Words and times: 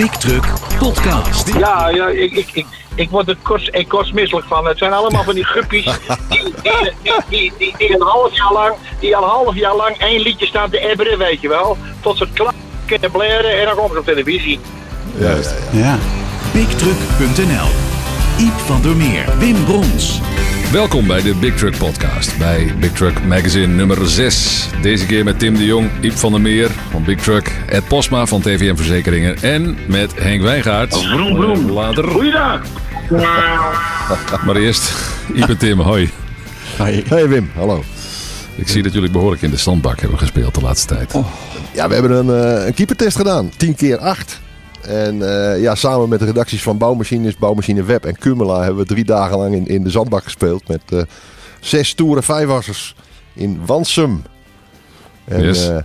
Big 0.00 0.16
Truck 0.16 0.44
Podcast. 0.78 1.54
Ja, 1.58 1.88
ja 1.88 2.08
ik, 2.08 2.32
ik, 2.32 2.50
ik, 2.52 2.66
ik 2.94 3.10
word 3.10 3.28
er 3.28 3.36
kost, 3.42 3.68
ik 3.72 3.88
kostmisselijk 3.88 4.46
van. 4.46 4.66
Het 4.66 4.78
zijn 4.78 4.92
allemaal 4.92 5.24
van 5.24 5.34
die 5.34 5.44
guppies 5.44 5.84
die, 6.28 6.42
die, 6.62 6.92
die, 7.02 7.12
die, 7.28 7.52
die, 7.58 7.74
die 7.78 7.94
een 7.94 8.02
half 8.02 8.36
jaar 8.36 8.52
lang, 8.52 8.74
die 9.00 9.16
al 9.16 9.22
een 9.22 9.28
half 9.28 9.54
jaar 9.54 9.76
lang 9.76 9.96
één 9.96 10.20
liedje 10.20 10.46
staan 10.46 10.70
te 10.70 10.78
ebberen, 10.78 11.18
weet 11.18 11.40
je 11.40 11.48
wel. 11.48 11.76
Tot 12.00 12.16
ze 12.16 12.24
het 12.24 12.32
klaar 12.32 12.54
kunnen 12.86 13.10
blaren 13.10 13.60
en 13.60 13.64
dan 13.64 13.74
komen 13.74 13.92
ze 13.92 13.98
op 13.98 14.04
televisie. 14.04 14.60
Juist. 15.18 15.54
Ja. 15.70 15.98
BigTruck.nl 16.52 17.68
Iep 18.38 18.58
van 18.66 18.82
der 18.82 18.96
Meer, 18.96 19.24
Wim 19.38 19.64
Brons. 19.64 20.20
Welkom 20.72 21.06
bij 21.06 21.22
de 21.22 21.34
Big 21.34 21.56
Truck 21.56 21.76
Podcast. 21.78 22.38
Bij 22.38 22.74
Big 22.80 22.92
Truck 22.92 23.24
Magazine 23.24 23.66
nummer 23.66 24.08
6. 24.08 24.68
Deze 24.82 25.06
keer 25.06 25.24
met 25.24 25.38
Tim 25.38 25.54
de 25.54 25.64
Jong, 25.64 25.90
Iep 26.00 26.12
van 26.12 26.32
der 26.32 26.40
Meer 26.40 26.70
van 26.90 27.04
Big 27.04 27.20
Truck, 27.20 27.52
Ed 27.66 27.88
Posma 27.88 28.26
van 28.26 28.40
TVM 28.40 28.76
Verzekeringen 28.76 29.36
en 29.42 29.78
met 29.86 30.12
Henk 30.22 30.42
Wijngaard. 30.42 30.96
Vroom, 30.96 31.36
vroom. 31.36 31.70
Later. 31.70 32.04
Goeiedag. 32.08 32.62
Maar 34.46 34.56
eerst 34.56 34.92
Iep 35.34 35.48
en 35.48 35.58
Tim, 35.58 35.80
hoi. 35.80 36.10
Hey. 36.76 37.04
Hey 37.08 37.28
Wim, 37.28 37.50
hallo. 37.54 37.82
Ik 38.54 38.68
zie 38.68 38.82
dat 38.82 38.92
jullie 38.92 39.10
behoorlijk 39.10 39.42
in 39.42 39.50
de 39.50 39.56
standbak 39.56 40.00
hebben 40.00 40.18
gespeeld 40.18 40.54
de 40.54 40.60
laatste 40.60 40.94
tijd. 40.94 41.12
Ja, 41.72 41.88
we 41.88 41.94
hebben 41.94 42.10
een, 42.10 42.58
eh, 42.58 42.66
een 42.66 42.74
keepertest 42.74 43.16
gedaan. 43.16 43.50
10 43.56 43.74
keer 43.74 43.98
8. 43.98 44.40
En 44.82 45.22
eh, 45.52 45.60
ja, 45.62 45.74
samen 45.74 46.08
met 46.08 46.18
de 46.18 46.24
redacties 46.24 46.62
van 46.62 46.78
Bouwmachines, 46.78 47.36
Bouwmachine 47.36 47.82
Web 47.82 48.04
en 48.04 48.18
Kumela 48.18 48.58
hebben 48.62 48.82
we 48.82 48.88
drie 48.88 49.04
dagen 49.04 49.38
lang 49.38 49.54
in, 49.54 49.66
in 49.66 49.82
de 49.82 49.90
zandbak 49.90 50.22
gespeeld. 50.24 50.68
Met 50.68 50.80
eh, 50.88 51.02
zes 51.60 51.88
stoere 51.88 52.22
vijfwassers 52.22 52.94
in 53.34 53.60
Wansum. 53.66 54.22
En 55.24 55.42
Yes. 55.42 55.68
eh, 55.68 55.76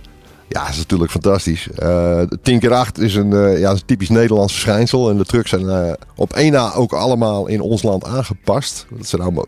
ja, 0.48 0.60
dat 0.62 0.70
is 0.70 0.76
natuurlijk 0.76 1.10
fantastisch. 1.10 1.68
Eh 1.70 2.20
10 2.42 2.58
keer 2.58 2.72
8 2.72 2.98
is 2.98 3.14
een, 3.14 3.32
eh, 3.32 3.58
ja, 3.58 3.70
een 3.70 3.84
typisch 3.86 4.08
Nederlands 4.08 4.52
verschijnsel. 4.52 5.10
En 5.10 5.16
de 5.16 5.24
trucks 5.24 5.50
zijn 5.50 5.68
eh, 5.68 5.92
op 6.16 6.32
één 6.32 6.52
na 6.52 6.72
ook 6.74 6.92
allemaal 6.92 7.46
in 7.46 7.60
ons 7.60 7.82
land 7.82 8.04
aangepast. 8.04 8.86
Dat 8.96 9.06
zijn 9.06 9.22
allemaal... 9.22 9.46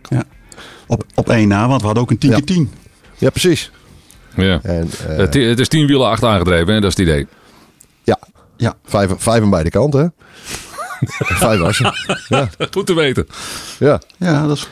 Op, 0.86 1.04
op 1.14 1.28
één 1.28 1.48
na, 1.48 1.68
want 1.68 1.80
we 1.80 1.86
hadden 1.86 2.02
ook 2.04 2.10
een 2.10 2.18
10 2.18 2.30
Ja. 2.30 2.36
keer 2.36 2.44
10 2.46 2.70
Ja, 3.18 3.30
precies. 3.30 3.70
Ja. 4.36 4.60
En, 4.62 4.88
eh, 5.08 5.16
Het, 5.16 5.34
het 5.34 5.58
is 5.60 5.68
tien 5.68 5.86
wielen 5.86 6.08
acht 6.08 6.24
aangedreven, 6.24 6.74
hè? 6.74 6.80
dat 6.80 6.90
is 6.92 6.96
het 6.98 7.06
idee. 7.08 7.26
ja, 8.02 8.18
Ja. 8.58 8.74
vijf, 8.84 9.10
vijf 9.16 9.42
aan 9.42 9.50
beide 9.50 9.70
kanten. 9.70 10.00
hè? 10.00 10.06
vijf 11.46 11.60
wassen. 11.60 11.92
Ja, 12.28 12.48
Goed 12.70 12.86
te 12.86 12.94
weten. 12.94 13.26
ja. 13.78 14.00
Ja, 14.16 14.46
dat 14.46 14.56
is... 14.56 14.68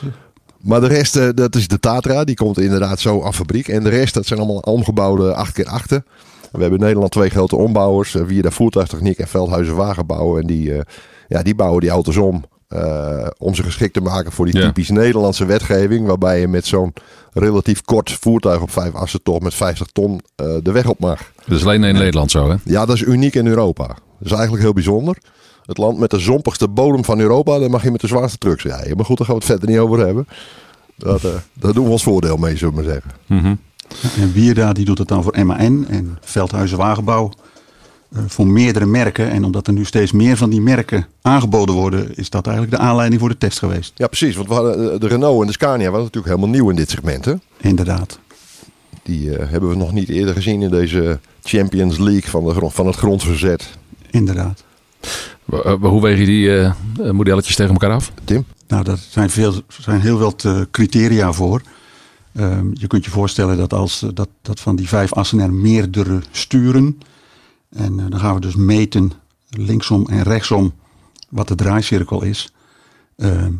Maar 0.61 0.79
de 0.81 0.87
rest, 0.87 1.15
eh, 1.15 1.29
dat 1.35 1.55
is 1.55 1.67
de 1.67 1.79
Tatra. 1.79 2.23
Die 2.23 2.35
komt 2.35 2.59
inderdaad 2.59 2.99
zo 2.99 3.21
af 3.21 3.35
fabriek. 3.35 3.67
En 3.67 3.83
de 3.83 3.89
rest, 3.89 4.13
dat 4.13 4.25
zijn 4.25 4.39
allemaal 4.39 4.59
omgebouwde 4.59 5.45
8x8'en. 5.47 6.03
We 6.51 6.61
hebben 6.61 6.79
in 6.79 6.85
Nederland 6.85 7.11
twee 7.11 7.29
grote 7.29 7.55
ombouwers. 7.55 8.15
eh, 8.15 8.21
Via 8.27 8.41
de 8.41 8.51
Voertuigtechniek 8.51 9.17
en 9.19 9.27
Veldhuizen 9.27 9.75
Wagenbouw. 9.75 10.39
En 10.39 10.47
die, 10.47 10.73
eh, 10.73 10.81
ja, 11.27 11.43
die 11.43 11.55
bouwen 11.55 11.81
die 11.81 11.89
auto's 11.89 12.17
om. 12.17 12.43
Eh, 12.67 13.27
om 13.37 13.55
ze 13.55 13.63
geschikt 13.63 13.93
te 13.93 14.01
maken 14.01 14.31
voor 14.31 14.45
die 14.45 14.57
Ja. 14.57 14.65
typisch 14.65 14.89
Nederlandse 14.89 15.45
wetgeving. 15.45 16.07
Waarbij 16.07 16.39
je 16.39 16.47
met 16.47 16.65
zo'n 16.65 16.93
relatief 17.33 17.81
kort 17.81 18.11
voertuig 18.11 18.61
op 18.61 18.71
vijf 18.71 18.93
assen 18.93 19.23
toch 19.23 19.39
met 19.39 19.53
50 19.53 19.87
ton 19.87 20.21
eh, 20.35 20.47
de 20.63 20.71
weg 20.71 20.85
op 20.87 20.99
mag. 20.99 21.31
Dat 21.45 21.57
is 21.57 21.63
alleen 21.63 21.83
in 21.83 21.93
Nederland 21.95 22.31
zo, 22.31 22.49
hè? 22.49 22.55
Ja, 22.63 22.85
dat 22.85 22.95
is 22.95 23.01
uniek 23.01 23.35
in 23.35 23.47
Europa. 23.47 23.87
Dat 23.87 23.95
is 24.19 24.31
eigenlijk 24.31 24.63
heel 24.63 24.73
bijzonder. 24.73 25.17
Het 25.65 25.77
land 25.77 25.97
met 25.99 26.09
de 26.09 26.19
zompigste 26.19 26.67
bodem 26.67 27.03
van 27.05 27.19
Europa, 27.19 27.59
daar 27.59 27.69
mag 27.69 27.83
je 27.83 27.91
met 27.91 28.01
de 28.01 28.07
zwaarste 28.07 28.37
trucks 28.37 28.63
rijden. 28.63 28.95
Maar 28.97 29.05
goed, 29.05 29.17
daar 29.17 29.27
gaan 29.27 29.35
we 29.35 29.41
het 29.41 29.51
verder 29.51 29.69
niet 29.69 29.79
over 29.79 30.05
hebben. 30.05 30.27
Dat, 30.97 31.23
eh, 31.23 31.31
daar 31.53 31.73
doen 31.73 31.85
we 31.85 31.91
ons 31.91 32.03
voordeel 32.03 32.37
mee, 32.37 32.57
zullen 32.57 32.75
we 32.75 32.81
maar 32.81 32.91
zeggen. 32.91 33.11
Mhm. 33.25 33.55
En 34.21 34.31
Wierda 34.31 34.73
die 34.73 34.85
doet 34.85 34.97
het 34.97 35.07
dan 35.07 35.23
voor 35.23 35.45
MAN 35.45 35.87
en 35.89 36.17
Veldhuizen 36.21 36.77
Wagenbouw 36.77 37.31
voor 38.27 38.47
meerdere 38.47 38.85
merken. 38.85 39.29
En 39.29 39.43
omdat 39.43 39.67
er 39.67 39.73
nu 39.73 39.85
steeds 39.85 40.11
meer 40.11 40.37
van 40.37 40.49
die 40.49 40.61
merken 40.61 41.07
aangeboden 41.21 41.75
worden, 41.75 42.15
is 42.15 42.29
dat 42.29 42.47
eigenlijk 42.47 42.77
de 42.77 42.83
aanleiding 42.83 43.19
voor 43.21 43.29
de 43.29 43.37
test 43.37 43.59
geweest. 43.59 43.91
Ja, 43.95 44.07
precies. 44.07 44.35
Want 44.35 44.47
we 44.47 44.53
hadden 44.53 44.93
eh, 44.93 44.99
de 44.99 45.07
Renault 45.07 45.41
en 45.41 45.47
de 45.47 45.53
Scania 45.53 45.83
waren 45.89 46.05
natuurlijk 46.05 46.25
helemaal 46.35 46.49
nieuw 46.55 46.69
in 46.69 46.75
dit 46.75 46.89
segment. 46.89 47.25
Hè? 47.25 47.33
Inderdaad. 47.57 48.19
Die 49.03 49.35
eh, 49.37 49.49
hebben 49.49 49.69
we 49.69 49.75
nog 49.75 49.91
niet 49.91 50.09
eerder 50.09 50.33
gezien 50.35 50.61
in 50.61 50.69
deze 50.69 51.19
Champions 51.43 51.97
League 51.97 52.29
van, 52.29 52.43
de, 52.45 52.51
grond- 52.53 52.73
van 52.73 52.85
het 52.87 52.95
grondverzet. 52.95 53.69
Inderdaad. 54.11 54.63
Eh, 55.51 55.73
Hoe 55.81 56.01
weeg 56.01 56.19
je 56.19 56.25
die 56.25 56.49
eh, 56.49 56.65
eh, 56.65 57.11
modelletjes 57.11 57.55
tegen 57.55 57.71
elkaar 57.73 57.91
af? 57.91 58.11
Tim? 58.23 58.45
Nou, 58.67 58.83
daar 58.83 58.97
zijn, 59.09 59.29
veel, 59.29 59.53
zijn 59.81 60.01
heel 60.01 60.17
wat 60.17 60.43
eh, 60.45 60.61
criteria 60.71 61.33
voor. 61.33 61.61
Ehm, 62.35 62.65
je 62.73 62.87
kunt 62.87 63.05
je 63.05 63.11
voorstellen 63.11 63.57
dat 63.57 63.73
als 63.73 64.01
eh, 64.03 64.09
dat, 64.13 64.29
dat 64.41 64.59
van 64.59 64.75
die 64.75 64.87
vijf 64.87 65.13
assen 65.13 65.39
er 65.39 65.53
meerdere 65.53 66.19
sturen. 66.31 66.97
En 67.69 67.99
eh, 67.99 68.05
dan 68.09 68.19
gaan 68.19 68.33
we 68.33 68.41
dus 68.41 68.55
meten 68.55 69.11
linksom 69.49 70.07
en 70.07 70.23
rechtsom 70.23 70.73
wat 71.29 71.47
de 71.47 71.55
draaicirkel 71.55 72.23
is. 72.23 72.51
Ehm, 73.15 73.53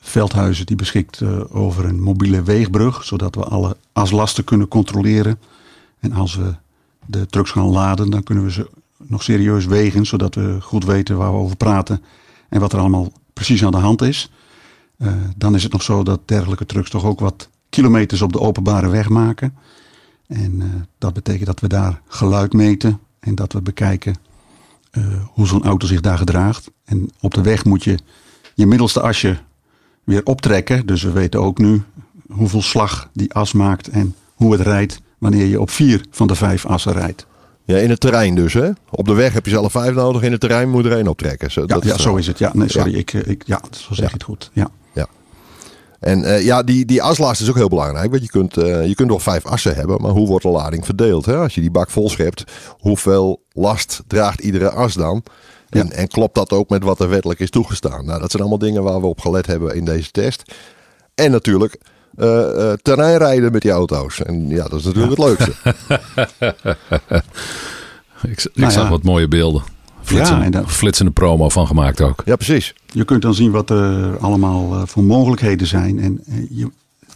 Veldhuizen 0.00 0.66
die 0.66 0.76
beschikt 0.76 1.20
eh, 1.20 1.56
over 1.56 1.84
een 1.84 2.00
mobiele 2.00 2.42
weegbrug, 2.42 3.04
zodat 3.04 3.34
we 3.34 3.44
alle 3.44 3.76
aslasten 3.92 4.44
kunnen 4.44 4.68
controleren. 4.68 5.38
En 6.00 6.12
als 6.12 6.34
we 6.34 6.54
de 7.06 7.26
trucks 7.26 7.50
gaan 7.50 7.68
laden, 7.68 8.10
dan 8.10 8.22
kunnen 8.22 8.44
we 8.44 8.52
ze 8.52 8.70
nog 8.96 9.22
serieus 9.22 9.66
wegen, 9.66 10.06
zodat 10.06 10.34
we 10.34 10.56
goed 10.60 10.84
weten 10.84 11.16
waar 11.16 11.32
we 11.32 11.38
over 11.38 11.56
praten 11.56 12.02
en 12.48 12.60
wat 12.60 12.72
er 12.72 12.78
allemaal 12.78 13.12
precies 13.32 13.64
aan 13.64 13.70
de 13.70 13.76
hand 13.76 14.02
is. 14.02 14.30
Eh, 14.96 15.12
dan 15.36 15.54
is 15.54 15.62
het 15.62 15.72
nog 15.72 15.82
zo 15.82 16.02
dat 16.02 16.20
dergelijke 16.24 16.66
trucks 16.66 16.90
toch 16.90 17.04
ook 17.04 17.20
wat 17.20 17.48
kilometers 17.68 18.22
op 18.22 18.32
de 18.32 18.40
openbare 18.40 18.88
weg 18.88 19.08
maken. 19.08 19.54
En 20.26 20.86
dat 20.98 21.14
betekent 21.14 21.46
dat 21.46 21.60
we 21.60 21.68
daar 21.68 22.00
geluid 22.06 22.52
meten 22.52 23.00
en 23.20 23.34
dat 23.34 23.52
we 23.52 23.60
bekijken 23.62 24.14
eh, 24.90 25.02
hoe 25.32 25.46
zo'n 25.46 25.64
auto 25.64 25.86
zich 25.86 26.00
daar 26.00 26.18
gedraagt. 26.18 26.70
En 26.84 27.10
op 27.20 27.34
de 27.34 27.42
weg 27.42 27.64
moet 27.64 27.84
je 27.84 27.98
je 28.54 28.66
middelste 28.66 29.00
asje 29.00 29.38
weer 30.04 30.24
optrekken. 30.24 30.86
Dus 30.86 31.02
we 31.02 31.10
weten 31.12 31.40
ook 31.40 31.58
nu 31.58 31.82
hoeveel 32.30 32.62
slag 32.62 33.08
die 33.12 33.32
as 33.34 33.52
maakt 33.52 33.88
en 33.88 34.14
hoe 34.34 34.52
het 34.52 34.60
rijdt 34.60 35.00
wanneer 35.18 35.46
je 35.46 35.60
op 35.60 35.70
vier 35.70 36.04
van 36.10 36.26
de 36.26 36.34
vijf 36.34 36.66
assen 36.66 36.92
rijdt. 36.92 37.26
Ja, 37.64 37.76
in 37.76 37.90
het 37.90 38.00
terrein 38.00 38.34
dus. 38.34 38.52
Hè? 38.52 38.70
Op 38.90 39.06
de 39.06 39.14
weg 39.14 39.32
heb 39.32 39.44
je 39.44 39.50
zelf 39.50 39.72
vijf 39.72 39.94
nodig. 39.94 40.22
In 40.22 40.30
het 40.32 40.40
terrein 40.40 40.70
moet 40.70 40.84
er 40.84 40.92
één 40.92 41.06
optrekken. 41.08 41.50
Zo, 41.50 41.60
Ja, 41.60 41.66
dat 41.66 41.84
ja 41.84 41.94
is 41.94 42.02
zo 42.02 42.16
is 42.16 42.26
het. 42.26 42.38
Ja, 42.38 42.50
nee, 42.54 42.68
sorry. 42.68 42.90
Ja. 42.92 42.98
Ik, 42.98 43.12
eh, 43.14 43.26
ik, 43.30 43.42
ja, 43.46 43.60
zo 43.70 43.94
zeg 43.94 44.06
Ja. 44.06 44.12
het 44.12 44.22
goed. 44.22 44.50
Ja. 44.52 44.68
En 46.00 46.24
eh, 46.24 46.44
ja, 46.44 46.62
die, 46.62 46.84
die 46.84 47.02
aslast 47.02 47.40
is 47.40 47.48
ook 47.48 47.54
heel 47.56 47.68
belangrijk. 47.68 48.10
Want 48.10 48.22
je 48.22 48.28
kunt, 48.28 48.56
eh, 48.56 48.86
je 48.86 48.94
kunt 48.94 49.08
nog 49.08 49.22
vijf 49.22 49.46
assen 49.46 49.74
hebben, 49.74 50.00
maar 50.02 50.10
hoe 50.10 50.26
wordt 50.26 50.44
de 50.44 50.50
lading 50.50 50.84
verdeeld? 50.84 51.26
Hè? 51.26 51.36
Als 51.36 51.54
je 51.54 51.60
die 51.60 51.70
bak 51.70 51.90
vol 51.90 52.08
schept, 52.08 52.44
hoeveel 52.78 53.42
last 53.52 54.02
draagt 54.06 54.40
iedere 54.40 54.70
as 54.70 54.94
dan? 54.94 55.22
En, 55.68 55.86
Ja. 55.86 55.92
en 55.92 56.08
klopt 56.08 56.34
dat 56.34 56.52
ook 56.52 56.68
met 56.68 56.82
wat 56.82 57.00
er 57.00 57.08
wettelijk 57.08 57.40
is 57.40 57.50
toegestaan? 57.50 58.04
Nou, 58.04 58.20
dat 58.20 58.30
zijn 58.30 58.42
allemaal 58.42 58.60
dingen 58.60 58.82
waar 58.82 59.00
we 59.00 59.06
op 59.06 59.20
gelet 59.20 59.46
hebben 59.46 59.74
in 59.74 59.84
deze 59.84 60.10
test. 60.10 60.52
En 61.14 61.30
natuurlijk 61.30 61.78
eh, 62.16 62.70
eh, 62.72 62.78
terreinrijden 62.82 63.52
met 63.52 63.62
die 63.62 63.70
auto's. 63.70 64.22
En 64.22 64.48
ja, 64.48 64.68
dat 64.68 64.78
is 64.78 64.84
natuurlijk 64.84 65.16
het 65.18 65.26
leukste. 65.28 65.52
Ik, 68.22 68.42
ik 68.42 68.50
Nou 68.54 68.72
zag 68.72 68.82
ja. 68.84 68.90
wat 68.90 69.02
mooie 69.02 69.28
beelden. 69.28 69.62
Flitsende, 70.08 70.38
Ja, 70.40 70.44
en 70.46 70.50
dat- 70.50 70.70
flitsende 70.70 71.10
promo 71.12 71.48
van 71.48 71.66
gemaakt 71.66 72.00
ook. 72.00 72.22
Ja, 72.24 72.36
precies. 72.36 72.74
Je 72.92 73.04
kunt 73.04 73.22
dan 73.22 73.34
zien 73.34 73.50
wat 73.50 73.70
er 73.70 74.18
allemaal 74.18 74.74
eh, 74.74 74.82
voor 74.86 75.04
mogelijkheden 75.04 75.66
zijn. 75.66 75.98
En 76.00 76.20
eh, 76.26 76.34
je, 76.50 76.70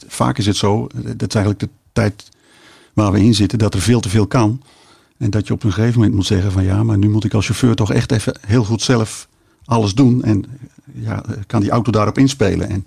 vaak 0.06 0.38
is 0.38 0.47
het 0.47 0.56
zo, 0.56 0.86
eh, 0.86 1.04
dat 1.16 1.28
is 1.28 1.34
eigenlijk 1.34 1.58
de 1.58 1.69
tijd 1.92 2.28
waar 2.92 3.12
we 3.12 3.20
in 3.25 3.34
zitten, 3.34 3.58
dat 3.58 3.75
er 3.75 3.81
veel 3.81 4.00
te 4.00 4.08
veel 4.08 4.26
kan. 4.26 4.62
En 5.19 5.31
dat 5.31 5.47
je 5.47 5.52
op 5.52 5.64
een 5.64 5.72
gegeven 5.72 5.94
moment 5.98 6.14
moet 6.14 6.26
zeggen 6.26 6.52
van 6.52 6.64
ja, 6.64 6.82
maar 6.82 6.98
nu 6.98 7.08
moet 7.10 7.25
ik 7.25 7.34
als 7.34 7.47
chauffeur 7.47 7.75
toch 7.75 7.92
echt 7.92 8.12
even 8.12 8.36
heel 8.47 8.64
goed 8.64 8.82
zelf 8.82 9.28
alles 9.64 9.94
doen. 9.94 10.22
En 10.22 10.44
ja, 10.94 11.22
kan 11.47 11.60
die 11.60 11.70
auto 11.70 11.92
daarop 11.92 12.19
inspelen. 12.19 12.69
En 12.69 12.86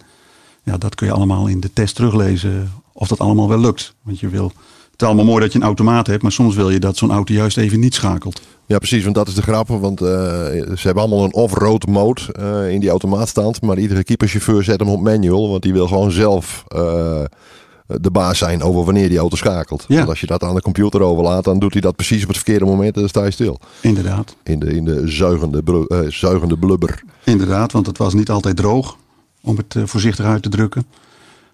ja, 0.64 0.78
dat 0.78 0.96
kun 0.96 1.08
je 1.08 1.14
allemaal 1.14 1.48
in 1.48 1.60
de 1.60 1.74
test 1.74 1.96
teruglezen 1.96 2.72
of 2.92 3.08
dat 3.08 3.20
allemaal 3.20 3.48
wel 3.50 3.60
lukt. 3.60 3.94
Want 4.02 4.20
je 4.20 4.28
wil, 4.30 4.46
het 4.92 5.02
is 5.02 5.08
allemaal 5.08 5.26
mooi 5.26 5.42
dat 5.44 5.52
je 5.52 5.60
een 5.60 5.66
automaat 5.66 6.08
hebt, 6.08 6.22
maar 6.24 6.32
soms 6.32 6.56
wil 6.56 6.70
je 6.70 6.80
dat 6.80 6.98
zo'n 6.98 7.12
auto 7.12 7.34
juist 7.34 7.58
even 7.58 7.80
niet 7.80 7.94
schakelt. 7.94 8.42
Ja, 8.68 8.78
precies, 8.78 9.03
want 9.03 9.16
dat 9.16 9.28
is 9.28 9.34
de 9.34 9.42
grap. 9.42 9.68
Want 9.68 10.02
eh, 10.02 10.08
ze 10.08 10.82
hebben 10.82 11.03
allemaal 11.03 11.23
een 11.23 11.34
off-road 11.34 11.88
mode 11.88 12.22
eh, 12.32 12.72
in 12.72 12.79
die 12.79 12.90
automaatstand. 12.90 13.62
Maar 13.62 13.78
iedere 13.78 14.03
keeperchauffeur 14.03 14.64
zet 14.64 14.79
hem 14.79 14.90
op 14.90 15.02
manual. 15.02 15.50
Want 15.50 15.64
die 15.64 15.73
wil 15.73 15.88
gewoon 15.88 16.12
zelf 16.12 16.64
eh, 16.67 17.23
de 17.85 18.12
baas 18.12 18.38
zijn 18.38 18.62
over 18.64 18.85
wanneer 18.85 19.09
die 19.09 19.17
auto 19.17 19.35
schakelt. 19.35 19.85
Ja. 19.88 19.96
Want 19.96 20.09
als 20.09 20.20
je 20.20 20.28
dat 20.28 20.44
aan 20.44 20.56
de 20.56 20.62
computer 20.62 21.02
overlaat, 21.02 21.44
dan 21.44 21.59
doet 21.59 21.73
hij 21.73 21.82
dat 21.82 21.96
precies 21.96 22.22
op 22.22 22.28
het 22.28 22.38
verkeerde 22.38 22.66
moment. 22.66 22.96
En 22.96 23.00
dan 23.00 23.09
sta 23.09 23.23
je 23.23 23.32
stil. 23.32 23.59
Inderdaad. 23.82 24.35
In 24.44 24.59
de, 24.59 24.76
in 24.76 24.85
de 24.85 25.02
zuigende, 25.06 25.64
zuigende 26.09 26.58
blubber. 26.58 27.03
Inderdaad, 27.23 27.72
want 27.72 27.85
het 27.85 27.97
was 27.97 28.14
niet 28.14 28.29
altijd 28.29 28.56
droog, 28.56 28.97
om 29.41 29.58
het 29.58 29.90
voorzichtig 29.90 30.26
uit 30.26 30.44
te 30.44 30.50
drukken. 30.50 30.85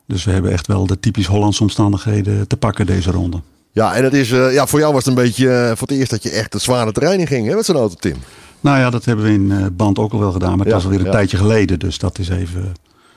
Dus 0.06 0.24
we 0.24 0.32
hebben 0.32 0.52
echt 0.52 0.68
wel 0.68 0.86
de 0.88 1.00
typisch 1.00 1.26
Hollandse 1.26 1.62
omstandigheden 1.62 2.48
te 2.48 2.58
pakken 2.58 2.86
deze 2.86 3.12
ronde. 3.12 3.42
Ja, 3.72 3.94
en 3.96 4.04
het 4.04 4.14
is, 4.14 4.32
eh, 4.32 4.54
ja, 4.54 4.68
voor 4.68 4.80
jou 4.80 4.94
was 4.94 5.06
het 5.06 5.18
een 5.18 5.24
beetje 5.24 5.50
eh, 5.50 5.68
voor 5.68 5.88
het 5.88 5.98
eerst 5.98 6.12
dat 6.12 6.24
je 6.24 6.30
echt 6.30 6.54
het 6.54 6.62
zware 6.62 6.92
terrein 6.92 7.20
in 7.20 7.28
ging 7.28 7.48
hè, 7.48 7.56
met 7.56 7.66
zo'n 7.66 7.76
auto, 7.76 7.96
Tim. 7.96 8.16
Nou 8.60 8.80
ja, 8.80 8.90
dat 8.90 9.06
hebben 9.06 9.26
we 9.26 9.32
in 9.32 9.52
eh, 9.52 9.66
band 9.72 10.00
ook 10.00 10.12
al 10.14 10.20
wel 10.20 10.32
gedaan, 10.32 10.58
maar 10.58 10.68
Ja, 10.68 10.74
was 10.74 10.84
alweer 10.84 11.00
een 11.00 11.06
ja. 11.06 11.12
tijdje 11.12 11.38
geleden. 11.38 11.80
Dus 11.80 11.98
dat 11.98 12.20
is 12.20 12.30
even 12.30 12.74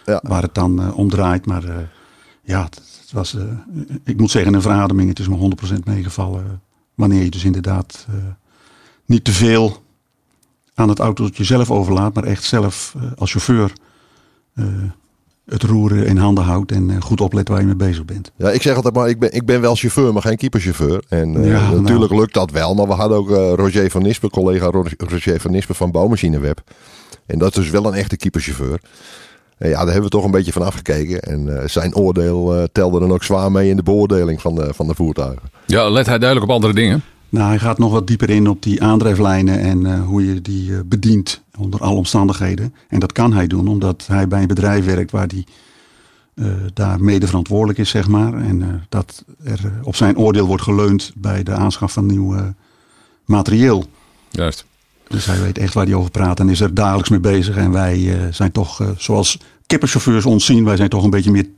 Ja. 0.07 0.21
waar 0.23 0.43
het 0.43 0.55
dan 0.55 0.95
om 0.95 1.09
draait. 1.11 1.47
Maar 1.47 1.63
ja, 2.43 2.65
het, 2.65 2.75
het 2.75 3.13
was, 3.13 3.37
ik 4.05 4.17
moet 4.17 4.31
zeggen, 4.31 4.55
een 4.55 4.63
verademing. 4.63 5.09
Het 5.09 5.19
is 5.19 5.29
me 5.29 5.37
100% 5.37 5.85
meegevallen. 5.85 6.61
Wanneer 6.95 7.23
je 7.23 7.31
dus 7.31 7.45
inderdaad 7.45 8.07
niet 9.07 9.25
te 9.25 9.33
veel 9.33 9.83
aan 10.75 10.89
het 10.89 10.99
autootje 10.99 11.45
zelf 11.45 11.71
overlaat, 11.71 12.15
maar 12.15 12.25
echt 12.25 12.45
zelf 12.45 12.95
als 13.17 13.31
chauffeur 13.31 13.73
het 15.47 15.63
roeren 15.63 16.07
in 16.07 16.17
handen 16.17 16.45
houdt 16.45 16.73
en 16.73 16.91
eh, 16.91 16.97
goed 17.01 17.21
oplet 17.21 17.49
waar 17.49 17.61
je 17.61 17.67
mee 17.67 17.75
bezig 17.77 18.05
bent. 18.05 18.31
Ja, 18.37 18.51
ik 18.51 18.63
zeg 18.63 18.77
altijd 18.77 18.95
maar, 18.95 19.09
ik 19.09 19.19
ben, 19.19 19.33
ik 19.33 19.47
ben 19.47 19.61
wel 19.61 19.75
chauffeur, 19.75 20.13
maar 20.13 20.23
geen 20.23 20.37
keeperchauffeur. 20.37 21.05
En 21.09 21.37
eh, 21.43 21.51
Ja, 21.51 21.61
nou. 21.69 21.81
natuurlijk 21.81 22.13
lukt 22.13 22.35
dat 22.35 22.51
wel. 22.51 22.75
Maar 22.75 22.87
we 22.87 22.93
hadden 22.93 23.19
ook 23.19 23.31
eh, 23.31 23.53
Roger 23.55 23.91
van 23.91 24.03
Nispen, 24.03 24.31
collega 24.31 24.67
Ro- 24.67 24.85
Roger 24.97 25.41
van 25.41 25.51
Nispen 25.51 25.75
van 25.75 25.91
Bouwmachineweb. 25.91 26.61
En 27.27 27.39
dat 27.39 27.49
is 27.57 27.63
dus 27.63 27.71
wel 27.71 27.87
een 27.87 27.95
echte 27.95 28.17
keeperchauffeur. 28.17 28.81
En 29.59 29.69
ja, 29.69 29.77
daar 29.77 29.85
hebben 29.87 30.03
we 30.05 30.09
toch 30.17 30.25
een 30.25 30.31
beetje 30.31 30.53
van 30.53 30.63
afgekeken. 30.63 31.21
En 31.23 31.61
eh, 31.61 31.69
zijn 31.69 31.95
oordeel 31.95 32.55
eh, 32.57 32.63
telde 32.73 33.01
dan 33.01 33.13
ook 33.13 33.23
zwaar 33.25 33.53
mee 33.53 33.69
in 33.71 33.77
de 33.77 33.83
beoordeling 33.83 34.41
van 34.41 34.55
de, 34.55 34.75
van 34.75 34.87
de 34.87 34.95
voertuigen. 34.95 35.51
Ja, 35.67 35.91
let 35.91 36.07
hij 36.07 36.19
duidelijk 36.19 36.51
op 36.51 36.55
andere 36.57 36.75
dingen. 36.75 37.03
Nou, 37.29 37.49
hij 37.49 37.59
gaat 37.59 37.79
nog 37.79 37.93
wat 37.93 38.07
dieper 38.07 38.31
in 38.31 38.49
op 38.49 38.63
die 38.63 38.83
aandrijflijnen 38.83 39.59
en 39.61 39.87
eh, 39.87 40.01
hoe 40.07 40.27
je 40.27 40.43
die 40.43 40.73
eh, 40.73 40.79
bedient 40.87 41.43
onder 41.59 41.81
alle 41.81 41.97
omstandigheden. 41.97 42.75
En 42.89 43.01
dat 43.01 43.13
kan 43.13 43.33
hij 43.33 43.47
doen 43.47 43.69
omdat 43.69 44.05
hij 44.07 44.29
bij 44.29 44.41
een 44.41 44.47
bedrijf 44.47 44.85
werkt 44.85 45.11
waar 45.11 45.27
hij 45.27 45.45
eh, 46.35 46.47
daar 46.75 47.01
mede 47.01 47.27
verantwoordelijk 47.27 47.79
is, 47.79 47.91
zeg 47.91 48.09
maar. 48.09 48.35
En 48.35 48.63
eh, 48.63 48.69
dat 48.89 49.25
er 49.45 49.61
eh, 49.65 49.71
op 49.83 49.97
zijn 49.97 50.17
oordeel 50.17 50.47
wordt 50.47 50.63
geleund 50.63 51.13
bij 51.15 51.43
de 51.43 51.53
aanschaf 51.53 51.93
van 51.93 52.07
nieuw 52.07 52.55
materieel. 53.25 53.85
Juist. 54.31 54.65
Dus 55.09 55.25
hij 55.25 55.41
weet 55.41 55.59
echt 55.59 55.75
waar 55.75 55.85
hij 55.85 55.95
over 55.95 56.11
praat 56.11 56.41
en 56.41 56.49
is 56.49 56.61
er 56.61 56.75
dagelijks 56.75 57.09
mee 57.09 57.21
bezig. 57.21 57.57
En 57.57 57.73
wij 57.73 58.29
zijn 58.31 58.53
toch, 58.53 58.95
zoals 58.97 59.39
kipperchauffeurs 59.67 60.25
ons 60.25 60.45
zien, 60.45 60.65
wij 60.65 60.77
zijn 60.77 60.89
toch 60.89 61.05
een 61.05 61.11
beetje 61.11 61.31
meer 61.31 61.49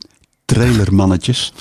trailermannetjes. 0.45 1.53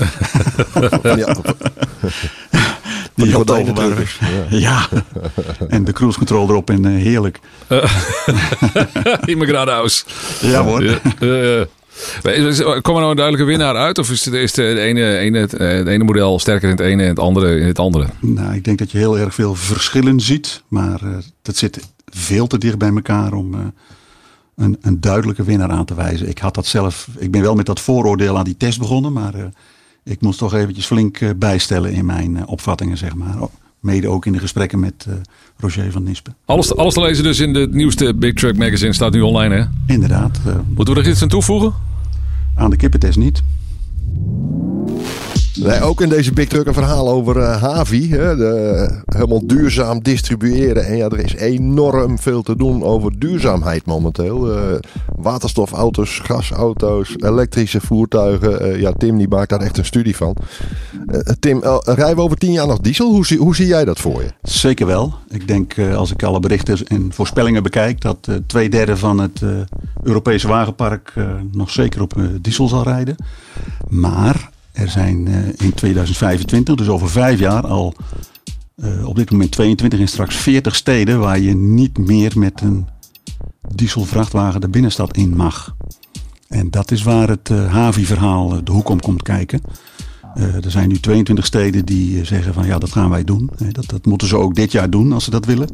ja, 3.16 3.24
Die 3.24 3.34
containerdrukkers, 3.34 4.20
overbouw- 4.22 4.58
Ja. 4.60 4.88
en 5.68 5.84
de 5.84 5.92
cruise 5.92 6.18
control 6.18 6.50
erop 6.50 6.70
en 6.70 6.86
eh, 6.86 6.92
heerlijk. 7.04 7.40
In 9.26 9.38
mijn 9.38 9.50
Gradaus. 9.54 10.06
Ja 10.42 10.64
hoor. 10.64 10.84
Ja, 10.84 11.00
eh, 11.20 11.62
eh. 11.62 11.68
Komen 12.24 12.74
er 12.74 12.82
nou 12.94 13.10
een 13.10 13.16
duidelijke 13.16 13.44
winnaar 13.48 13.76
uit? 13.76 13.98
Of 13.98 14.12
is 14.12 14.26
het, 14.26 14.34
is 14.34 14.56
het 14.56 14.78
ene, 14.78 15.18
ene, 15.18 15.38
het, 15.40 15.54
eh, 15.54 15.68
het 15.68 15.88
ene 15.88 16.04
model 16.04 16.40
sterker 16.40 16.70
in 16.70 16.76
het 16.76 16.86
ene 16.86 17.04
en 17.04 17.10
het 17.10 17.20
andere 17.20 17.60
in 17.60 17.68
het 17.68 17.80
andere? 17.80 18.08
Nou, 18.20 18.54
ik 18.56 18.64
denk 18.64 18.78
dat 18.80 18.92
je 18.92 18.98
heel 18.98 19.18
erg 19.20 19.34
veel 19.34 19.56
verschillen 19.56 20.20
ziet. 20.20 20.64
Maar 20.68 21.02
eh, 21.04 21.10
dat 21.42 21.56
zit 21.56 21.80
veel 22.06 22.48
te 22.48 22.58
dicht 22.58 22.78
bij 22.78 22.90
elkaar 22.90 23.34
om 23.34 23.54
eh, 23.54 23.60
een, 24.56 24.78
een 24.82 25.02
duidelijke 25.02 25.44
winnaar 25.44 25.70
aan 25.70 25.86
te 25.86 25.96
wijzen. 25.96 26.30
Ik 26.30 26.38
had 26.38 26.54
dat 26.56 26.66
zelf. 26.66 27.08
Ik 27.18 27.32
ben 27.32 27.42
wel 27.42 27.56
met 27.56 27.66
dat 27.66 27.80
vooroordeel 27.80 28.38
aan 28.38 28.44
die 28.44 28.58
test 28.58 28.80
begonnen. 28.80 29.14
Maar 29.14 29.34
eh, 29.34 29.44
ik 30.06 30.22
moest 30.22 30.38
toch 30.38 30.54
eventjes 30.54 30.86
flink 30.86 31.18
eh, 31.18 31.30
bijstellen 31.36 31.94
in 31.94 32.06
mijn 32.06 32.38
eh, 32.38 32.44
opvattingen, 32.46 32.98
zeg 32.98 33.16
maar. 33.16 33.36
Mede 33.80 34.08
ook 34.08 34.26
in 34.26 34.32
de 34.32 34.40
gesprekken 34.40 34.80
met 34.80 35.06
eh, 35.08 35.14
Roger 35.58 35.92
van 35.92 36.04
Nispen. 36.04 36.36
Alles, 36.46 36.76
alles 36.76 36.94
te 36.94 37.02
lezen 37.02 37.24
dus 37.24 37.40
in 37.40 37.54
de 37.54 37.68
nieuwste 37.72 38.16
Big 38.16 38.34
Truck 38.34 38.58
Magazine. 38.58 38.94
Staat 38.94 39.14
nu 39.14 39.22
online, 39.22 39.56
hè? 39.56 39.94
Inderdaad, 39.94 40.40
Moeten 40.76 40.94
we 40.94 41.02
er 41.02 41.10
iets 41.10 41.22
aan 41.22 41.28
toevoegen? 41.28 41.74
aan 42.56 42.70
de 42.70 42.76
kippentest 42.76 43.18
niet. 43.18 43.44
Nee, 45.56 45.82
ook 45.82 46.02
in 46.02 46.10
deze 46.10 46.34
Big 46.34 46.48
Truck 46.48 46.68
een 46.68 46.74
verhaal 46.74 47.10
over 47.10 47.38
eh, 47.40 47.62
Havi. 47.62 48.10
Hè, 48.10 48.36
de, 48.36 48.90
helemaal 49.06 49.48
duurzaam 49.48 50.04
distribueren. 50.04 50.86
En 50.86 50.98
ja, 50.98 51.06
er 51.10 51.20
is 51.20 51.34
enorm 51.36 52.20
veel 52.20 52.42
te 52.42 52.56
doen 52.56 52.84
over 52.84 53.20
duurzaamheid 53.20 53.86
momenteel. 53.86 54.52
Eh, 54.58 54.62
waterstofauto's, 55.16 56.20
gasauto's, 56.24 57.14
elektrische 57.18 57.82
voertuigen. 57.82 58.60
Eh, 58.62 58.80
ja, 58.80 58.92
Tim 58.92 59.18
die 59.18 59.28
maakt 59.28 59.50
daar 59.50 59.60
echt 59.62 59.78
een 59.78 59.86
studie 59.86 60.16
van. 60.16 60.36
Eh, 61.08 61.20
Tim, 61.40 61.64
eh, 61.64 61.78
rijden 61.84 62.16
we 62.16 62.22
over 62.22 62.38
tien 62.38 62.52
jaar 62.52 62.68
nog 62.68 62.80
diesel? 62.80 63.12
Hoe, 63.12 63.26
zie- 63.26 63.38
hoe 63.38 63.56
zie 63.56 63.68
jij 63.68 63.86
dat 63.86 64.00
voor 64.00 64.22
je? 64.22 64.30
Zeker 64.42 64.86
wel. 64.86 65.14
Ik 65.30 65.48
denk 65.48 65.74
eh, 65.74 65.96
als 65.96 66.12
ik 66.12 66.24
alle 66.24 66.40
berichten 66.40 66.88
en 66.88 67.10
voorspellingen 67.14 67.64
bekijk, 67.64 68.02
dat 68.02 68.18
eh, 68.22 68.36
twee 68.48 68.70
derde 68.70 68.98
van 68.98 69.18
het 69.20 69.42
eh, 69.42 69.50
Europese 70.04 70.48
wagenpark 70.48 71.12
eh, 71.16 71.26
nog 71.52 71.70
zeker 71.70 72.02
op 72.02 72.18
eh, 72.18 72.24
diesel 72.42 72.68
zal 72.68 72.84
rijden. 72.84 73.16
Maar 73.90 74.50
er 74.76 74.90
zijn 74.90 75.28
eh, 75.28 75.48
in 75.58 75.74
2025, 75.74 76.76
dus 76.76 76.88
over 76.88 77.10
vijf 77.10 77.40
jaar, 77.40 77.68
al 77.68 77.94
eh, 78.76 79.08
op 79.08 79.16
dit 79.16 79.32
moment 79.32 79.52
22 79.52 80.00
en 80.00 80.08
straks 80.08 80.36
40 80.36 80.76
steden 80.76 81.20
waar 81.20 81.40
je 81.40 81.56
niet 81.56 81.98
meer 81.98 82.32
met 82.36 82.62
een 82.62 82.88
dieselvrachtwagen 83.76 84.62
de 84.62 84.70
binnenstad 84.70 85.18
in 85.18 85.36
mag. 85.36 85.76
En 86.48 86.70
dat 86.70 86.92
is 86.92 87.04
waar 87.04 87.30
het 87.30 87.50
eh, 87.50 87.72
Havi-verhaal 87.72 88.64
de 88.64 88.72
hoek 88.72 88.90
om 88.90 89.00
komt 89.00 89.22
kijken. 89.22 89.62
Er 90.36 90.72
zijn 90.72 90.90
nu 90.90 91.00
22 91.00 91.46
steden 91.46 91.86
die 91.86 92.26
zeggen 92.26 92.54
van 92.54 92.66
ja, 92.66 92.78
dat 92.78 92.92
gaan 92.92 93.10
wij 93.10 93.24
doen. 93.24 93.50
Dat, 93.72 93.90
dat 93.90 94.06
moeten 94.06 94.28
ze 94.28 94.38
ook 94.38 94.56
dit 94.56 94.72
jaar 94.72 94.90
doen 94.90 95.14
als 95.14 95.24
ze 95.24 95.30
dat 95.30 95.46
willen. 95.46 95.70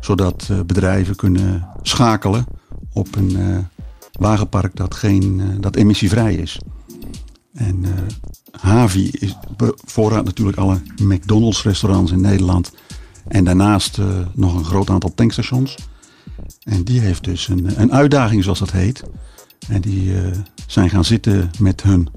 Zodat 0.00 0.50
bedrijven 0.66 1.16
kunnen 1.16 1.66
schakelen 1.82 2.46
op 2.92 3.16
een 3.16 3.36
wagenpark 4.12 4.76
dat, 4.76 4.94
geen, 4.94 5.42
dat 5.60 5.76
emissievrij 5.76 6.34
is. 6.34 6.58
En 7.56 7.84
eh, 7.84 7.90
Havi 8.60 9.08
is, 9.10 9.36
voorraad 9.84 10.24
natuurlijk 10.24 10.58
alle 10.58 10.80
McDonald's 11.02 11.62
restaurants 11.62 12.12
in 12.12 12.20
Nederland. 12.20 12.72
En 13.28 13.44
daarnaast 13.44 13.98
eh, 13.98 14.06
nog 14.34 14.54
een 14.54 14.64
groot 14.64 14.90
aantal 14.90 15.14
tankstations. 15.14 15.76
En 16.62 16.84
die 16.84 17.00
heeft 17.00 17.24
dus 17.24 17.48
een, 17.48 17.80
een 17.80 17.92
uitdaging 17.92 18.42
zoals 18.42 18.58
dat 18.58 18.72
heet. 18.72 19.02
En 19.68 19.80
die 19.80 20.20
eh, 20.20 20.38
zijn 20.66 20.90
gaan 20.90 21.04
zitten 21.04 21.50
met 21.58 21.82
hun 21.82 22.08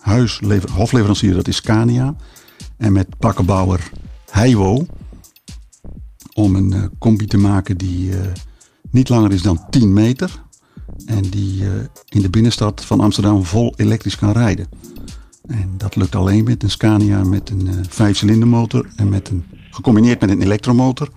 huislever, 0.00 0.70
hofleverancier, 0.70 1.34
dat 1.34 1.48
is 1.48 1.56
Scania. 1.56 2.16
En 2.76 2.92
met 2.92 3.18
plakkenbouwer 3.18 3.90
Heiwo. 4.30 4.86
Om 6.34 6.54
een 6.54 6.90
combi 6.98 7.26
te 7.26 7.36
maken 7.36 7.76
die 7.76 8.10
niet 8.90 9.08
langer 9.08 9.32
is 9.32 9.42
dan 9.42 9.60
10 9.70 9.92
meter. 9.92 10.42
En 11.06 11.22
die 11.22 11.64
eh, 11.64 11.70
in 12.08 12.22
de 12.22 12.30
binnenstad 12.30 12.84
van 12.84 13.00
Amsterdam 13.00 13.44
vol 13.44 13.74
elektrisch 13.76 14.16
kan 14.16 14.32
rijden. 14.32 14.66
En 15.46 15.74
dat 15.76 15.96
lukt 15.96 16.14
alleen 16.14 16.44
met 16.44 16.62
een 16.62 16.70
Scania 16.70 17.24
met 17.24 17.50
een 17.50 17.68
eh 17.68 17.74
vijfcilindermotor. 17.88 18.88
En 18.96 19.08
met 19.08 19.28
een, 19.28 19.44
gecombineerd 19.70 20.20
met 20.20 20.30
een 20.30 20.42
elektromotor. 20.42 21.08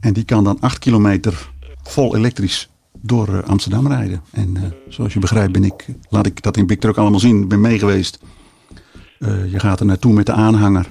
En 0.00 0.12
die 0.12 0.24
kan 0.24 0.44
dan 0.44 0.60
8 0.60 0.78
kilometer 0.78 1.50
vol 1.82 2.16
elektrisch 2.16 2.68
door 2.92 3.28
eh, 3.28 3.48
Amsterdam 3.48 3.86
rijden. 3.86 4.22
En 4.30 4.74
zoals 4.88 5.12
je 5.12 5.18
begrijpt 5.18 5.52
ben 5.52 5.64
ik, 5.64 5.86
laat 6.08 6.26
ik 6.26 6.42
dat 6.42 6.56
in 6.56 6.66
Big 6.66 6.78
Truck 6.78 6.96
allemaal 6.96 7.20
zien, 7.20 7.48
ben 7.48 7.60
mee 7.60 7.78
geweest. 7.78 8.18
Eh, 9.18 9.52
je 9.52 9.60
gaat 9.60 9.80
er 9.80 9.86
naartoe 9.86 10.12
met 10.12 10.26
de 10.26 10.32
aanhanger. 10.32 10.90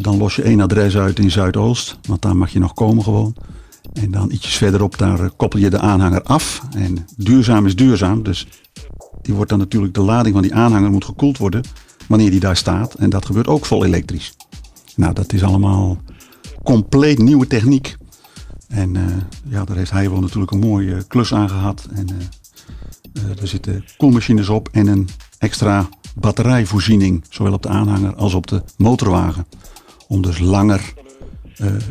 Dan 0.00 0.16
los 0.16 0.36
je 0.36 0.42
één 0.42 0.60
adres 0.60 0.96
uit 0.96 1.18
in 1.18 1.30
Zuidoost, 1.30 1.98
want 2.08 2.22
daar 2.22 2.36
mag 2.36 2.50
je 2.50 2.58
nog 2.58 2.74
komen 2.74 3.04
gewoon. 3.04 3.34
En 3.92 4.10
dan 4.10 4.30
ietsjes 4.30 4.56
verderop, 4.56 4.98
daar 4.98 5.20
eh, 5.20 5.30
koppel 5.36 5.58
je 5.58 5.70
de 5.70 5.78
aanhanger 5.78 6.22
af. 6.22 6.62
En 6.76 7.06
duurzaam 7.16 7.66
is 7.66 7.76
duurzaam, 7.76 8.22
dus 8.22 8.46
die 9.22 9.34
wordt 9.34 9.50
dan 9.50 9.58
natuurlijk, 9.58 9.94
de 9.94 10.00
lading 10.00 10.34
van 10.34 10.42
die 10.42 10.54
aanhanger 10.54 10.90
moet 10.90 11.04
gekoeld 11.04 11.38
worden 11.38 11.64
wanneer 12.08 12.30
die 12.30 12.40
daar 12.40 12.56
staat. 12.56 12.94
En 12.94 13.10
dat 13.10 13.26
gebeurt 13.26 13.46
ook 13.46 13.66
vol 13.66 13.84
elektrisch. 13.84 14.36
Nou, 14.96 15.14
dat 15.14 15.32
is 15.32 15.42
allemaal 15.42 15.98
compleet 16.62 17.18
nieuwe 17.18 17.46
techniek. 17.46 17.96
En 18.68 18.96
eh, 18.96 19.02
ja, 19.48 19.64
daar 19.64 19.76
heeft 19.76 19.90
hij 19.90 20.10
wel 20.10 20.20
natuurlijk 20.20 20.52
een 20.52 20.58
mooie 20.58 21.04
klus 21.06 21.34
aan 21.34 21.48
gehad. 21.48 21.88
En 21.94 22.08
eh, 22.08 22.16
eh, 23.12 23.40
er 23.40 23.48
zitten 23.48 23.84
koelmachines 23.96 24.48
op 24.48 24.68
en 24.72 24.86
een 24.86 25.08
extra 25.38 25.88
batterijvoorziening. 26.14 27.24
Zowel 27.28 27.52
op 27.52 27.62
de 27.62 27.68
aanhanger 27.68 28.14
als 28.14 28.34
op 28.34 28.46
de 28.46 28.62
motorwagen. 28.76 29.46
Om 30.08 30.22
dus 30.22 30.38
langer 30.38 30.92
eh, 30.96 31.02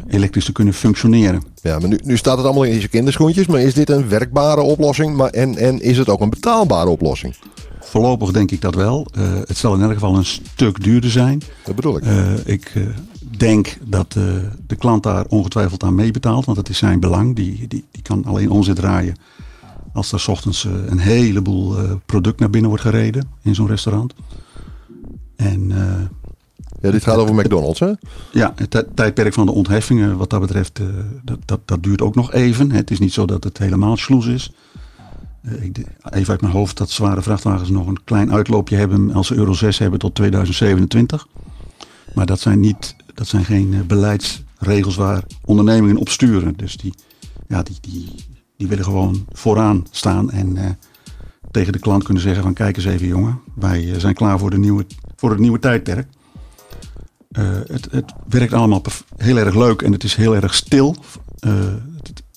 elektrisch 0.08 0.46
te 0.46 0.52
kunnen 0.52 0.74
functioneren. 0.74 1.44
Ja, 1.62 1.80
maar 1.80 1.90
nu, 1.90 2.00
nu 2.04 2.18
staat 2.18 2.38
het 2.38 2.46
allemaal 2.46 2.64
in 2.64 2.80
je 2.80 2.88
kinderschoentjes. 2.88 3.48
Maar 3.48 3.62
is 3.62 3.74
dit 3.74 3.90
een 3.90 4.10
werkbare 4.10 4.62
oplossing? 4.62 5.16
Maar, 5.16 5.30
en, 5.30 5.58
en 5.58 5.82
is 5.82 5.98
het 5.98 6.10
ook 6.10 6.22
een 6.22 6.30
betaalbare 6.30 6.90
oplossing? 6.90 7.36
Voorlopig 7.80 8.32
denk 8.32 8.52
ik 8.52 8.62
dat 8.62 8.76
wel. 8.76 9.08
Eh, 9.14 9.24
het 9.46 9.58
zal 9.58 9.76
in 9.76 9.82
elk 9.82 9.94
geval 9.94 10.16
een 10.16 10.26
stuk 10.26 10.84
duurder 10.84 11.12
zijn. 11.12 11.42
Dat 11.66 11.76
bedoel 11.76 11.98
ik. 11.98 12.04
Eh, 12.04 12.46
ik 12.46 12.72
eh, 12.76 12.84
denk 13.38 13.78
dat 13.86 14.16
eh, 14.18 14.24
de 14.68 14.76
klant 14.76 15.04
daar 15.04 15.26
ongetwijfeld 15.26 15.84
aan 15.84 15.96
meebetaalt, 15.96 16.46
want 16.46 16.58
het 16.58 16.70
is 16.70 16.78
zijn 16.78 17.00
belang. 17.00 17.36
Die, 17.36 17.68
die, 17.68 17.86
die 17.92 18.02
kan 18.02 18.26
alleen 18.26 18.50
omzet 18.50 18.76
draaien 18.76 19.16
als 19.94 20.12
er 20.12 20.20
's 20.20 20.28
ochtends 20.28 20.66
eh, 20.66 20.72
een 20.86 21.00
heleboel 21.00 21.78
eh, 21.78 21.92
product 22.06 22.40
naar 22.40 22.50
binnen 22.50 22.70
wordt 22.70 22.86
gereden 22.86 23.28
in 23.42 23.56
zo'n 23.56 23.68
restaurant. 23.68 24.14
En 25.36 25.72
eh, 25.72 26.21
ja, 26.82 26.92
dit 26.92 27.04
gaat 27.04 27.18
over 27.18 27.36
McDonald's, 27.36 27.80
hè? 27.80 27.92
ja, 28.32 28.54
het 28.56 28.70
tij- 28.70 28.86
tijdperk 28.94 29.34
van 29.34 29.46
de 29.46 29.52
ontheffingen 29.52 30.18
wat 30.18 30.30
dat 30.30 30.40
betreft, 30.40 30.80
eh, 30.80 30.86
dat, 31.24 31.38
dat, 31.46 31.60
dat 31.66 31.84
duurt 31.84 32.02
ook 32.02 32.16
nog 32.16 32.34
even. 32.34 32.72
Het 32.72 32.92
is 32.92 33.00
niet 33.00 33.14
zo 33.14 33.26
dat 33.26 33.44
het 33.44 33.58
helemaal 33.58 33.98
sloes 33.98 34.26
is. 34.26 34.52
Eh, 35.42 35.54
even 36.10 36.32
uit 36.32 36.42
mijn 36.42 36.54
hoofd 36.54 36.78
dat 36.78 36.90
zware 36.90 37.22
vrachtwagens 37.22 37.70
nog 37.70 37.88
een 37.88 38.04
klein 38.04 38.32
uitloopje 38.32 38.76
hebben 38.76 39.14
als 39.14 39.28
ze 39.28 39.36
Euro 39.36 39.54
6 39.54 39.78
hebben 39.78 40.00
tot 40.00 40.16
2027. 40.16 41.28
Maar 42.14 42.26
dat 42.26 42.40
zijn, 42.40 42.60
niet, 42.60 42.96
dat 43.14 43.28
zijn 43.28 43.46
geen 43.46 43.74
eh, 43.74 43.80
beleidsregels 43.82 44.96
waar 44.96 45.24
ondernemingen 45.46 45.98
op 45.98 46.10
sturen. 46.10 46.54
Dus 46.56 46.78
die, 46.78 46.94
ja, 47.48 47.64
die, 47.64 47.78
die, 47.82 48.16
die 48.58 48.68
willen 48.68 48.84
gewoon 48.86 49.26
vooraan 49.32 49.86
staan 49.92 50.32
en 50.32 50.78
tegen 51.52 51.74
de 51.74 51.80
klant 51.80 52.04
kunnen 52.04 52.24
zeggen 52.24 52.44
van 52.44 52.54
kijk 52.54 52.76
eens 52.76 52.86
even 52.86 53.08
jongen, 53.08 53.40
wij 53.56 54.00
zijn 54.00 54.14
klaar 54.14 54.40
voor, 54.40 54.50
de 54.50 54.58
nieuwe, 54.58 54.86
voor 55.16 55.30
het 55.30 55.40
nieuwe 55.40 55.60
tijdperk. 55.60 56.08
Eh, 57.32 57.44
het, 57.68 57.88
het 57.92 58.14
werkt 58.30 58.54
allemaal 58.54 58.82
heel 59.18 59.38
erg 59.38 59.56
leuk 59.56 59.82
en 59.82 59.92
het 59.92 60.04
is 60.04 60.16
heel 60.16 60.36
erg 60.36 60.54
stil. 60.54 60.96
Eh, 61.40 61.54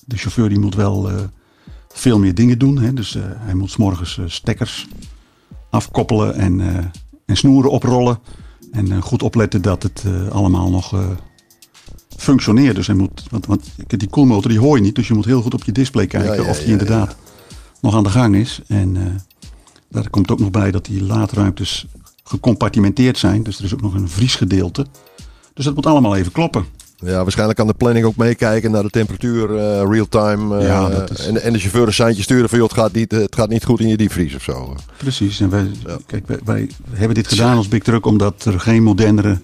de 0.05 0.17
chauffeur 0.17 0.49
die 0.49 0.59
moet 0.59 0.75
wel 0.75 1.09
eh, 1.09 1.15
veel 1.87 2.19
meer 2.19 2.35
dingen 2.35 2.59
doen. 2.59 2.79
Hè? 2.79 2.93
Dus 2.93 3.17
hij 3.19 3.53
moet 3.53 3.69
's 3.69 3.77
morgens 3.77 4.19
stekkers 4.25 4.87
afkoppelen 5.69 6.35
en, 6.35 6.61
en 7.25 7.37
snoeren 7.37 7.71
oprollen. 7.71 8.19
En 8.71 9.01
goed 9.01 9.23
opletten 9.23 9.61
dat 9.61 9.83
het 9.83 10.03
allemaal 10.31 10.69
nog 10.69 11.15
functioneert. 12.17 12.75
Dus 12.75 12.87
hij 12.87 12.95
moet, 12.95 13.23
want, 13.29 13.45
want 13.45 13.63
die 13.87 14.09
koelmotor 14.09 14.49
die 14.49 14.59
hoor 14.59 14.75
je 14.75 14.83
niet. 14.83 14.95
Dus 14.95 15.07
je 15.07 15.13
moet 15.13 15.25
heel 15.25 15.41
goed 15.41 15.53
op 15.53 15.63
je 15.63 15.71
display 15.71 16.07
kijken 16.07 16.35
Ja, 16.35 16.41
ja, 16.41 16.49
of 16.49 16.57
die 16.57 16.65
ja, 16.65 16.71
inderdaad 16.71 17.15
nog 17.81 17.95
aan 17.95 18.03
de 18.03 18.09
gang 18.09 18.35
is. 18.35 18.61
En 18.67 19.21
daar 19.89 20.09
komt 20.09 20.31
ook 20.31 20.39
nog 20.39 20.51
bij 20.51 20.71
dat 20.71 20.85
die 20.85 21.03
laadruimtes 21.03 21.87
gecompartimenteerd 22.29 23.17
zijn. 23.17 23.43
Dus 23.43 23.57
er 23.57 23.63
is 23.63 23.73
ook 23.73 23.81
nog 23.81 23.93
een 23.93 24.09
vriesgedeelte. 24.09 24.85
Dus 25.53 25.65
dat 25.65 25.75
moet 25.75 25.85
allemaal 25.85 26.15
even 26.15 26.31
kloppen. 26.31 26.65
Ja, 26.97 27.21
waarschijnlijk 27.21 27.57
kan 27.57 27.67
de 27.67 27.73
planning 27.73 28.05
ook 28.05 28.15
meekijken 28.15 28.71
naar 28.71 28.83
de 28.83 28.89
temperatuur 28.89 29.55
eh, 29.57 29.81
real-time. 29.89 30.57
eh, 30.59 30.67
Ja, 30.67 30.89
dat 30.89 31.09
is- 31.19 31.25
en, 31.27 31.41
en 31.41 31.53
de 31.53 31.59
chauffeur 31.59 31.87
een 31.87 31.93
seintje 31.93 32.23
sturen 32.23 32.49
van 32.49 32.57
joh, 32.57 32.67
het 32.69 32.77
gaat 32.77 32.91
niet, 32.93 33.13
eh, 33.13 33.19
het 33.19 33.35
gaat 33.35 33.49
niet 33.49 33.65
goed 33.65 33.79
in 33.79 33.87
je 33.87 33.97
diepvries 33.97 34.35
of 34.35 34.43
zo. 34.43 34.75
Precies. 34.97 35.39
En 35.39 35.49
wij, 35.49 35.71
kijk, 36.05 36.27
wij, 36.27 36.39
wij 36.43 36.69
hebben 36.93 37.15
dit 37.15 37.27
gedaan 37.27 37.57
als 37.57 37.67
Big 37.67 37.83
Truck 37.83 38.05
omdat 38.05 38.45
er 38.45 38.59
geen 38.59 38.83
modernere 38.83 39.39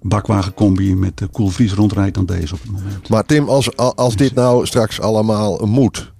bakwagencombi 0.00 0.94
met 0.96 1.18
de 1.18 1.26
koelvries 1.26 1.72
rondrijdt 1.72 2.14
dan 2.14 2.26
deze 2.26 2.54
op 2.54 2.60
het 2.62 2.70
moment. 2.70 3.08
Maar 3.08 3.24
Tim, 3.26 3.48
als, 3.48 3.76
als 3.76 4.16
dit 4.16 4.34
nou 4.34 4.66
straks 4.66 5.00
allemaal 5.00 5.66
moet. 5.66 6.12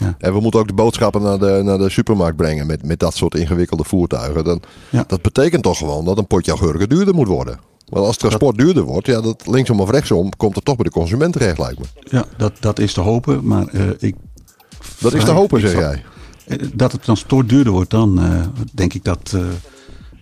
Ja. 0.00 0.14
En 0.18 0.32
we 0.34 0.40
moeten 0.40 0.60
ook 0.60 0.66
de 0.68 0.74
boodschappen 0.74 1.22
naar 1.22 1.38
de, 1.38 1.60
naar 1.64 1.78
de 1.78 1.90
supermarkt 1.90 2.36
brengen 2.36 2.66
met, 2.66 2.84
met 2.86 2.98
dat 2.98 3.14
soort 3.16 3.34
ingewikkelde 3.34 3.84
voertuigen. 3.84 4.44
Dan, 4.44 4.60
Ja. 4.90 5.04
Dat 5.06 5.22
betekent 5.22 5.62
toch 5.62 5.78
gewoon 5.78 6.04
dat 6.04 6.18
een 6.18 6.26
potje 6.26 6.50
augurken 6.50 6.88
duurder 6.88 7.14
moet 7.14 7.26
worden. 7.28 7.58
Want 7.88 8.06
als 8.06 8.16
transport 8.16 8.58
duurder 8.58 8.82
wordt, 8.82 9.06
ja, 9.06 9.20
dat 9.20 9.46
linksom 9.46 9.80
of 9.80 9.90
rechtsom, 9.90 10.36
komt 10.36 10.54
het 10.54 10.64
toch 10.64 10.76
bij 10.76 10.84
de 10.84 10.90
consument 10.90 11.32
terecht, 11.32 11.58
lijkt 11.58 11.78
me. 11.78 11.84
Ja, 12.04 12.24
dat, 12.36 12.52
dat 12.60 12.78
is 12.78 12.92
te 12.92 13.00
hopen. 13.00 13.46
Maar 13.46 13.66
eh, 13.66 13.82
ik. 13.98 14.14
Dat 14.98 15.12
is 15.14 15.24
te 15.24 15.30
hopen, 15.30 15.60
zeg 15.60 15.72
jij. 15.72 16.02
eh, 16.46 16.58
Dat 16.74 16.92
het 16.92 17.02
transport 17.02 17.48
duurder 17.48 17.72
wordt, 17.72 17.90
dan 17.90 18.20
eh, 18.22 18.40
denk 18.72 18.94
ik 18.94 19.04
dat 19.04 19.36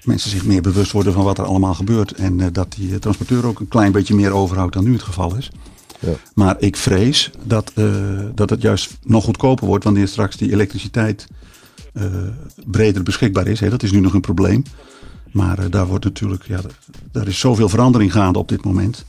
mensen 0.04 0.30
zich 0.30 0.44
meer 0.44 0.62
bewust 0.62 0.92
worden 0.92 1.12
van 1.12 1.24
wat 1.24 1.38
er 1.38 1.44
allemaal 1.44 1.74
gebeurt. 1.74 2.12
En 2.12 2.52
dat 2.52 2.72
die 2.72 2.98
transporteur 2.98 3.46
ook 3.46 3.60
een 3.60 3.68
klein 3.68 3.92
beetje 3.92 4.14
meer 4.14 4.32
overhoudt 4.32 4.74
dan 4.74 4.84
nu 4.84 4.92
het 4.92 5.02
geval 5.02 5.36
is. 5.36 5.50
Ja. 5.98 6.12
Maar 6.34 6.56
ik 6.58 6.76
vrees 6.76 7.30
dat, 7.44 7.72
eh, 7.74 7.84
dat 8.34 8.50
het 8.50 8.62
juist 8.62 8.98
nog 9.04 9.24
goedkoper 9.24 9.66
wordt 9.66 9.84
wanneer 9.84 10.08
straks 10.08 10.36
die 10.36 10.52
elektriciteit 10.52 11.26
eh, 11.92 12.04
breder 12.66 13.02
beschikbaar 13.02 13.46
is. 13.46 13.60
Hè. 13.60 13.70
Dat 13.70 13.82
is 13.82 13.92
nu 13.92 14.00
nog 14.00 14.14
een 14.14 14.20
probleem. 14.20 14.62
Maar 15.32 15.58
eh, 15.58 15.64
daar 15.70 15.86
wordt 15.86 16.04
natuurlijk, 16.04 16.44
ja, 16.46 16.60
daar 17.12 17.26
is 17.26 17.38
zoveel 17.38 17.68
verandering 17.68 18.12
gaande 18.12 18.38
op 18.38 18.48
dit 18.48 18.64
moment. 18.64 19.04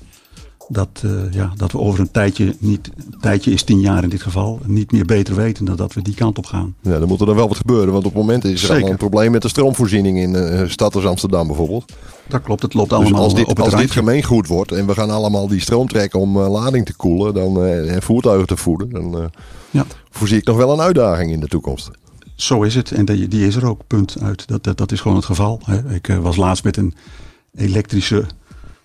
Dat, 0.71 0.89
eh, 1.03 1.11
ja, 1.31 1.53
dat 1.55 1.71
we 1.71 1.79
over 1.79 1.99
een 1.99 2.11
tijdje, 2.11 2.55
niet, 2.59 2.89
een 2.97 3.19
tijdje 3.19 3.51
is 3.51 3.63
tien 3.63 3.79
jaar 3.79 4.03
in 4.03 4.09
dit 4.09 4.21
geval, 4.21 4.59
niet 4.65 4.91
meer 4.91 5.05
beter 5.05 5.35
weten 5.35 5.65
dan 5.65 5.75
dat 5.75 5.93
we 5.93 6.01
die 6.01 6.13
kant 6.13 6.37
op 6.37 6.45
gaan. 6.45 6.75
Ja, 6.81 6.99
dan 6.99 7.07
moet 7.07 7.19
er 7.19 7.25
dan 7.25 7.35
wel 7.35 7.47
wat 7.47 7.57
gebeuren. 7.57 7.93
Want 7.93 8.05
op 8.05 8.13
het 8.13 8.21
moment 8.21 8.45
is 8.45 8.63
er 8.63 8.69
allemaal 8.71 8.89
een 8.89 8.97
probleem 8.97 9.31
met 9.31 9.41
de 9.41 9.47
stroomvoorziening 9.47 10.17
in 10.17 10.33
een 10.33 10.69
stad 10.69 10.95
als 10.95 11.05
Amsterdam 11.05 11.47
bijvoorbeeld. 11.47 11.93
Dat 12.27 12.41
klopt, 12.41 12.61
het 12.61 12.73
loopt 12.73 12.89
Dus 12.89 12.99
allemaal 12.99 13.23
als 13.23 13.33
dit, 13.33 13.47
op 13.47 13.57
het 13.57 13.65
als 13.65 13.81
dit 13.81 13.91
gemeengoed 13.91 14.47
wordt 14.47 14.71
en 14.71 14.87
we 14.87 14.93
gaan 14.93 15.09
allemaal 15.09 15.47
die 15.47 15.61
stroom 15.61 15.87
trekken 15.87 16.19
om 16.19 16.41
eh, 16.41 16.49
lading 16.49 16.85
te 16.85 16.95
koelen 16.95 17.33
dan, 17.33 17.63
en 17.63 18.01
voertuigen 18.01 18.47
te 18.47 18.57
voeden, 18.57 18.89
dan 18.89 19.29
Ja. 19.71 19.85
voorzie 20.09 20.37
ik 20.37 20.45
nog 20.45 20.57
wel 20.57 20.71
een 20.71 20.81
uitdaging 20.81 21.31
in 21.31 21.39
de 21.39 21.47
toekomst. 21.47 21.89
Zo 22.35 22.61
is 22.61 22.75
het 22.75 22.91
en 22.91 23.05
die, 23.05 23.27
die 23.27 23.47
is 23.47 23.55
er 23.55 23.67
ook, 23.67 23.81
punt 23.87 24.17
uit. 24.21 24.47
Dat, 24.47 24.63
dat, 24.63 24.77
dat 24.77 24.91
is 24.91 25.01
gewoon 25.01 25.17
het 25.17 25.25
geval. 25.25 25.59
Hè. 25.65 25.93
Ik 25.93 26.17
was 26.21 26.35
laatst 26.35 26.63
met 26.63 26.77
een 26.77 26.93
elektrische 27.55 28.25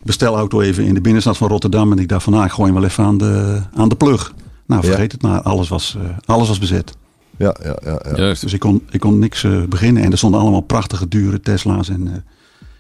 bestelauto 0.05 0.61
even 0.61 0.85
in 0.85 0.95
de 0.95 1.01
binnenstad 1.01 1.37
van 1.37 1.49
Rotterdam. 1.49 1.93
En 1.93 1.99
ik 1.99 2.09
dacht 2.09 2.23
van, 2.23 2.33
nou, 2.33 2.45
ik 2.45 2.51
gooi 2.53 2.71
hem 2.73 2.81
wel 2.81 2.89
even 2.91 3.05
aan 3.05 3.19
de, 3.19 3.61
aan 3.75 3.89
de 3.89 3.95
plug. 3.97 4.33
Nou, 4.67 4.83
Ja. 4.83 4.89
vergeet 4.89 5.13
het 5.13 5.23
maar, 5.23 5.41
alles 5.43 5.69
was, 5.69 5.97
eh, 6.03 6.09
alles 6.25 6.49
was 6.49 6.59
bezet. 6.59 6.93
Ja, 7.37 7.57
ja, 7.63 7.77
ja. 7.85 8.01
ja. 8.05 8.17
Juist. 8.17 8.43
Dus 8.43 8.53
ik 8.53 8.61
kon, 8.61 8.83
ik 8.91 9.01
kon 9.01 9.19
niks 9.19 9.45
eh, 9.45 9.63
beginnen. 9.69 10.03
En 10.03 10.11
er 10.13 10.19
stonden 10.19 10.41
allemaal 10.41 10.61
prachtige, 10.61 11.09
dure 11.09 11.41
Tesla's 11.41 11.89
en 11.89 12.07
eh, 12.09 12.13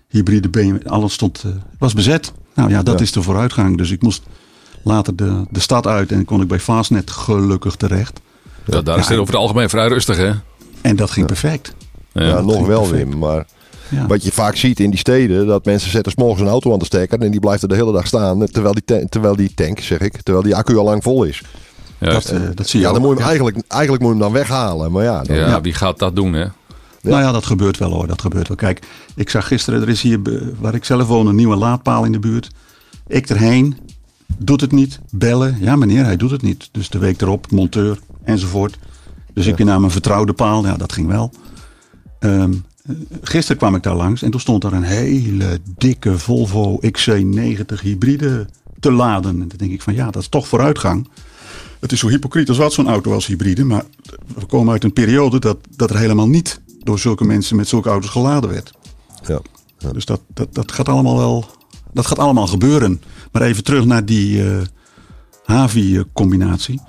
hybride 0.09 0.49
BMW. 0.49 0.87
Alles 0.87 1.13
stond, 1.13 1.43
eh, 1.47 1.51
was 1.79 1.95
bezet. 1.95 2.33
Nou 2.55 2.71
ja, 2.71 2.83
dat 2.83 2.99
Ja. 2.99 3.05
is 3.05 3.13
de 3.13 3.23
vooruitgang. 3.23 3.77
Dus 3.79 3.91
ik 3.91 4.03
moest 4.03 4.23
later 4.83 5.17
de, 5.17 5.45
de 5.51 5.61
stad 5.61 5.87
uit 5.87 6.13
en 6.13 6.25
kon 6.25 6.41
ik 6.41 6.49
bij 6.49 6.61
Fastnet 6.61 7.11
gelukkig 7.11 7.75
terecht. 7.77 8.21
Ja, 8.67 8.83
daar 8.83 8.99
is 8.99 9.09
het 9.09 9.19
over 9.19 9.33
het 9.35 9.43
algemeen 9.43 9.69
vrij 9.69 9.89
rustig, 9.89 10.17
hè? 10.17 10.31
En 10.81 10.97
dat 10.97 11.11
ging 11.11 11.27
perfect. 11.27 11.75
Ja, 12.13 12.41
nog 12.41 12.67
wel, 12.67 12.81
perfect. 12.81 13.09
Wim. 13.09 13.19
Maar 13.19 13.47
Ja. 13.89 14.07
wat 14.07 14.25
je 14.25 14.33
vaak 14.33 14.57
ziet 14.57 14.81
in 14.81 14.91
die 14.91 14.99
steden, 14.99 15.47
dat 15.47 15.65
mensen 15.65 15.91
zetten 15.91 16.13
's 16.13 16.17
morgens 16.17 16.41
een 16.41 16.49
auto 16.49 16.73
aan 16.73 16.79
de 16.79 16.85
stekker 16.85 17.19
en 17.21 17.31
die 17.31 17.41
blijft 17.41 17.63
er 17.63 17.69
de 17.69 17.75
hele 17.75 17.93
dag 17.93 18.07
staan. 18.07 18.47
Terwijl 18.47 18.75
die, 18.75 18.85
ta- 18.85 19.05
terwijl 19.09 19.37
die 19.37 19.55
tank, 19.55 19.79
zeg 19.81 19.99
ik, 19.99 20.23
terwijl 20.23 20.45
die 20.45 20.57
accu 20.57 20.77
al 20.77 20.85
lang 20.85 21.03
vol 21.03 21.25
is. 21.25 21.43
Juist. 21.99 22.31
Dat, 22.31 22.41
eh, 22.41 22.49
dat 22.55 22.69
zie 22.69 22.81
je 22.81 22.87
Ja, 22.87 22.93
ook. 22.93 22.99
moet 22.99 23.09
je 23.09 23.15
hem 23.15 23.23
Ja. 23.23 23.29
eigenlijk, 23.29 23.57
eigenlijk 23.69 24.03
moet 24.03 24.13
je 24.13 24.19
hem 24.19 24.33
dan 24.33 24.41
weghalen. 24.41 24.93
Maar 24.93 25.05
ja, 25.05 25.23
dan, 25.23 25.37
ja, 25.37 25.47
ja. 25.47 25.61
wie 25.61 25.73
gaat 25.75 25.99
dat 25.99 26.17
doen, 26.17 26.33
hè? 26.33 26.47
Nou 27.01 27.23
ja, 27.23 27.33
dat 27.33 27.47
gebeurt 27.47 27.79
wel 27.79 27.91
hoor. 27.91 28.07
Dat 28.07 28.21
gebeurt 28.21 28.49
wel. 28.49 28.57
Kijk, 28.57 28.87
ik 29.17 29.31
zag 29.31 29.47
gisteren, 29.47 29.83
er 29.83 29.89
is 29.89 30.03
hier 30.03 30.21
waar 30.59 30.75
ik 30.75 30.85
zelf 30.85 31.07
woon 31.07 31.27
een 31.27 31.35
nieuwe 31.35 31.57
laadpaal 31.57 32.05
in 32.05 32.13
de 32.13 32.19
buurt. 32.19 32.51
Ik 33.07 33.29
erheen, 33.29 33.77
doet 34.39 34.61
het 34.61 34.73
niet, 34.73 35.01
bellen. 35.11 35.57
Ja 35.61 35.77
meneer, 35.77 36.05
hij 36.05 36.17
doet 36.17 36.31
het 36.31 36.43
niet. 36.43 36.69
Dus 36.73 36.89
de 36.89 36.99
week 36.99 37.21
erop, 37.21 37.51
monteur 37.51 37.99
enzovoort. 38.25 38.79
Dus 39.35 39.47
ik 39.47 39.57
weer 39.57 39.67
naar 39.67 39.81
mijn 39.81 39.93
vertrouwde 39.93 40.33
paal. 40.33 40.65
Ja, 40.67 40.77
dat 40.77 40.93
ging 40.93 41.07
wel. 41.07 41.31
Ehm, 42.19 42.41
eh, 42.43 42.49
gisteren 43.23 43.57
kwam 43.57 43.75
ik 43.75 43.83
daar 43.83 43.95
langs 43.95 44.23
en 44.23 44.31
toen 44.31 44.41
stond 44.41 44.63
daar 44.63 44.73
een 44.73 44.83
hele 44.83 45.61
dikke 45.77 46.19
Volvo 46.19 46.81
XC90 46.81 47.81
hybride 47.83 48.47
te 48.81 48.93
laden. 48.93 49.31
En 49.41 49.49
dan 49.49 49.59
denk 49.59 49.73
ik 49.73 49.83
van 49.83 49.95
ja, 49.95 50.11
dat 50.11 50.23
is 50.23 50.29
toch 50.29 50.49
vooruitgang. 50.49 51.09
Het 51.81 51.93
is 51.93 51.99
zo 51.99 52.09
hypocriet 52.09 52.49
als 52.49 52.59
wat 52.59 52.73
zo'n 52.73 52.89
auto 52.89 53.13
als 53.13 53.27
hybride. 53.27 53.65
Maar 53.65 53.85
we 54.35 54.47
komen 54.47 54.73
uit 54.73 54.85
een 54.85 54.93
periode 54.93 55.39
dat, 55.39 55.59
dat 55.77 55.91
er 55.91 55.99
helemaal 55.99 56.29
niet 56.29 56.61
door 56.83 56.99
zulke 56.99 57.25
mensen 57.25 57.57
met 57.57 57.69
zulke 57.69 57.89
auto's 57.89 58.11
geladen 58.11 58.51
werd. 58.51 58.73
ja. 59.27 59.41
Dus 59.93 60.05
dat, 60.05 60.21
dat, 60.35 60.55
dat 60.55 60.73
gaat 60.73 60.89
allemaal 60.89 61.17
wel. 61.17 61.47
Dat 61.93 62.07
gaat 62.07 62.19
allemaal 62.19 62.47
gebeuren. 62.47 63.03
Maar 63.33 63.43
even 63.43 63.65
terug 63.65 63.85
naar 63.85 64.05
die 64.05 64.51
eh 64.51 64.63
Havi-combinatie. 65.45 66.81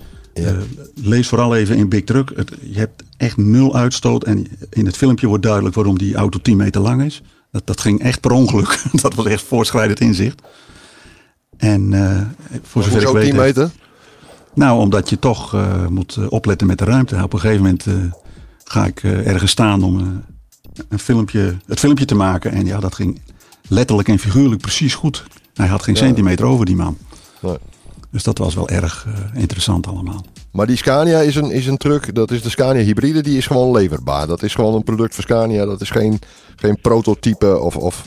Ja. 0.44 0.48
Eh, 0.48 0.58
lees 0.96 1.27
vooral 1.27 1.56
even 1.56 1.75
in 1.75 1.89
Big 1.89 2.04
Truck. 2.04 2.32
Het, 2.36 2.51
je 2.62 2.77
hebt 2.80 3.04
echt 3.18 3.38
nul 3.38 3.75
uitstoot. 3.75 4.24
En 4.24 4.48
in 4.70 4.86
het 4.86 4.98
filmpje 4.98 5.27
wordt 5.27 5.44
duidelijk 5.44 5.75
waarom 5.75 5.98
die 5.98 6.15
auto 6.15 6.39
10 6.42 6.58
meter 6.58 6.82
lang 6.82 7.04
is. 7.04 7.22
Dat, 7.51 7.68
dat 7.68 7.82
ging 7.82 8.01
echt 8.01 8.22
per 8.22 8.32
ongeluk. 8.32 8.84
dat 9.01 9.13
was 9.13 9.25
echt 9.25 9.44
voorschrijdend 9.44 10.00
inzicht. 10.00 10.42
En 11.58 11.94
eh, 11.94 12.22
voor 12.63 12.84
zover 12.84 13.01
ik 13.01 13.08
weet. 13.08 13.13
10 13.32 13.39
heeft- 13.39 13.56
meter? 13.56 13.72
nou, 14.54 14.80
omdat 14.80 15.10
je 15.10 15.20
toch 15.20 15.54
eh, 15.54 15.88
moet 15.88 16.18
opletten 16.30 16.68
met 16.68 16.77
de 16.77 16.86
ruimte. 16.86 17.24
Op 17.24 17.34
een 17.34 17.39
gegeven 17.39 17.62
moment 17.63 17.86
ga 18.63 18.86
ik 18.86 19.04
ergens 19.04 19.51
staan 19.51 19.84
om 19.84 20.24
een 20.89 21.00
filmpje, 21.00 21.56
het 21.65 21.80
filmpje 21.80 22.06
te 22.06 22.15
maken. 22.15 22.51
En 22.51 22.65
ja, 22.65 22.80
dat 22.80 22.96
ging 22.96 23.20
letterlijk 23.68 24.08
en 24.08 24.20
figuurlijk 24.20 24.62
precies 24.62 24.94
goed. 24.96 25.24
Hij 25.54 25.68
had 25.68 25.84
geen 25.84 25.96
Ja. 25.96 26.00
centimeter 26.01 26.46
over, 26.46 26.65
die 26.65 26.75
man. 26.75 26.98
Nee. 27.42 27.58
Dus 28.16 28.24
dat 28.24 28.38
was 28.38 28.56
wel 28.56 28.70
erg 28.70 29.06
eh, 29.08 29.42
interessant 29.42 29.88
allemaal. 29.88 30.26
Maar 30.52 30.68
die 30.68 30.76
Scania 30.78 31.20
is 31.20 31.36
een, 31.36 31.52
is 31.52 31.68
een 31.68 31.78
truck, 31.78 32.16
dat 32.16 32.32
is 32.32 32.42
de 32.42 32.50
Scania 32.50 32.84
hybride, 32.84 33.22
die 33.22 33.38
is 33.38 33.48
gewoon 33.48 33.72
leverbaar. 33.72 34.28
Dat 34.28 34.44
is 34.44 34.56
gewoon 34.56 34.74
een 34.76 34.84
product 34.84 35.16
van 35.16 35.24
Scania, 35.24 35.66
dat 35.66 35.82
is 35.82 35.90
geen, 35.90 36.20
geen 36.56 36.82
prototype 36.82 37.60
of... 37.60 37.76
of 37.78 38.04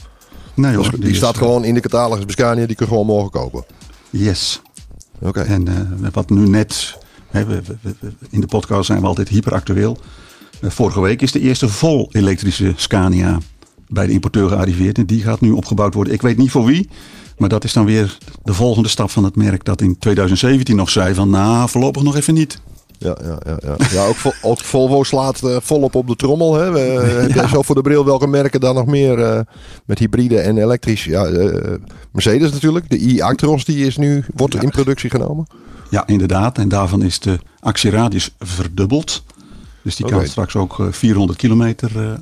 Nee 0.55 0.75
hoor, 0.75 0.85
is- 0.93 1.01
die 1.01 1.15
staat 1.15 1.33
eh, 1.35 1.39
gewoon 1.39 1.65
in 1.65 1.75
de 1.75 1.81
catalogus 1.81 2.25
bij 2.25 2.35
Scania, 2.35 2.67
die 2.67 2.77
kun 2.77 2.87
je 2.87 2.93
gewoon 2.93 3.07
morgen 3.07 3.31
kopen. 3.31 3.65
Yes. 4.11 4.61
Oké. 5.21 5.41
En 5.41 5.69
eh, 5.69 6.09
wat 6.13 6.31
nu 6.31 6.49
net, 6.49 6.99
hè, 7.31 7.45
we, 7.45 7.63
we- 7.67 7.77
we- 7.81 7.95
we- 8.01 8.13
in 8.31 8.41
de 8.41 8.47
podcast 8.47 8.87
zijn 8.87 9.01
we 9.01 9.07
altijd 9.07 9.29
hyperactueel. 9.29 9.99
Vorige 10.63 11.01
week 11.01 11.23
is 11.23 11.33
de 11.33 11.41
eerste 11.41 11.69
vol 11.69 12.09
elektrische 12.13 12.73
Scania 12.77 13.39
bij 13.89 14.07
de 14.07 14.13
importeur 14.13 14.49
gearriveerd. 14.49 14.99
En 14.99 15.07
die 15.07 15.23
gaat 15.23 15.41
nu 15.41 15.51
opgebouwd 15.51 15.95
worden. 15.95 16.13
Ik 16.13 16.23
weet 16.23 16.37
niet 16.37 16.51
voor 16.51 16.65
wie, 16.65 16.89
maar 17.39 17.49
dat 17.49 17.65
is 17.65 17.73
dan 17.73 17.85
weer 17.85 18.19
de 18.43 18.55
volgende 18.55 18.89
stap 18.89 19.11
van 19.11 19.25
het 19.25 19.37
merk. 19.37 19.65
Dat 19.65 19.81
in 19.81 19.99
2017 19.99 20.77
nog 20.77 20.91
zei 20.91 21.15
van 21.15 21.31
nou 21.31 21.69
voorlopig 21.69 22.03
nog 22.03 22.17
even 22.17 22.35
niet. 22.35 22.61
Ja, 22.99 23.17
ja, 23.23 23.39
ja, 23.47 23.59
ja. 23.61 23.77
ja 23.91 24.07
ook, 24.07 24.15
Vol- 24.15 24.33
ook 24.43 24.61
Volvo 24.61 25.03
slaat 25.03 25.43
eh, 25.43 25.57
volop 25.61 25.95
op 25.95 26.07
de 26.07 26.17
trommel. 26.17 26.55
Hè. 26.55 26.71
We, 26.71 26.79
heb 26.79 27.31
jij 27.31 27.43
Ja. 27.43 27.49
zo 27.49 27.63
voor 27.63 27.75
de 27.75 27.81
bril 27.81 28.05
welke 28.05 28.27
merken 28.27 28.61
dan 28.61 28.75
nog 28.75 28.87
meer 28.87 29.19
eh, 29.23 29.41
met 29.85 29.99
hybride 29.99 30.39
en 30.41 30.59
elektrisch? 30.59 31.05
Ja, 31.05 31.25
eh, 31.25 31.73
Mercedes 32.13 32.53
natuurlijk. 32.53 32.91
De 32.91 32.99
i-Actros 33.01 33.65
die 33.65 33.87
is 33.87 33.97
nu, 33.97 34.25
wordt 34.35 34.55
Ja. 34.55 34.61
in 34.61 34.71
productie 34.71 35.11
genomen. 35.11 35.47
Ja, 35.91 36.07
inderdaad. 36.07 36.59
En 36.59 36.69
daarvan 36.69 37.03
is 37.03 37.19
de 37.21 37.39
actieradius 37.61 38.35
verdubbeld. 38.39 39.23
Dus 39.83 39.97
die 39.97 40.07
kan 40.07 40.27
straks 40.27 40.57
ook 40.57 40.81
eh, 40.81 40.87
400 40.91 41.39
kilometer 41.39 41.91
eh, 42.03 42.13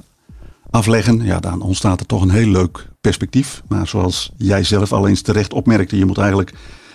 afleggen. 0.70 1.25
Ja, 1.25 1.40
dan 1.40 1.62
ontstaat 1.62 2.00
er 2.00 2.06
toch 2.06 2.23
een 2.23 2.30
heel 2.30 2.49
leuk 2.49 2.87
perspectief. 3.06 3.62
Maar 3.68 3.86
zoals 3.86 4.30
jij 4.36 4.64
zelf 4.64 4.92
al 4.92 5.08
eens 5.08 5.20
terecht 5.20 5.52
opmerkte, 5.52 5.98
je 5.98 6.04
moet 6.04 6.18
eigenlijk 6.18 6.52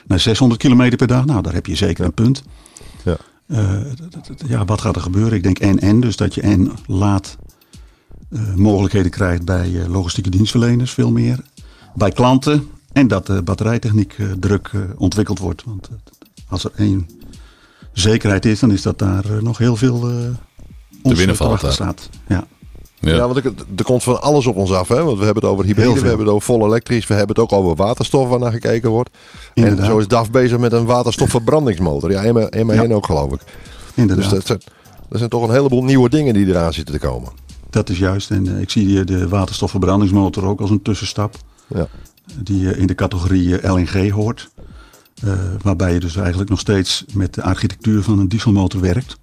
naar 0.08 0.20
600 0.20 0.62
kilometer 0.62 0.98
per 0.98 1.08
dag. 1.08 1.26
Nou, 1.26 1.42
daar 1.42 1.54
heb 1.54 1.66
je 1.66 1.76
zeker 1.76 2.06
een 2.06 2.14
punt. 2.14 2.44
Ja. 3.04 3.18
Eh, 3.48 3.82
ja, 4.48 4.66
wat 4.66 4.82
gaat 4.82 4.96
er 4.96 5.02
gebeuren? 5.02 5.34
Ik 5.34 5.44
denk 5.44 5.60
en-en. 5.60 6.00
Dus 6.00 6.16
dat 6.16 6.36
je 6.36 6.42
en 6.42 6.72
laat 6.88 7.38
eh, 8.30 8.54
mogelijkheden 8.56 9.12
krijgt 9.12 9.46
bij 9.46 9.82
eh, 9.82 9.90
logistieke 9.90 10.30
dienstverleners, 10.30 10.92
veel 10.92 11.12
meer. 11.12 11.40
Bij 11.96 12.12
klanten. 12.12 12.68
En 12.94 13.08
dat 13.08 13.26
de 13.26 13.42
batterijtechniek 13.42 14.16
druk 14.40 14.72
ontwikkeld 14.98 15.40
wordt. 15.40 15.64
Want 15.64 15.90
als 16.48 16.64
er 16.64 16.72
één 16.76 17.10
zekerheid 17.94 18.46
is, 18.46 18.60
dan 18.60 18.72
is 18.72 18.82
dat 18.82 19.00
daar 19.00 19.44
nog 19.44 19.58
heel 19.58 19.76
veel 19.76 20.12
uh, 20.12 20.16
te 21.04 21.16
winnen 21.16 21.36
valt. 21.36 21.74
Staat. 21.74 22.10
Ja. 22.28 22.48
Ja, 23.02 23.16
ja 23.16 23.28
want 23.28 23.46
er, 23.46 23.54
er, 23.76 23.84
komt 23.84 24.04
van 24.04 24.22
alles 24.22 24.46
op 24.48 24.56
ons 24.56 24.72
af. 24.72 24.88
Hè? 24.88 25.04
Want 25.04 25.18
we 25.18 25.26
hebben 25.26 25.44
het 25.44 25.52
over 25.52 25.66
hybride, 25.66 26.02
we 26.02 26.08
hebben 26.08 26.26
het 26.26 26.36
over 26.36 26.46
vol 26.46 26.66
elektrisch, 26.66 27.08
we 27.08 27.14
hebben 27.14 27.36
het 27.36 27.44
ook 27.44 27.60
over 27.60 27.76
waterstof 27.76 28.30
waar 28.30 28.40
naar 28.40 28.52
gekeken 28.52 28.90
wordt. 28.90 29.10
Inderdaad. 29.54 29.80
En 29.80 29.86
zo 29.86 29.98
is 29.98 30.08
DAF 30.08 30.32
bezig 30.32 30.58
met 30.58 30.74
een 30.74 30.86
waterstofverbrandingsmotor. 30.86 32.12
Ja, 32.12 32.24
en 32.24 32.66
maar 32.66 32.88
ja. 32.88 32.94
ook 32.94 33.06
geloof 33.06 33.32
ik. 33.34 33.42
Inderdaad. 33.94 34.30
Dus 34.30 34.34
dat 34.34 34.48
zijn, 34.48 34.62
dat 35.10 35.18
zijn 35.18 35.30
toch 35.30 35.44
een 35.44 35.54
heleboel 35.54 35.84
nieuwe 35.84 36.10
dingen 36.10 36.34
die 36.34 36.48
eraan 36.48 36.74
zitten 36.74 37.00
te 37.00 37.08
komen. 37.08 37.30
Dat 37.70 37.90
is 37.90 37.98
juist. 37.98 38.32
En 38.32 38.46
uh, 38.46 38.62
ik 38.62 38.70
zie 38.70 39.04
de 39.04 39.28
waterstofverbrandingsmotor 39.28 40.46
ook 40.46 40.62
als 40.62 40.70
een 40.70 40.82
tussenstap. 40.82 41.36
Ja. 41.68 41.88
Die 42.44 42.62
uh, 42.62 42.80
in 42.80 42.88
de 42.88 42.96
categorie 42.96 43.68
LNG 43.68 44.10
hoort. 44.10 44.50
Uh, 45.24 45.34
waarbij 45.62 45.94
je 45.94 46.00
dus 46.00 46.16
eigenlijk 46.16 46.50
nog 46.50 46.60
steeds 46.60 47.06
met 47.14 47.34
de 47.34 47.44
architectuur 47.44 48.04
van 48.04 48.20
een 48.20 48.28
dieselmotor 48.28 48.82
werkt. 48.82 49.18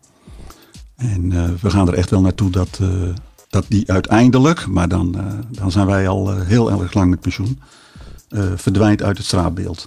En 0.96 1.30
we 1.60 1.70
gaan 1.70 1.88
er 1.88 1.94
echt 1.94 2.10
wel 2.10 2.20
naartoe 2.20 2.50
dat, 2.50 2.80
dat 3.48 3.64
die 3.68 3.92
uiteindelijk, 3.92 4.66
maar 4.66 4.88
dan, 4.88 5.16
dan 5.50 5.70
zijn 5.70 5.86
wij 5.86 6.08
al 6.08 6.36
heel 6.36 6.70
erg 6.70 6.94
lang 6.94 7.10
met 7.10 7.20
pensioen, 7.20 7.60
verdwijnt 8.56 9.02
uit 9.02 9.16
het 9.16 9.26
straatbeeld. 9.26 9.86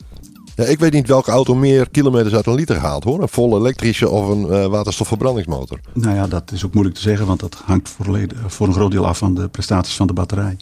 Ja, 0.55 0.63
ik 0.63 0.79
weet 0.79 0.93
niet 0.93 1.07
welke 1.07 1.31
auto 1.31 1.55
meer 1.55 1.89
kilometers 1.89 2.33
uit 2.33 2.45
een 2.45 2.53
liter 2.53 2.77
haalt 2.77 3.03
hoor. 3.03 3.21
Een 3.21 3.27
volle 3.27 3.59
elektrische 3.59 4.09
of 4.09 4.27
een 4.27 4.69
waterstofverbrandingsmotor. 4.69 5.79
Nou 5.93 6.15
ja, 6.15 6.27
dat 6.27 6.51
is 6.51 6.65
ook 6.65 6.73
moeilijk 6.73 6.97
te 6.97 7.01
zeggen, 7.01 7.25
want 7.25 7.39
dat 7.39 7.61
hangt 7.65 7.89
voor, 7.89 8.19
voor 8.47 8.67
een 8.67 8.73
groot 8.73 8.91
deel 8.91 9.05
af 9.05 9.17
van 9.17 9.35
de 9.35 9.47
prestaties 9.47 9.95
van 9.95 10.07
de 10.07 10.13
batterij. 10.13 10.57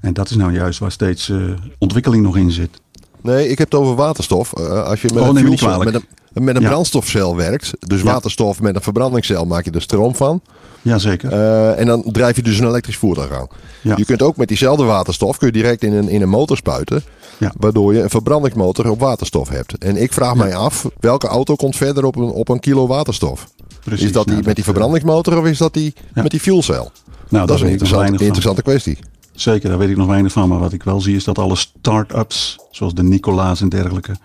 En 0.00 0.12
dat 0.12 0.30
is 0.30 0.36
nou 0.36 0.52
juist 0.52 0.78
waar 0.78 0.92
steeds 0.92 1.32
ontwikkeling 1.78 2.22
nog 2.22 2.36
in 2.36 2.50
zit. 2.50 2.80
Nee, 3.22 3.48
ik 3.48 3.58
heb 3.58 3.70
het 3.70 3.80
over 3.80 3.94
waterstof. 3.94 4.54
Als 4.54 5.02
je 5.02 5.10
met 5.14 5.22
oh, 5.22 5.28
een, 5.28 5.58
fuel, 5.58 5.78
met 5.78 5.94
een, 5.94 6.04
met 6.44 6.56
een 6.56 6.62
ja. 6.62 6.68
brandstofcel 6.68 7.36
werkt, 7.36 7.72
dus 7.78 7.98
ja. 7.98 8.04
waterstof 8.04 8.60
met 8.60 8.74
een 8.74 8.82
verbrandingscel, 8.82 9.44
maak 9.44 9.64
je 9.64 9.70
er 9.70 9.82
stroom 9.82 10.14
van. 10.14 10.42
Jazeker. 10.82 11.32
Uh, 11.32 11.78
en 11.78 11.86
dan 11.86 12.02
drijf 12.06 12.36
je 12.36 12.42
dus 12.42 12.58
een 12.58 12.66
elektrisch 12.66 12.96
voertuig 12.96 13.32
aan. 13.32 13.46
Ja. 13.80 13.96
Je 13.96 14.04
kunt 14.04 14.22
ook 14.22 14.36
met 14.36 14.48
diezelfde 14.48 14.84
waterstof 14.84 15.38
kun 15.38 15.46
je 15.46 15.52
direct 15.52 15.82
in 15.82 15.92
een, 15.92 16.08
in 16.08 16.22
een 16.22 16.28
motor 16.28 16.56
spuiten. 16.56 17.02
Ja. 17.38 17.52
Waardoor 17.56 17.94
je 17.94 18.02
een 18.02 18.10
verbrandingsmotor 18.10 18.90
op 18.90 19.00
waterstof 19.00 19.48
hebt. 19.48 19.78
En 19.78 20.02
ik 20.02 20.12
vraag 20.12 20.34
mij 20.34 20.54
af, 20.54 20.86
welke 21.00 21.26
auto 21.26 21.54
komt 21.54 21.76
verder 21.76 22.04
op 22.04 22.16
een, 22.16 22.30
op 22.30 22.48
een 22.48 22.60
kilo 22.60 22.86
waterstof? 22.86 23.48
Precies, 23.84 24.04
is 24.04 24.12
dat 24.12 24.24
die 24.24 24.34
nou, 24.34 24.46
met 24.46 24.54
die 24.54 24.64
verbrandingsmotor 24.64 25.38
of 25.38 25.46
is 25.46 25.58
dat 25.58 25.74
die 25.74 25.94
met 26.14 26.30
die 26.30 26.40
fuelcel? 26.40 26.90
Nou, 27.28 27.46
dat, 27.46 27.56
is 27.56 27.62
een 27.62 27.68
interessante, 27.68 28.24
interessante 28.24 28.62
kwestie. 28.62 28.98
Zeker, 29.32 29.68
daar 29.68 29.78
weet 29.78 29.88
ik 29.88 29.96
nog 29.96 30.06
weinig 30.06 30.32
van. 30.32 30.48
Maar 30.48 30.58
wat 30.58 30.72
ik 30.72 30.82
wel 30.82 31.00
zie 31.00 31.16
is 31.16 31.24
dat 31.24 31.38
alle 31.38 31.56
start-ups, 31.56 32.58
zoals 32.70 32.94
de 32.94 33.02
Nicola's 33.02 33.60
en 33.60 33.68
dergelijke, 33.68 34.16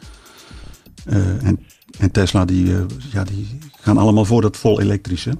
uh, 1.05 1.15
en, 1.43 1.59
en, 1.99 2.11
Tesla, 2.11 2.45
die, 2.45 2.65
uh, 2.65 2.79
ja, 3.11 3.23
die 3.23 3.59
gaan 3.81 3.97
allemaal 3.97 4.25
voor 4.25 4.41
dat 4.41 4.57
vol 4.57 4.81
elektrische. 4.81 5.31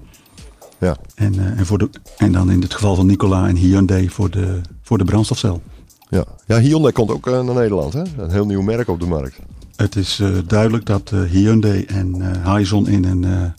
Ja. 0.83 0.97
En, 1.15 1.33
uh, 1.33 1.59
en, 1.59 1.65
voor 1.65 1.77
de, 1.77 1.89
en 2.17 2.31
dan 2.31 2.51
in 2.51 2.61
het 2.61 2.73
geval 2.73 2.95
van 2.95 3.05
Nicola 3.05 3.47
en 3.47 3.55
Hyundai 3.55 4.09
voor 4.09 4.29
de, 4.29 4.61
voor 4.81 4.97
de 4.97 5.03
brandstofcel. 5.03 5.61
Ja. 6.09 6.23
ja, 6.45 6.59
Hyundai 6.59 6.93
komt 6.93 7.11
ook 7.11 7.25
naar 7.25 7.43
Nederland. 7.43 7.93
Hè? 7.93 8.01
Een 8.17 8.31
heel 8.31 8.45
nieuw 8.45 8.61
merk 8.61 8.87
op 8.87 8.99
de 8.99 9.05
markt. 9.05 9.39
Het 9.75 9.95
is 9.95 10.21
duidelijk 10.47 10.85
dat 10.85 11.09
Hyundai 11.29 11.83
en 11.83 12.21
Hyzon 12.43 12.87
in 12.87 13.03
een 13.03 13.53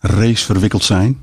race 0.00 0.44
verwikkeld 0.44 0.84
zijn 0.84 1.18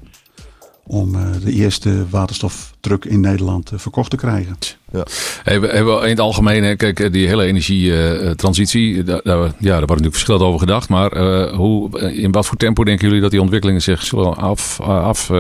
om 0.88 1.16
uh, 1.16 1.22
de 1.44 1.52
eerste 1.52 2.06
waterstoftruck 2.10 3.06
in 3.06 3.20
Nederland 3.20 3.72
uh, 3.72 3.80
verkocht 3.80 4.10
te 4.10 4.16
krijgen. 4.16 4.58
Ja. 4.92 5.06
Hey, 5.44 5.62
we 5.62 5.68
hebben 5.68 6.04
in 6.04 6.10
het 6.10 6.20
algemeen, 6.20 6.78
kijk, 6.78 7.14
die 7.14 7.28
hele 7.28 7.46
energietransitie, 7.46 9.04
daar, 9.04 9.22
daar, 9.24 9.38
ja, 9.40 9.52
daar 9.60 9.78
wordt 9.78 9.88
natuurlijk 9.88 10.14
verschillend 10.14 10.44
over 10.44 10.60
gedacht. 10.60 10.90
Maar 10.90 11.18
uh, 11.18 11.56
hoe, 11.56 12.00
in 12.00 12.32
wat 12.32 12.46
voor 12.46 12.58
tempo 12.58 12.84
denken 12.84 13.08
jullie 13.08 13.22
dat 13.22 13.32
die 13.32 13.42
ontwikkelingen 13.42 13.82
zich 13.82 14.04
zullen 14.04 14.36
af, 14.36 14.82
af 14.82 15.32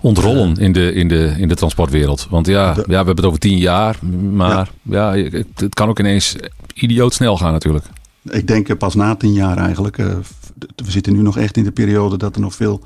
ontrollen 0.00 0.56
in 0.56 0.72
de, 0.72 0.94
in, 0.94 1.08
de, 1.08 1.34
in 1.38 1.48
de 1.48 1.54
transportwereld? 1.54 2.26
Want 2.30 2.46
ja, 2.46 2.74
ja, 2.74 2.84
we 2.86 2.94
hebben 2.94 3.16
het 3.16 3.24
over 3.24 3.38
tien 3.38 3.58
jaar, 3.58 3.96
maar 4.32 4.70
ja. 4.82 5.14
ja 5.14 5.30
het, 5.30 5.46
het 5.54 5.74
kan 5.74 5.88
ook 5.88 5.98
ineens 5.98 6.36
idioot 6.74 7.14
snel 7.14 7.36
gaan 7.36 7.52
natuurlijk. 7.52 7.84
Ik 8.30 8.46
denk 8.46 8.78
pas 8.78 8.94
na 8.94 9.16
tien 9.16 9.32
jaar 9.32 9.56
eigenlijk. 9.56 9.96
we 9.96 10.90
zitten 10.90 11.12
nu 11.12 11.22
nog 11.22 11.38
echt 11.38 11.56
in 11.56 11.64
de 11.64 11.72
periode 11.72 12.16
dat 12.16 12.34
er 12.34 12.40
nog 12.40 12.54
veel 12.54 12.82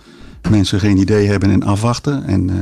mensen 0.50 0.80
geen 0.80 0.96
idee 0.96 1.26
hebben 1.26 1.50
en 1.50 1.62
afwachten. 1.62 2.24
En 2.24 2.48
uh, 2.48 2.56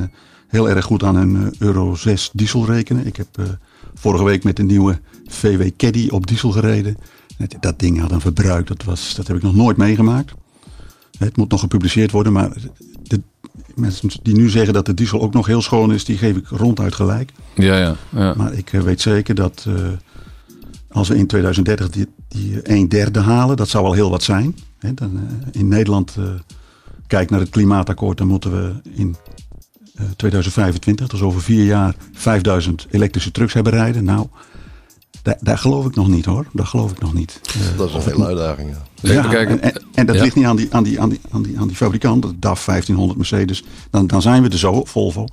heel 0.48 0.68
erg 0.68 0.84
goed 0.84 1.02
aan 1.02 1.16
een 1.16 1.36
uh, 1.36 1.46
Euro 1.58 1.94
6 1.94 2.30
diesel 2.32 2.66
rekenen. 2.66 3.06
Ik 3.06 3.16
heb 3.16 3.26
uh, 3.40 3.46
vorige 3.94 4.24
week 4.24 4.44
met 4.44 4.56
de 4.56 4.62
nieuwe 4.62 5.00
VW 5.26 5.62
Caddy 5.76 6.08
op 6.08 6.26
diesel 6.26 6.50
gereden. 6.50 6.96
Dat 7.60 7.78
ding 7.78 8.00
had 8.00 8.12
een 8.12 8.20
verbruik, 8.20 8.66
dat, 8.66 8.84
was, 8.84 9.14
dat 9.14 9.26
heb 9.26 9.36
ik 9.36 9.42
nog 9.42 9.54
nooit 9.54 9.76
meegemaakt. 9.76 10.32
Het 11.18 11.36
moet 11.36 11.50
nog 11.50 11.60
gepubliceerd 11.60 12.10
worden, 12.10 12.32
maar 12.32 12.52
de 13.02 13.22
mensen 13.74 14.10
die 14.22 14.34
nu 14.34 14.48
zeggen 14.48 14.72
dat 14.72 14.86
de 14.86 14.94
diesel 14.94 15.20
ook 15.20 15.32
nog 15.32 15.46
heel 15.46 15.62
schoon 15.62 15.92
is, 15.92 16.04
die 16.04 16.18
geef 16.18 16.36
ik 16.36 16.46
ronduit 16.48 16.94
gelijk. 16.94 17.32
Ja, 17.54 17.76
ja. 17.76 17.96
ja. 18.08 18.34
Maar 18.36 18.52
ik 18.52 18.68
weet 18.68 19.00
zeker 19.00 19.34
dat 19.34 19.66
als 20.88 21.08
we 21.08 21.16
in 21.16 21.26
2030 21.26 21.90
die, 21.90 22.06
die 22.28 22.70
een 22.70 22.88
derde 22.88 23.20
halen, 23.20 23.56
dat 23.56 23.68
zou 23.68 23.84
al 23.84 23.92
heel 23.92 24.10
wat 24.10 24.22
zijn. 24.22 24.56
dan, 24.94 25.20
in 25.52 25.68
Nederland 25.68 26.16
kijkt 27.10 27.30
naar 27.30 27.40
het 27.40 27.48
klimaatakkoord, 27.48 28.18
dan 28.18 28.26
moeten 28.26 28.50
we 28.50 28.90
in 28.94 29.16
2025, 30.16 31.08
dus 31.08 31.20
over 31.20 31.42
vier 31.42 31.64
jaar, 31.64 31.94
5000 32.12 32.86
elektrische 32.90 33.30
trucks 33.30 33.52
hebben 33.52 33.72
rijden. 33.72 34.04
Nou, 34.04 34.26
daar, 35.22 35.38
daar, 35.40 35.58
geloof 35.58 35.86
ik 35.86 35.94
nog 35.94 36.08
niet 36.08 36.24
hoor. 36.24 36.46
Dat 36.52 36.66
geloof 36.66 36.90
ik 36.90 37.00
nog 37.00 37.14
niet. 37.14 37.40
Dat 37.76 37.88
is 37.88 37.94
een 37.94 38.02
hele 38.02 38.26
uitdaging. 38.26 38.74
Ja. 39.00 39.12
ja 39.12 39.32
en, 39.32 39.60
en, 39.94 40.06
dat 40.06 40.20
ligt 40.20 40.36
niet 40.36 40.44
aan 40.44 40.56
die, 40.56 40.74
aan, 40.74 40.82
die, 40.82 41.00
aan, 41.00 41.08
die, 41.08 41.20
aan, 41.30 41.42
die, 41.42 41.58
aan 41.58 41.66
die 41.66 41.76
fabrikant, 41.76 42.22
de 42.22 42.38
DAF 42.38 42.64
1500 42.64 43.18
Mercedes. 43.18 43.64
Dan, 43.90 44.06
dan 44.06 44.22
zijn 44.22 44.42
we 44.42 44.48
er 44.48 44.58
zo, 44.58 44.84
Volvo. 44.84 45.26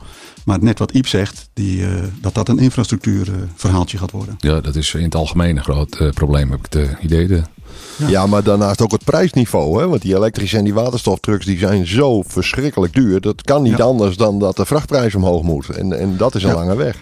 Maar 0.45 0.63
net 0.63 0.79
wat 0.79 0.91
Iep 0.91 1.07
zegt, 1.07 1.49
die, 1.53 1.79
uh, 1.79 1.89
dat 2.21 2.33
dat 2.33 2.49
een 2.49 2.59
infrastructuurverhaaltje 2.59 3.95
uh, 3.97 4.03
gaat 4.03 4.11
worden. 4.11 4.35
Ja, 4.37 4.61
dat 4.61 4.75
is 4.75 4.93
in 4.93 5.03
het 5.03 5.15
algemeen 5.15 5.57
een 5.57 5.63
groot 5.63 5.99
uh, 5.99 6.09
probleem, 6.09 6.51
heb 6.51 6.59
ik 6.65 6.73
het 6.73 6.97
idee. 7.01 7.27
De 7.27 7.43
ja. 8.07 8.27
maar 8.27 8.43
daarnaast 8.43 8.81
ook 8.81 8.91
het 8.91 9.03
prijsniveau. 9.03 9.79
Hè? 9.79 9.87
Want 9.87 10.01
die 10.01 10.15
elektrische 10.15 10.57
en 10.57 10.63
die 10.63 10.73
waterstoftrucks 10.73 11.45
die 11.45 11.57
zijn 11.57 11.87
zo 11.87 12.21
verschrikkelijk 12.21 12.93
duur. 12.93 13.21
Dat 13.21 13.41
kan 13.41 13.61
niet 13.61 13.81
anders 13.81 14.17
dan 14.17 14.39
dat 14.39 14.55
de 14.55 14.65
vrachtprijs 14.65 15.15
omhoog 15.15 15.41
moet. 15.41 15.69
En, 15.69 15.99
en 15.99 16.17
dat 16.17 16.35
is 16.35 16.43
een 16.43 16.53
lange 16.53 16.75
weg. 16.75 17.01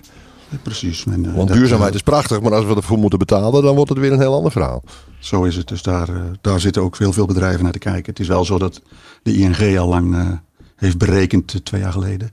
precies. 0.64 1.04
Men, 1.04 1.36
Want 1.36 1.54
duurzaamheid 1.54 1.90
eh, 1.90 1.96
is 1.96 2.02
prachtig, 2.02 2.42
maar 2.42 2.54
als 2.54 2.66
we 2.66 2.76
ervoor 2.76 2.98
moeten 2.98 3.20
betalen, 3.20 3.64
dan 3.64 3.76
wordt 3.76 3.90
het 3.90 4.00
weer 4.00 4.12
een 4.12 4.20
heel 4.20 4.36
ander 4.36 4.52
verhaal. 4.52 4.84
Zo 5.20 5.44
is 5.44 5.56
het. 5.56 5.68
Dus 5.68 5.82
daar, 5.82 6.10
eh, 6.10 6.22
daar 6.42 6.60
zitten 6.60 6.82
ook 6.82 6.96
veel, 6.96 7.14
veel 7.14 7.26
bedrijven 7.26 7.64
naar 7.64 7.72
te 7.72 7.80
kijken. 7.80 8.06
Het 8.06 8.20
is 8.20 8.28
wel 8.28 8.46
zo 8.46 8.58
dat 8.58 8.82
de 9.24 9.36
ING 9.36 9.78
al 9.78 9.88
lang 9.88 10.40
heeft 10.76 10.98
berekend, 10.98 11.66
twee 11.66 11.82
jaar 11.82 11.92
geleden, 11.92 12.32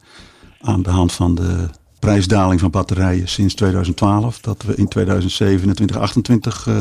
aan 0.61 0.83
de 0.83 0.90
hand 0.90 1.12
van 1.12 1.35
de 1.35 1.68
prijsdaling 2.02 2.61
van 2.61 2.70
batterijen 2.70 3.28
sinds 3.28 3.55
2012, 3.55 4.40
dat 4.40 4.62
we 4.62 4.74
in 4.74 4.88
2027, 4.88 5.74
2028 5.74 6.66
uh, 6.66 6.78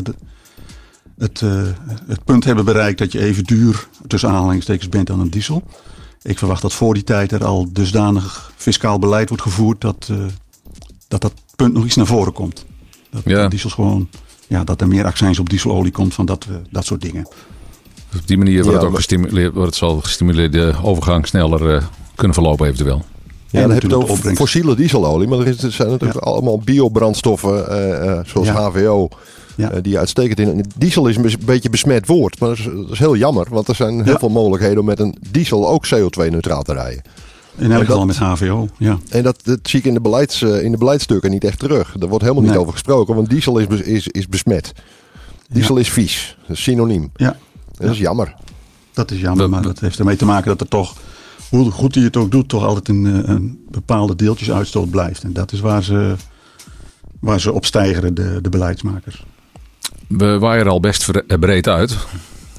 het, 1.21 1.41
uh, 1.41 1.61
het 2.07 2.23
punt 2.23 2.43
hebben 2.43 2.65
bereikt 2.65 2.97
dat 2.97 3.11
je 3.11 3.19
even 3.19 3.43
duur 3.43 3.87
tussen 4.07 4.29
aanhalingstekens 4.29 4.89
bent 4.89 5.07
dan 5.07 5.19
een 5.19 5.29
diesel. 5.29 5.63
Ik 6.21 6.37
verwacht 6.37 6.61
dat 6.61 6.73
voor 6.73 6.93
die 6.93 7.03
tijd 7.03 7.31
er 7.31 7.45
al 7.45 7.67
dusdanig 7.71 8.51
fiscaal 8.55 8.99
beleid 8.99 9.27
wordt 9.27 9.43
gevoerd 9.43 9.81
dat 9.81 10.07
uh, 10.11 10.17
dat, 11.07 11.21
dat 11.21 11.33
punt 11.55 11.73
nog 11.73 11.85
iets 11.85 11.95
naar 11.95 12.05
voren 12.05 12.33
komt. 12.33 12.65
Dat 13.09 13.21
ja. 13.25 13.47
diesels 13.47 13.73
gewoon, 13.73 14.09
ja, 14.47 14.63
dat 14.63 14.81
er 14.81 14.87
meer 14.87 15.05
accijns 15.05 15.39
op 15.39 15.49
dieselolie 15.49 15.91
komt 15.91 16.13
van 16.13 16.25
dat, 16.25 16.47
uh, 16.49 16.55
dat 16.69 16.85
soort 16.85 17.01
dingen. 17.01 17.27
Dus 18.09 18.19
op 18.19 18.27
die 18.27 18.37
manier 18.37 18.63
wordt 18.63 18.69
ja, 18.69 18.77
het 18.77 18.91
ook 18.91 18.95
gestimuleerd, 18.95 19.53
wordt 19.53 19.67
het 19.67 19.77
zal 19.77 20.01
gestimuleerd 20.01 20.51
de 20.51 20.75
overgang 20.83 21.27
sneller 21.27 21.89
kunnen 22.15 22.35
verlopen 22.35 22.65
eventueel. 22.67 23.05
Ja, 23.49 23.61
dan 23.61 23.71
heb 23.71 23.81
je 23.81 23.87
het 23.87 24.09
over 24.09 24.35
fossiele 24.35 24.75
dieselolie, 24.75 25.27
maar 25.27 25.39
er, 25.39 25.55
zijn 25.71 25.89
natuurlijk 25.89 26.25
ja. 26.25 26.31
allemaal 26.31 26.59
biobrandstoffen 26.59 27.65
zoals 28.25 28.49
HVO 28.49 29.09
ja. 29.61 29.73
Uh, 29.73 29.77
die 29.81 29.97
uitstekend 29.97 30.39
in. 30.39 30.65
Diesel 30.77 31.07
is 31.07 31.15
een 31.15 31.33
beetje 31.45 31.69
besmet 31.69 32.07
woord, 32.07 32.39
maar 32.39 32.49
dat 32.49 32.57
is, 32.57 32.63
dat 32.63 32.91
is 32.91 32.99
heel 32.99 33.15
jammer. 33.15 33.47
Want 33.49 33.67
er 33.67 33.75
zijn 33.75 34.03
heel 34.03 34.19
veel 34.19 34.29
mogelijkheden 34.29 34.79
om 34.79 34.85
met 34.85 34.99
een 34.99 35.15
diesel 35.31 35.69
ook 35.69 35.85
CO2-neutraal 35.85 36.63
te 36.63 36.73
rijden. 36.73 37.03
In 37.57 37.71
elk 37.71 37.85
geval 37.85 38.05
met 38.05 38.17
HVO, 38.17 38.67
ja. 38.77 38.99
En 39.09 39.23
dat, 39.23 39.39
dat 39.43 39.59
zie 39.63 39.79
ik 39.79 39.85
in 39.85 39.93
de, 39.93 40.01
beleids, 40.01 40.41
uh, 40.41 40.63
in 40.63 40.71
de 40.71 40.77
beleidsstukken 40.77 41.31
niet 41.31 41.43
echt 41.43 41.59
terug. 41.59 41.95
Daar 41.97 42.09
wordt 42.09 42.23
helemaal 42.23 42.49
niet 42.49 42.59
over 42.59 42.73
gesproken, 42.73 43.15
want 43.15 43.29
diesel 43.29 43.57
is, 43.57 43.67
is, 43.67 44.07
is 44.07 44.27
besmet. 44.27 44.73
Diesel 45.49 45.77
is 45.77 45.89
vies, 45.89 46.37
dat 46.47 46.55
is 46.55 46.63
synoniem. 46.63 47.11
Ja. 47.15 47.37
Dat 47.77 47.91
is 47.91 47.97
jammer. 47.97 48.35
Dat 48.93 49.11
is 49.11 49.19
jammer, 49.19 49.49
maar 49.49 49.61
dat 49.61 49.79
heeft 49.79 49.99
ermee 49.99 50.15
te 50.15 50.25
maken 50.25 50.47
dat 50.47 50.61
er 50.61 50.67
toch, 50.67 50.95
hoe 51.49 51.71
goed 51.71 51.95
hij 51.95 52.03
het 52.03 52.17
ook 52.17 52.31
doet, 52.31 52.49
toch 52.49 52.63
altijd 52.63 52.87
een, 52.87 53.05
eh, 53.05 53.29
een 53.29 53.65
bepaalde 53.69 54.15
deeltjesuitstoot 54.15 54.89
blijft. 54.89 55.23
En 55.23 55.33
dat 55.33 55.51
is 55.51 55.59
waar 55.59 55.83
ze, 55.83 56.15
waar 57.19 57.39
ze 57.39 57.51
op 57.51 57.65
stijgeren, 57.65 58.13
de, 58.13 58.39
de 58.41 58.49
beleidsmakers 58.49 59.23
we 60.17 60.39
waaien 60.39 60.65
er 60.65 60.71
al 60.71 60.79
best 60.79 61.09
eh, 61.09 61.39
breed 61.39 61.67
uit. 61.67 61.97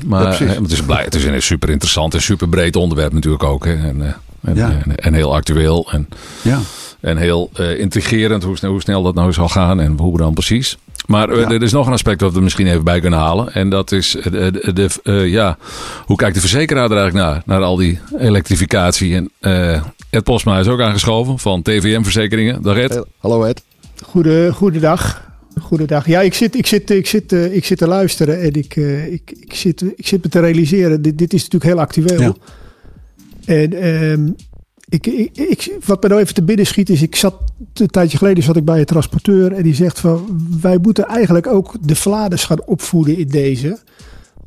Maar 0.06 0.38
het, 0.38 0.72
is 0.72 0.82
blij, 0.82 1.04
het 1.04 1.14
is 1.14 1.24
een 1.24 1.42
super 1.42 1.70
interessant 1.70 2.14
en 2.14 2.22
super 2.22 2.48
breed 2.48 2.76
onderwerp 2.76 3.12
natuurlijk 3.12 3.44
ook. 3.44 3.64
Hè. 3.64 3.74
En, 3.74 4.02
eh, 4.06 4.12
en, 4.40 4.56
en, 4.58 4.96
en, 4.96 5.14
heel 5.14 5.34
actueel. 5.34 5.88
En, 5.92 6.08
ja. 6.42 6.58
en 7.00 7.16
heel 7.16 7.50
uh, 7.60 7.78
intrigerend 7.78 8.42
hoe 8.42 8.56
snel, 8.56 8.70
hoe 8.70 8.80
snel 8.80 9.02
dat 9.02 9.14
nou 9.14 9.32
zal 9.32 9.48
gaan 9.48 9.80
en 9.80 9.98
hoe 9.98 10.16
dan 10.18 10.34
precies. 10.34 10.78
Maar 11.06 11.28
eh, 11.28 11.40
Ja. 11.40 11.48
er 11.48 11.62
is 11.62 11.72
nog 11.72 11.86
een 11.86 11.92
aspect 11.92 12.18
dat 12.20 12.30
we 12.30 12.36
er 12.36 12.42
misschien 12.42 12.66
even 12.66 12.84
bij 12.84 13.00
kunnen 13.00 13.18
halen. 13.18 13.54
En 13.54 13.70
dat 13.70 13.92
is, 13.92 14.16
eh, 14.16 14.22
de, 14.32 14.50
de, 14.50 14.72
de, 14.72 14.88
eh, 15.02 15.26
ja, 15.26 15.56
hoe 16.04 16.16
kijkt 16.16 16.34
de 16.34 16.40
verzekeraar 16.40 16.90
er 16.90 16.96
eigenlijk 16.96 17.26
naar? 17.26 17.42
Naar 17.46 17.62
al 17.62 17.76
die 17.76 17.98
elektrificatie. 18.18 19.14
En 19.14 19.30
eh, 19.40 19.82
Ed 20.10 20.24
Posma 20.24 20.58
is 20.58 20.68
ook 20.68 20.80
aangeschoven 20.80 21.38
van 21.38 21.62
TVM 21.62 22.02
Verzekeringen. 22.02 22.62
Dag 22.62 22.76
Ed. 22.76 23.04
Hallo 23.18 23.42
Ed. 23.42 23.62
Goede, 24.04 24.52
goedendag. 24.54 25.31
Goedendag. 25.60 26.06
Ja, 26.06 26.20
ik 26.20 26.34
zit, 26.34 26.56
ik 26.56 26.66
zit, 26.66 26.90
ik 26.90 27.06
zit, 27.06 27.32
eh, 27.32 27.54
ik 27.54 27.64
zit 27.64 27.78
te 27.78 27.86
luisteren 27.86 28.40
en 28.40 28.52
ik, 28.52 28.76
eh, 28.76 29.12
ik, 29.12 29.30
ik, 29.40 29.54
zit, 29.54 29.82
ik 29.96 30.06
zit 30.06 30.22
me 30.22 30.28
te 30.28 30.40
realiseren. 30.40 31.02
Dit, 31.02 31.18
dit 31.18 31.32
is 31.32 31.42
natuurlijk 31.42 31.72
heel 31.72 31.80
actueel. 31.80 32.20
Ja. 32.20 32.34
En 33.44 33.72
ehm, 33.72 34.30
ik, 34.88 35.06
ik, 35.06 35.36
ik, 35.36 35.76
wat 35.84 36.02
me 36.02 36.08
nou 36.08 36.20
even 36.20 36.34
te 36.34 36.42
binnen 36.42 36.66
schiet 36.66 36.90
is, 36.90 37.02
ik 37.02 37.16
zat 37.16 37.34
een 37.74 37.86
tijdje 37.86 38.18
geleden 38.18 38.44
zat 38.44 38.56
ik 38.56 38.64
bij 38.64 38.78
een 38.78 38.84
transporteur 38.84 39.52
en 39.52 39.62
die 39.62 39.74
zegt 39.74 40.00
van 40.00 40.46
wij 40.60 40.78
moeten 40.82 41.06
eigenlijk 41.06 41.46
ook 41.46 41.76
de 41.80 41.96
Vladers 41.96 42.44
gaan 42.44 42.66
opvoeden 42.66 43.18
in 43.18 43.28
deze. 43.28 43.78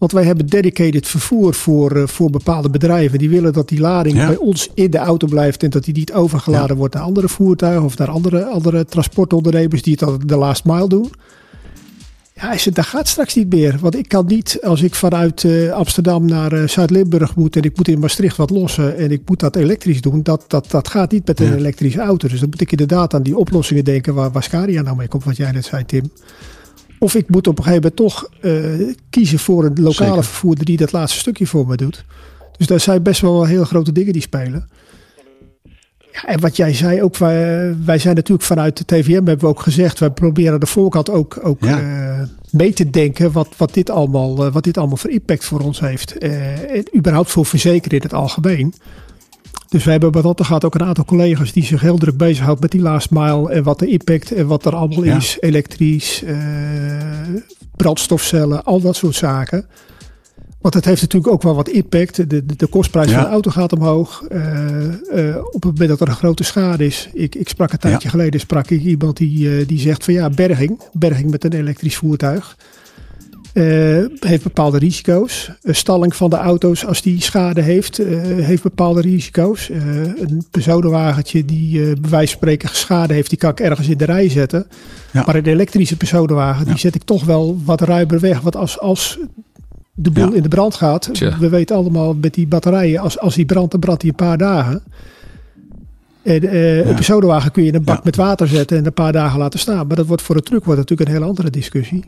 Want 0.06 0.18
wij 0.18 0.26
hebben 0.28 0.48
dedicated 0.48 1.08
vervoer 1.08 1.54
voor, 1.54 1.92
eh, 1.92 2.08
voor 2.08 2.30
bepaalde 2.30 2.70
bedrijven. 2.70 3.20
Die 3.20 3.30
willen 3.30 3.54
dat 3.54 3.70
die 3.70 3.80
lading 3.80 4.16
Ja. 4.18 4.28
bij 4.28 4.38
ons 4.38 4.70
in 4.74 4.92
de 4.92 4.98
auto 4.98 5.28
blijft. 5.28 5.64
En 5.64 5.70
dat 5.70 5.84
die 5.84 5.94
niet 5.94 6.14
overgeladen 6.14 6.78
wordt 6.78 6.94
naar 6.94 7.04
andere 7.04 7.28
voertuigen. 7.30 7.84
Of 7.84 7.98
naar 7.98 8.08
andere, 8.10 8.46
andere 8.46 8.86
transportondernemers 8.86 9.82
die 9.82 9.98
het 10.00 10.30
de 10.30 10.36
last 10.36 10.66
mile 10.66 10.88
doen. 10.88 11.12
Ja, 12.34 12.48
hij 12.48 12.58
zegt, 12.58 12.76
dat 12.76 12.86
gaat 12.86 13.08
straks 13.08 13.36
niet 13.36 13.54
meer. 13.54 13.78
Want 13.82 13.96
ik 13.96 14.08
kan 14.08 14.26
niet, 14.26 14.58
als 14.64 14.82
ik 14.82 14.96
vanuit 14.96 15.44
eh, 15.44 15.72
Amsterdam 15.72 16.26
naar 16.26 16.52
eh, 16.54 16.68
Zuid-Limburg 16.68 17.36
moet. 17.36 17.56
En 17.56 17.62
ik 17.62 17.78
moet 17.78 17.88
in 17.88 18.00
Maastricht 18.00 18.38
wat 18.38 18.50
lossen. 18.50 18.98
En 18.98 19.12
ik 19.12 19.22
moet 19.26 19.40
dat 19.40 19.56
elektrisch 19.56 20.02
doen. 20.02 20.24
Dat, 20.24 20.44
dat, 20.48 20.72
dat 20.72 20.88
gaat 20.88 21.12
niet 21.12 21.28
met 21.28 21.40
een 21.40 21.48
Ja. 21.48 21.56
elektrische 21.56 22.00
auto. 22.02 22.28
Dus 22.28 22.40
dan 22.40 22.50
moet 22.50 22.62
ik 22.62 22.72
inderdaad 22.72 23.14
aan 23.14 23.24
die 23.24 23.38
oplossingen 23.38 23.84
denken. 23.84 24.14
Waar, 24.14 24.32
waar 24.32 24.44
nou 24.84 24.96
mee 24.96 25.08
komt. 25.08 25.24
Wat 25.24 25.38
jij 25.38 25.52
net 25.52 25.66
zei, 25.66 25.86
Tim. 25.86 26.12
Of 27.00 27.16
ik 27.16 27.30
moet 27.30 27.48
op 27.48 27.58
een 27.58 27.64
gegeven 27.64 27.92
moment 27.96 28.14
toch 28.14 28.30
eh, 28.42 28.96
kiezen 29.10 29.40
voor 29.40 29.66
een 29.66 29.82
lokale 29.82 30.08
Zeker. 30.10 30.24
vervoerder 30.24 30.66
die 30.66 30.78
dat 30.78 30.92
laatste 30.92 31.20
stukje 31.20 31.48
voor 31.48 31.68
me 31.68 31.76
doet. 31.76 32.06
Dus 32.58 32.68
daar 32.68 32.80
zijn 32.80 33.04
best 33.04 33.22
wel 33.22 33.46
heel 33.46 33.64
grote 33.64 33.92
dingen 33.92 34.14
die 34.14 34.22
spelen. 34.22 34.70
Ja, 36.12 36.24
en 36.28 36.40
wat 36.40 36.56
jij 36.56 36.74
zei 36.74 37.02
ook, 37.02 37.18
wij, 37.18 37.76
wij 37.86 37.98
zijn 38.00 38.16
natuurlijk 38.16 38.46
vanuit 38.48 38.78
de 38.78 38.86
TVM 38.86 39.12
hebben 39.14 39.40
we 39.40 39.48
ook 39.48 39.60
gezegd, 39.60 40.00
wij 40.00 40.10
proberen 40.12 40.60
de 40.60 40.66
voorkant 40.66 41.10
ook, 41.10 41.40
ook 41.42 41.64
Ja. 41.64 41.80
eh, 41.80 42.28
mee 42.52 42.74
te 42.74 42.90
denken 42.90 43.32
wat, 43.32 43.48
wat, 43.58 43.74
dit 43.74 43.90
allemaal, 43.90 44.46
eh, 44.46 44.54
wat 44.54 44.64
dit 44.64 44.78
allemaal 44.78 44.98
voor 44.98 45.10
impact 45.10 45.46
voor 45.46 45.60
ons 45.60 45.80
heeft. 45.80 46.18
En 46.18 46.86
überhaupt 46.98 47.32
voor 47.32 47.46
verzekeren 47.46 47.98
in 47.98 48.04
het 48.04 48.14
algemeen. 48.14 48.74
Dus 49.76 49.84
we 49.84 49.92
hebben 49.92 50.12
bij 50.12 50.22
Rottergaat 50.22 50.66
ook 50.66 50.76
een 50.76 50.84
aantal 50.84 51.06
collega's 51.06 51.52
die 51.52 51.64
zich 51.64 51.82
heel 51.82 51.98
druk 51.98 52.18
bezighouden 52.18 52.62
met 52.62 52.72
die 52.72 52.82
last 52.82 53.12
mile 53.12 53.52
en 53.52 53.64
wat 53.64 53.80
de 53.80 53.88
impact 53.88 54.32
en 54.32 54.48
wat 54.48 54.66
er 54.66 54.76
allemaal 54.76 55.04
Ja. 55.04 55.16
is. 55.16 55.38
Elektrisch, 55.40 56.24
eh, 56.24 56.38
brandstofcellen, 57.76 58.64
al 58.64 58.82
dat 58.82 58.96
soort 58.96 59.16
zaken. 59.16 59.66
Want 60.62 60.74
het 60.74 60.86
heeft 60.86 61.02
natuurlijk 61.02 61.34
ook 61.34 61.42
wel 61.42 61.56
wat 61.56 61.70
impact. 61.70 62.16
De, 62.16 62.28
de, 62.28 62.56
de 62.56 62.68
kostprijs 62.68 63.10
Ja. 63.10 63.14
van 63.14 63.24
de 63.24 63.30
auto 63.30 63.52
gaat 63.52 63.74
omhoog. 63.74 64.24
Eh, 64.30 65.30
eh, 65.30 65.38
op 65.46 65.64
het 65.64 65.72
moment 65.72 65.90
dat 65.90 66.02
er 66.02 66.08
een 66.08 66.16
grote 66.16 66.44
schade 66.44 66.86
is. 66.86 67.10
Ik, 67.14 67.36
ik 67.36 67.50
sprak 67.50 67.72
een 67.72 67.80
tijdje 67.80 68.10
geleden 68.10 68.40
sprak 68.40 68.70
ik 68.70 68.82
iemand 68.82 69.18
die, 69.18 69.66
die 69.66 69.80
zegt 69.80 70.04
van 70.04 70.14
ja, 70.14 70.30
berging. 70.30 70.82
Berging 70.94 71.32
met 71.32 71.44
een 71.44 71.54
elektrisch 71.54 71.96
voertuig. 71.96 72.58
Eh, 73.56 74.06
heeft 74.20 74.44
bepaalde 74.44 74.78
risico's. 74.78 75.52
Een 75.62 75.76
stalling 75.76 76.16
van 76.16 76.30
de 76.30 76.36
auto's 76.36 76.86
als 76.86 77.02
die 77.02 77.22
schade 77.22 77.62
heeft, 77.62 78.00
eh, 78.00 78.18
heeft 78.22 78.64
bepaalde 78.64 79.02
risico's. 79.02 79.70
Eh, 79.70 79.80
een 79.98 80.46
personenwagentje 80.52 81.46
die 81.46 81.80
eh 81.82 81.86
bij 81.86 82.10
wijze 82.10 82.32
van 82.32 82.38
spreken 82.42 82.70
schade 82.72 83.14
heeft, 83.14 83.30
die 83.30 83.38
kan 83.38 83.50
ik 83.50 83.60
ergens 83.60 83.88
in 83.88 83.98
de 83.98 84.06
rij 84.06 84.30
zetten. 84.30 84.66
Ja. 85.12 85.24
Maar 85.26 85.36
een 85.36 85.46
elektrische 85.46 85.98
personenwagen, 85.98 86.66
Ja. 86.66 86.70
die 86.72 86.80
zet 86.80 86.96
ik 86.96 87.04
toch 87.04 87.24
wel 87.24 87.58
wat 87.66 87.82
ruimer 87.82 88.20
weg. 88.20 88.42
Want 88.42 88.56
als, 88.56 88.80
als 88.80 89.20
de 89.94 90.12
boel 90.12 90.30
Ja. 90.30 90.36
in 90.36 90.44
de 90.44 90.50
brand 90.50 90.76
gaat, 90.76 91.10
Tja. 91.14 91.38
we 91.40 91.50
weten 91.50 91.76
allemaal 91.76 92.14
met 92.14 92.34
die 92.34 92.48
batterijen, 92.48 93.00
als, 93.00 93.20
als 93.20 93.36
die 93.36 93.46
brandt, 93.46 93.72
dan 93.72 93.80
brandt 93.80 94.02
die 94.02 94.10
een 94.10 94.16
paar 94.16 94.38
dagen. 94.38 94.84
En, 96.24 96.44
eh, 96.50 96.88
Een 96.88 96.96
personenwagen 96.96 97.52
kun 97.52 97.64
je 97.64 97.70
in 97.70 97.76
een 97.76 97.84
bak 97.84 97.96
Ja. 97.96 98.02
met 98.04 98.16
water 98.16 98.48
zetten 98.48 98.78
en 98.78 98.86
een 98.86 98.94
paar 98.94 99.12
dagen 99.12 99.40
laten 99.40 99.60
staan. 99.60 99.88
Maar 99.88 99.96
dat 99.96 100.06
wordt 100.06 100.22
voor 100.22 100.36
een 100.36 100.42
truck 100.44 100.66
wordt 100.66 100.80
natuurlijk 100.80 101.10
een 101.10 101.16
hele 101.16 101.28
andere 101.30 101.50
discussie. 101.50 102.04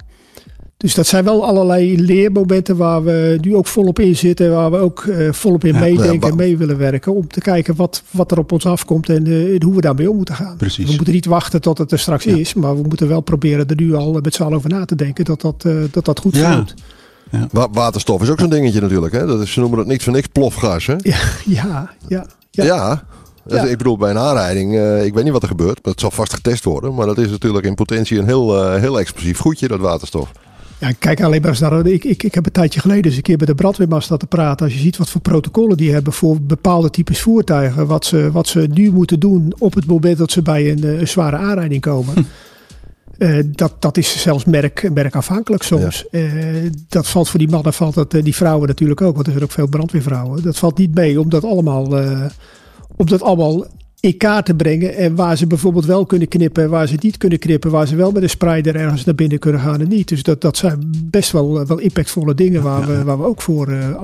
Dus 0.77 0.93
dat 0.95 1.07
zijn 1.07 1.23
wel 1.23 1.45
allerlei 1.45 2.01
leermomenten 2.01 2.77
waar 2.77 3.03
we 3.03 3.37
nu 3.41 3.55
ook 3.55 3.67
volop 3.67 3.99
in 3.99 4.15
zitten. 4.15 4.51
Waar 4.51 4.71
we 4.71 4.77
ook 4.77 5.03
eh, 5.03 5.31
volop 5.31 5.63
in 5.63 5.73
Ja, 5.73 5.79
meedenken 5.79 6.19
ja, 6.21 6.27
en 6.27 6.35
mee 6.35 6.57
willen 6.57 6.77
werken. 6.77 7.13
Om 7.15 7.27
te 7.27 7.39
kijken 7.41 7.75
wat, 7.75 8.03
wat 8.11 8.31
er 8.31 8.37
op 8.37 8.51
ons 8.51 8.65
afkomt 8.65 9.09
en, 9.09 9.25
eh, 9.27 9.53
en 9.53 9.63
hoe 9.63 9.75
we 9.75 9.81
daarmee 9.81 10.09
om 10.09 10.15
moeten 10.15 10.35
gaan. 10.35 10.57
Precies. 10.57 10.85
We 10.89 10.95
moeten 10.95 11.13
niet 11.13 11.25
wachten 11.25 11.61
tot 11.61 11.77
het 11.77 11.91
er 11.91 11.99
straks 11.99 12.23
Ja. 12.23 12.35
is. 12.35 12.53
Maar 12.53 12.75
we 12.75 12.87
moeten 12.87 13.07
wel 13.07 13.21
proberen 13.21 13.67
er 13.67 13.75
nu 13.75 13.93
al 13.95 14.19
met 14.23 14.33
z'n 14.33 14.43
allen 14.43 14.57
over 14.57 14.69
na 14.69 14.85
te 14.85 14.95
denken. 14.95 15.25
Dat 15.25 15.41
dat, 15.41 15.63
eh, 15.65 15.73
dat, 15.91 16.05
dat 16.05 16.19
goed 16.19 16.35
Ja. 16.35 16.63
Wa- 17.51 17.69
waterstof 17.71 18.21
is 18.21 18.29
ook 18.29 18.39
zo'n 18.39 18.49
dingetje 18.49 18.81
natuurlijk. 18.81 19.13
Hè? 19.13 19.25
Dat 19.25 19.41
is, 19.41 19.51
ze 19.51 19.59
noemen 19.59 19.79
het 19.79 19.87
niks 19.87 20.03
voor 20.03 20.13
niks 20.13 20.27
plofgas. 20.27 20.85
Hè? 20.85 20.95
Ja, 20.97 21.17
ja, 21.59 21.91
ja. 22.07 22.25
Ja. 22.51 22.63
ja. 22.63 23.03
Dus 23.45 23.57
Ja. 23.61 23.65
Ik 23.65 23.77
bedoel, 23.77 23.97
bij 23.97 24.09
een 24.09 24.17
aanrijding, 24.17 24.75
eh, 24.75 25.05
ik 25.05 25.13
weet 25.13 25.23
niet 25.23 25.33
wat 25.33 25.41
er 25.41 25.47
gebeurt. 25.47 25.79
Maar 25.83 25.91
het 25.91 26.01
zal 26.01 26.11
vast 26.11 26.33
getest 26.33 26.63
worden. 26.63 26.93
Maar 26.93 27.05
dat 27.05 27.17
is 27.17 27.29
natuurlijk 27.29 27.65
in 27.65 27.75
potentie 27.75 28.19
een 28.19 28.25
heel, 28.25 28.71
heel 28.75 28.99
explosief 28.99 29.39
goedje, 29.39 29.67
dat 29.67 29.79
waterstof. 29.79 30.31
Ja, 30.79 30.91
kijk 30.99 31.21
alleen 31.21 31.41
maar 31.41 31.49
eens 31.49 31.59
naar. 31.59 31.85
Ik, 31.85 32.03
ik, 32.03 32.23
ik 32.23 32.35
heb 32.35 32.45
een 32.45 32.51
tijdje 32.51 32.79
geleden 32.79 33.05
eens 33.05 33.15
een 33.15 33.21
keer 33.21 33.37
bij 33.37 33.45
de 33.45 33.55
brandweermast 33.55 34.05
staan 34.05 34.17
te 34.17 34.27
praten. 34.27 34.65
Als 34.65 34.75
je 34.75 34.81
ziet 34.81 34.97
wat 34.97 35.09
voor 35.09 35.21
protocollen 35.21 35.77
die 35.77 35.93
hebben 35.93 36.13
voor 36.13 36.41
bepaalde 36.41 36.89
types 36.89 37.21
voertuigen. 37.21 37.87
Wat 37.87 38.05
ze, 38.05 38.31
wat 38.31 38.47
ze 38.47 38.67
nu 38.73 38.91
moeten 38.91 39.19
doen 39.19 39.53
op 39.57 39.73
het 39.73 39.85
moment 39.85 40.17
dat 40.17 40.31
ze 40.31 40.41
bij 40.41 40.71
een, 40.71 40.83
eh, 40.83 40.99
een 40.99 41.07
zware 41.07 41.35
aanrijding 41.37 41.81
komen. 41.81 42.13
Eh, 43.17 43.39
dat, 43.45 43.73
dat 43.81 43.97
is 43.97 44.21
zelfs 44.21 44.45
merk, 44.45 44.89
merkafhankelijk 44.93 45.63
soms. 45.63 46.09
Eh, 46.09 46.23
dat 46.87 47.07
valt 47.07 47.29
voor 47.29 47.39
die 47.39 47.49
mannen, 47.49 47.73
valt 47.73 47.93
dat, 47.93 48.13
eh, 48.13 48.23
die 48.23 48.35
vrouwen 48.35 48.67
natuurlijk 48.67 49.01
ook. 49.01 49.13
Want 49.13 49.25
er 49.25 49.31
zijn 49.31 49.43
ook 49.43 49.51
veel 49.51 49.67
brandweervrouwen. 49.67 50.43
Dat 50.43 50.57
valt 50.57 50.77
niet 50.77 50.95
mee 50.95 51.19
om 51.19 51.29
dat 51.29 51.43
allemaal, 51.43 51.97
eh, 51.97 52.25
om 52.95 53.05
dat 53.05 53.21
allemaal 53.21 53.65
in 54.07 54.43
te 54.43 54.55
brengen. 54.55 54.95
En 54.95 55.15
waar 55.15 55.37
ze 55.37 55.47
bijvoorbeeld 55.47 55.85
wel 55.85 56.05
kunnen 56.05 56.27
knippen 56.27 56.63
en 56.63 56.69
waar 56.69 56.87
ze 56.87 56.95
niet 56.99 57.17
kunnen 57.17 57.39
knippen. 57.39 57.71
Waar 57.71 57.87
ze 57.87 57.95
wel 57.95 58.11
met 58.11 58.23
een 58.23 58.29
sprider 58.29 58.75
ergens 58.75 59.05
naar 59.05 59.15
binnen 59.15 59.39
kunnen 59.39 59.61
gaan 59.61 59.81
en 59.81 59.87
niet. 59.87 60.07
Dus 60.07 60.23
dat, 60.23 60.41
dat 60.41 60.57
zijn 60.57 60.91
best 61.05 61.31
wel, 61.31 61.59
eh, 61.59 61.67
wel 61.67 61.79
impactvolle 61.79 62.33
dingen 62.33 62.61
waar, 62.61 62.87
we, 62.87 63.03
waar 63.03 63.17
we 63.17 63.23
ook 63.23 63.41
voor 63.41 63.67
eh, 63.67 64.03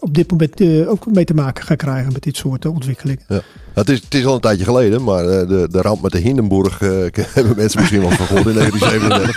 op 0.00 0.14
dit 0.14 0.30
moment 0.30 0.60
eh, 0.60 0.90
ook 0.90 1.12
mee 1.12 1.24
te 1.24 1.34
maken 1.34 1.64
gaan 1.64 1.76
krijgen 1.76 2.12
met 2.12 2.22
dit 2.22 2.36
soort 2.36 2.64
eh, 2.64 2.74
ontwikkelingen. 2.74 3.22
Ja. 3.28 3.40
Het, 3.78 3.88
is, 3.88 4.00
het 4.04 4.14
is 4.14 4.24
al 4.24 4.34
een 4.34 4.40
tijdje 4.40 4.64
geleden, 4.64 5.04
maar 5.04 5.24
eh, 5.28 5.48
de, 5.48 5.68
de 5.70 5.80
ramp 5.80 6.02
met 6.02 6.12
de 6.12 6.18
Hindenburg 6.18 6.80
eh, 6.82 6.88
hebben 7.34 7.56
mensen 7.56 7.80
misschien 7.80 8.00
wel 8.00 8.10
gehoord 8.10 8.46
in 8.46 8.54
1937. 8.60 9.36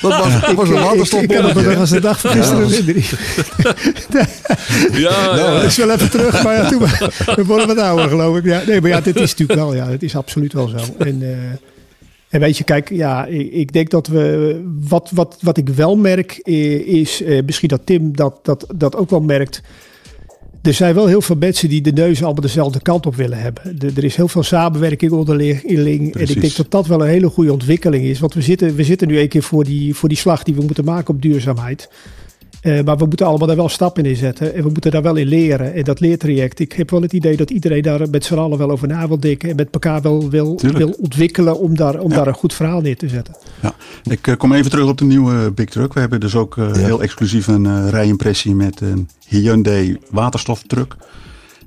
Dat 0.00 0.18
was, 0.18 0.40
dat 0.40 0.54
was 0.54 0.68
een 0.68 0.74
ik, 0.74 1.12
ik, 1.12 1.30
ik 1.30 1.36
kan 1.36 1.44
het 1.44 1.54
me 1.54 1.62
waterstofbolletje. 1.64 1.70
nog 1.70 1.78
als 1.78 1.90
de 1.90 2.00
dag 2.00 2.20
van 2.20 2.30
gisteren 2.30 2.68
herinneren. 2.68 3.18
Ja, 5.00 5.34
Nou, 5.34 5.38
ja. 5.38 5.62
is 5.62 5.76
wel 5.76 5.90
even 5.90 6.10
terug, 6.10 6.42
maar 6.42 6.54
ja, 6.54 6.68
toen, 6.68 6.78
we- 6.80 7.12
we 7.36 7.44
worden 7.44 7.66
wat 7.66 7.78
ouder 7.78 8.08
geloof 8.08 8.36
ik. 8.36 8.44
Ja, 8.44 8.62
nee, 8.66 8.80
maar 8.80 8.90
ja, 8.90 9.00
dit 9.00 9.16
is 9.16 9.30
natuurlijk 9.34 9.58
wel, 9.60 9.74
ja, 9.74 9.88
het 9.88 10.02
is 10.02 10.16
absoluut 10.16 10.52
wel 10.52 10.68
zo. 10.68 10.76
En, 10.98 11.22
eh, 11.22 11.28
en 12.28 12.40
weet 12.40 12.56
je, 12.58 12.64
kijk, 12.64 12.90
ja, 12.90 13.26
ik, 13.26 13.52
ik 13.52 13.72
denk 13.72 13.90
dat 13.90 14.06
we, 14.06 14.60
wat, 14.88 15.10
wat, 15.14 15.36
wat 15.40 15.56
ik 15.56 15.68
wel 15.68 15.96
merk 15.96 16.32
eh, 16.42 16.86
is, 16.86 17.22
eh, 17.22 17.42
misschien 17.44 17.68
dat 17.68 17.80
Tim 17.84 18.16
dat, 18.16 18.38
dat, 18.42 18.66
dat 18.76 18.96
ook 18.96 19.10
wel 19.10 19.20
merkt. 19.20 19.60
Er 20.62 20.74
zijn 20.74 20.94
wel 20.94 21.06
heel 21.06 21.20
veel 21.20 21.36
mensen 21.36 21.68
die 21.68 21.80
de 21.80 21.92
neus 21.92 22.22
allemaal 22.22 22.42
dezelfde 22.42 22.80
kant 22.82 23.06
op 23.06 23.14
willen 23.14 23.38
hebben. 23.38 23.78
De- 23.78 23.92
er 23.96 24.04
is 24.04 24.16
heel 24.16 24.28
veel 24.28 24.42
samenwerking 24.42 25.12
onderling. 25.12 26.14
En 26.14 26.28
ik 26.28 26.40
denk 26.40 26.56
dat 26.56 26.70
dat 26.70 26.86
wel 26.86 27.00
een 27.02 27.08
hele 27.08 27.28
goede 27.28 27.52
ontwikkeling 27.52 28.04
is. 28.04 28.18
Want 28.18 28.34
we 28.34 28.42
zitten, 28.42 28.74
we 28.74 28.84
zitten 28.84 29.08
nu 29.08 29.18
een 29.18 29.28
keer 29.28 29.42
voor 29.42 29.64
die, 29.64 29.94
voor 29.94 30.08
die 30.08 30.18
slag 30.18 30.42
die 30.42 30.54
we 30.54 30.62
moeten 30.62 30.84
maken 30.84 31.14
op 31.14 31.22
duurzaamheid. 31.22 31.88
Eh, 32.60 32.84
maar 32.84 32.96
we 32.96 33.06
moeten 33.06 33.26
allemaal 33.26 33.46
daar 33.46 33.56
wel 33.56 33.68
stappen 33.68 34.04
in 34.04 34.16
zetten. 34.16 34.54
En 34.54 34.62
we 34.62 34.68
moeten 34.68 34.90
daar 34.90 35.02
wel 35.02 35.16
in 35.16 35.26
leren. 35.26 35.74
En 35.74 35.84
dat 35.84 36.00
leertraject. 36.00 36.58
Ik 36.58 36.72
heb 36.72 36.90
wel 36.90 37.02
het 37.02 37.12
idee 37.12 37.36
dat 37.36 37.50
iedereen 37.50 37.82
daar 37.82 38.10
met 38.10 38.24
z'n 38.24 38.34
allen 38.34 38.58
wel 38.58 38.70
over 38.70 38.88
na 38.88 39.08
wil 39.08 39.20
denken. 39.20 39.48
En 39.50 39.56
met 39.56 39.68
elkaar 39.70 40.02
wel 40.02 40.30
wil, 40.30 40.60
wil 40.72 40.90
ontwikkelen 41.00 41.58
om, 41.58 41.76
daar, 41.76 42.00
om 42.00 42.10
Ja. 42.10 42.16
daar 42.16 42.26
een 42.26 42.34
goed 42.34 42.54
verhaal 42.54 42.80
neer 42.80 42.96
te 42.96 43.08
zetten. 43.08 43.36
Ja. 43.62 43.74
Ik 44.02 44.26
eh, 44.26 44.36
kom 44.36 44.52
even 44.52 44.70
terug 44.70 44.86
op 44.88 44.98
de 44.98 45.04
nieuwe 45.04 45.50
Big 45.50 45.68
Truck. 45.68 45.92
We 45.94 46.00
hebben 46.00 46.20
dus 46.20 46.34
ook 46.34 46.56
eh, 46.56 46.68
Ja. 46.74 46.78
heel 46.80 47.02
exclusief 47.02 47.46
een 47.46 47.66
eh, 47.66 47.88
rijimpressie 47.90 48.54
met 48.54 48.80
een 48.80 49.08
Hyundai 49.26 49.98
waterstoftruck. 50.10 50.96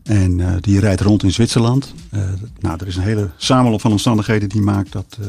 En 0.03 0.39
eh, 0.39 0.47
die 0.61 0.79
rijdt 0.79 1.01
rond 1.01 1.23
in 1.23 1.31
Zwitserland. 1.31 1.93
Eh, 2.09 2.21
nou, 2.59 2.77
er 2.81 2.87
is 2.87 2.95
een 2.95 3.01
hele 3.03 3.29
samenloop 3.37 3.81
van 3.81 3.91
omstandigheden 3.91 4.49
die 4.49 4.61
maakt 4.61 4.91
dat 4.91 5.17
eh, 5.21 5.27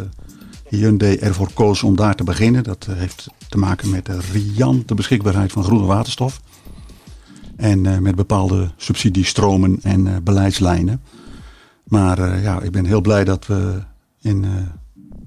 Hyundai 0.76 1.16
ervoor 1.16 1.52
koos 1.54 1.82
om 1.82 1.96
daar 1.96 2.14
te 2.14 2.24
beginnen. 2.24 2.64
Dat 2.64 2.86
eh, 2.88 2.96
heeft 2.96 3.28
te 3.48 3.58
maken 3.58 3.90
met 3.90 4.06
de 4.06 4.18
riante 4.32 4.94
beschikbaarheid 4.94 5.52
van 5.52 5.64
groene 5.64 5.86
waterstof. 5.86 6.40
En 7.56 7.86
eh, 7.86 7.98
met 7.98 8.14
bepaalde 8.14 8.70
subsidiestromen 8.76 9.78
en 9.82 10.06
eh, 10.06 10.16
beleidslijnen. 10.22 11.00
Maar 11.84 12.40
ja, 12.40 12.60
ik 12.60 12.70
ben 12.70 12.84
heel 12.84 13.00
blij 13.00 13.24
dat 13.24 13.46
we 13.46 13.82
in 14.20 14.44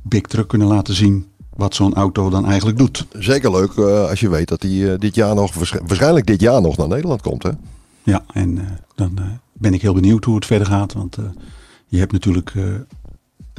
Big 0.01 0.21
Truck 0.21 0.47
kunnen 0.47 0.67
laten 0.67 0.93
zien 0.93 1.27
wat 1.55 1.75
zo'n 1.75 1.93
auto 1.93 2.29
dan 2.29 2.45
eigenlijk 2.45 2.77
doet. 2.77 3.05
Zeker 3.11 3.51
leuk 3.51 3.77
als 4.09 4.19
je 4.19 4.29
weet 4.29 4.47
dat 4.47 4.61
hij 4.61 4.97
dit 4.97 5.15
jaar 5.15 5.35
nog, 5.35 5.53
waarsch- 5.53 5.79
waarschijnlijk 5.87 6.25
dit 6.25 6.41
jaar 6.41 6.61
nog 6.61 6.77
naar 6.77 6.87
Nederland 6.87 7.21
komt. 7.21 7.43
Hè? 7.43 7.49
Ja, 8.03 8.23
en 8.33 8.79
dan 8.95 9.19
ben 9.53 9.73
ik 9.73 9.81
heel 9.81 9.93
benieuwd 9.93 10.23
hoe 10.23 10.35
het 10.35 10.45
verder 10.45 10.67
gaat. 10.67 10.93
Want 10.93 11.17
je 11.87 11.97
hebt 11.97 12.11
natuurlijk 12.11 12.53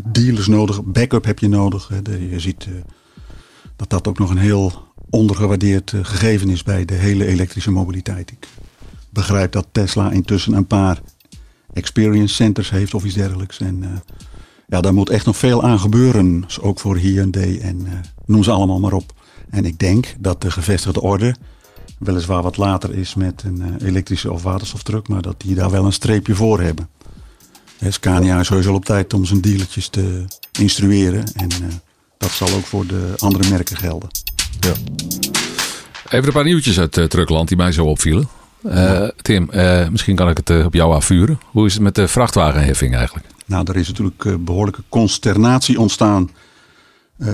dealers 0.05 0.47
nodig, 0.47 0.85
backup 0.85 1.25
heb 1.25 1.39
je 1.39 1.49
nodig. 1.49 1.91
Je 2.31 2.41
ziet 2.41 2.65
eh, 2.65 2.73
dat 3.77 3.91
dat 3.91 4.09
ook 4.09 4.19
nog 4.19 4.31
een 4.31 4.39
heel 4.39 4.85
ondergewaardeerd 5.11 5.93
eh, 5.93 6.01
gegeven 6.03 6.49
is 6.49 6.63
bij 6.63 6.85
de 6.85 6.95
hele 6.95 7.27
elektrische 7.27 7.71
mobiliteit. 7.71 8.31
Ik 8.31 8.49
begrijp 9.11 9.53
dat 9.53 9.67
Tesla 9.73 10.11
intussen 10.11 10.53
een 10.53 10.67
paar 10.67 11.01
experience 11.73 12.35
centers 12.35 12.71
heeft 12.71 12.95
of 12.95 13.05
iets 13.05 13.15
dergelijks. 13.15 13.61
En 13.61 13.83
uh, 13.83 13.89
ja, 14.67 14.81
daar 14.81 14.95
moet 14.95 15.11
echt 15.11 15.27
nog 15.27 15.37
veel 15.37 15.63
aan 15.63 15.81
gebeuren. 15.81 16.45
Ook 16.61 16.81
voor 16.81 16.97
Hyundai 16.97 17.59
en 17.59 17.81
uh, 17.81 17.93
noem 18.27 18.43
ze 18.43 18.51
allemaal 18.51 18.81
maar 18.81 18.93
op. 18.93 19.15
En 19.51 19.65
ik 19.65 19.79
denk 19.79 20.15
dat 20.19 20.41
de 20.41 20.51
gevestigde 20.51 21.01
orde 21.01 21.37
weliswaar 21.99 22.43
wat 22.43 22.57
later 22.57 22.95
is 22.95 23.15
met 23.15 23.43
een 23.43 23.85
elektrische 23.85 24.33
of 24.33 24.43
waterstoftruck, 24.43 25.09
maar 25.09 25.23
dat 25.23 25.41
die 25.41 25.55
daar 25.55 25.71
wel 25.71 25.85
een 25.85 25.93
streepje 25.93 26.35
voor 26.35 26.61
hebben. 26.61 26.89
Scania 27.81 28.41
is 28.41 28.47
sowieso 28.47 28.75
op 28.75 28.85
tijd 28.85 29.15
om 29.15 29.25
zijn 29.25 29.41
dealertjes 29.41 29.89
te 29.89 30.25
instrueren. 30.59 31.25
En 31.35 31.49
dat 32.19 32.31
zal 32.31 32.49
ook 32.49 32.65
voor 32.65 32.87
de 32.87 33.12
andere 33.19 33.49
merken 33.51 33.77
gelden. 33.77 34.09
Ja. 34.61 34.73
Even 36.09 36.27
een 36.27 36.33
paar 36.33 36.45
nieuwtjes 36.45 36.79
uit 36.79 36.97
uh, 36.97 37.05
Truckland 37.05 37.49
die 37.49 37.57
mij 37.57 37.73
zo 37.73 37.85
opvielen. 37.85 38.29
Uh, 38.62 39.09
Tim, 39.17 39.49
uh, 39.53 39.89
misschien 39.89 40.17
kan 40.17 40.29
ik 40.29 40.37
het 40.37 40.65
op 40.65 40.75
jou 40.75 40.95
afvuren. 40.95 41.41
Hoe 41.45 41.67
is 41.67 41.75
het 41.75 41.83
met 41.83 41.95
de 41.95 42.09
vrachtwagenheffing 42.09 42.95
eigenlijk? 42.95 43.27
Nou, 43.47 43.65
er 43.69 43.77
is 43.77 43.89
natuurlijk 43.89 44.45
behoorlijke 44.45 44.83
consternatie 44.89 45.81
ontstaan 45.81 46.31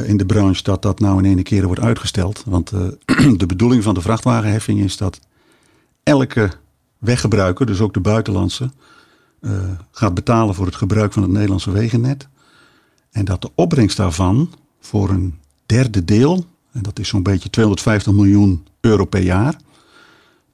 in 0.05 0.16
de 0.16 0.26
branche 0.26 0.62
dat 0.62 0.83
dat 0.83 1.00
nou 1.00 1.18
in 1.18 1.31
ene 1.31 1.42
keren 1.42 1.66
wordt 1.66 1.83
uitgesteld. 1.83 2.42
Want 2.46 2.72
de 3.37 3.46
bedoeling 3.46 3.83
van 3.83 3.94
de 3.94 4.00
vrachtwagenheffing 4.00 4.81
is 4.81 4.96
dat 4.96 5.20
elke 6.02 6.50
weggebruiker, 6.98 7.66
dus 7.66 7.81
ook 7.81 7.94
de 7.94 8.00
buitenlandse, 8.00 8.70
gaat 9.90 10.14
betalen 10.14 10.55
voor 10.55 10.66
het 10.66 10.74
gebruik 10.74 11.12
van 11.12 11.22
het 11.22 11.33
Nederlandse 11.33 11.70
wegennet. 11.70 12.28
En 13.11 13.24
dat 13.24 13.42
de 13.42 13.50
opbrengst 13.55 13.96
daarvan 13.96 14.52
voor 14.81 15.11
een 15.11 15.38
derde 15.66 16.05
deel, 16.05 16.44
en 16.72 16.83
dat 16.83 16.98
is 16.98 17.09
zo'n 17.09 17.22
beetje 17.22 17.50
250 17.50 18.12
miljoen 18.12 18.66
euro 18.81 19.05
per 19.05 19.22
jaar, 19.22 19.57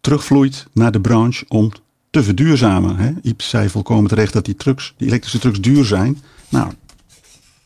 terugvloeit 0.01 0.66
naar 0.72 0.92
de 0.92 1.01
branche 1.01 1.44
om 1.48 1.72
te 2.11 2.22
verduurzamen. 2.22 2.96
Hè. 2.96 3.12
Iep 3.22 3.42
zei 3.42 3.68
volkomen 3.68 4.09
terecht 4.09 4.33
dat 4.33 4.44
die, 4.44 4.57
trucks, 4.57 4.94
die 4.96 5.07
elektrische 5.07 5.38
trucks 5.38 5.61
duur 5.61 5.85
zijn. 5.85 6.22
Nou, 6.48 6.72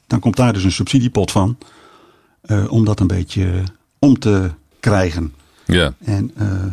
dan 0.07 0.21
komt 0.21 0.37
daar 0.37 0.53
dus 0.53 0.65
een 0.65 0.73
subsidiepot 0.73 1.31
van 1.31 1.57
uh, 2.47 2.73
om 2.73 2.85
dat 2.85 3.01
een 3.01 3.07
beetje 3.07 3.63
om 3.99 4.19
te 4.19 4.51
krijgen. 4.81 5.35
Ja. 5.67 5.95
En 5.99 6.31
uh, 6.39 6.65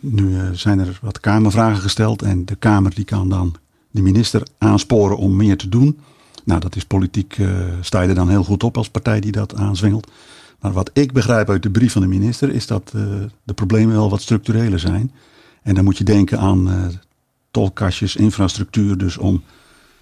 nu 0.00 0.28
uh, 0.28 0.42
zijn 0.52 0.78
er 0.78 0.98
wat 1.02 1.20
Kamervragen 1.20 1.82
gesteld 1.82 2.22
en 2.22 2.44
de 2.44 2.56
Kamer 2.56 2.94
die 2.94 3.04
kan 3.04 3.28
dan 3.28 3.54
de 3.90 4.02
minister 4.02 4.42
aansporen 4.58 5.16
om 5.16 5.36
meer 5.36 5.56
te 5.56 5.68
doen. 5.68 5.98
Nou, 6.44 6.60
dat 6.60 6.76
is 6.76 6.84
politiek, 6.84 7.38
uh, 7.38 7.50
sta 7.80 8.00
je 8.00 8.08
er 8.08 8.14
dan 8.14 8.28
heel 8.28 8.44
goed 8.44 8.62
op 8.62 8.76
als 8.76 8.88
partij 8.88 9.20
die 9.20 9.32
dat 9.32 9.54
aanzwengelt. 9.54 10.10
Maar 10.60 10.72
wat 10.72 10.90
ik 10.92 11.12
begrijp 11.12 11.50
uit 11.50 11.62
de 11.62 11.70
brief 11.70 11.92
van 11.92 12.02
de 12.02 12.08
minister 12.08 12.50
is 12.50 12.66
dat 12.66 12.92
uh, 12.96 13.02
de 13.44 13.52
problemen 13.52 13.94
wel 13.94 14.10
wat 14.10 14.22
structureler 14.22 14.78
zijn. 14.78 15.12
En 15.62 15.74
dan 15.74 15.84
moet 15.84 15.98
je 15.98 16.04
denken 16.04 16.38
aan 16.38 16.68
uh, 16.68 16.74
tolkastjes, 17.50 18.16
infrastructuur, 18.16 18.98
dus 18.98 19.16
om 19.16 19.42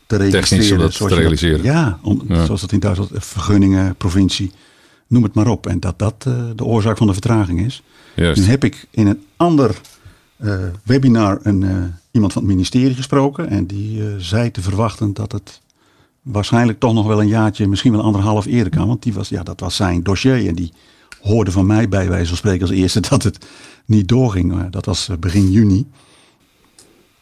te 0.07 0.17
registreren. 0.17 0.79
Technisch 0.79 0.97
te 0.97 1.15
realiseren. 1.15 1.57
Dat, 1.57 1.67
ja, 1.67 1.99
om, 2.03 2.23
ja, 2.29 2.45
zoals 2.45 2.61
dat 2.61 2.73
in 2.73 2.81
Duitsland, 2.81 3.11
vergunningen, 3.15 3.97
provincie, 3.97 4.51
noem 5.07 5.23
het 5.23 5.35
maar 5.35 5.49
op. 5.49 5.67
En 5.67 5.81
dat 5.81 5.99
dat 5.99 6.23
de 6.57 6.65
oorzaak 6.65 6.97
van 6.97 7.07
de 7.07 7.13
vertraging 7.13 7.61
is. 7.61 7.83
Juist. 8.15 8.41
Nu 8.41 8.47
heb 8.49 8.65
ik 8.65 8.87
in 8.91 9.07
een 9.07 9.23
ander 9.37 9.81
webinar 10.83 11.39
een, 11.43 11.95
iemand 12.11 12.33
van 12.33 12.43
het 12.43 12.51
ministerie 12.51 12.95
gesproken. 12.95 13.49
En 13.49 13.67
die 13.67 14.03
zei 14.19 14.51
te 14.51 14.61
verwachten 14.63 15.15
dat 15.15 15.33
het 15.33 15.61
waarschijnlijk 16.23 16.79
toch 16.79 16.95
nog 16.95 17.07
wel 17.07 17.21
een 17.21 17.29
jaartje, 17.29 17.69
misschien 17.69 17.93
wel 17.93 18.03
anderhalf 18.03 18.47
eerder 18.47 18.73
kan. 18.73 18.87
Want 18.87 19.03
die 19.03 19.13
was, 19.15 19.29
ja, 19.29 19.43
dat 19.43 19.61
was 19.61 19.77
zijn 19.77 20.03
dossier. 20.03 20.49
En 20.49 20.55
die 20.55 20.73
hoorde 21.23 21.51
van 21.51 21.67
mij 21.67 21.89
bij 21.89 22.09
wijze 22.09 22.27
van 22.29 22.37
spreken 22.37 22.61
als 22.61 22.71
eerste 22.77 23.01
dat 23.09 23.23
het 23.23 23.47
niet 23.85 24.09
doorging. 24.09 24.71
Dat 24.71 24.85
was 24.85 25.11
begin 25.21 25.51
juni. 25.51 25.87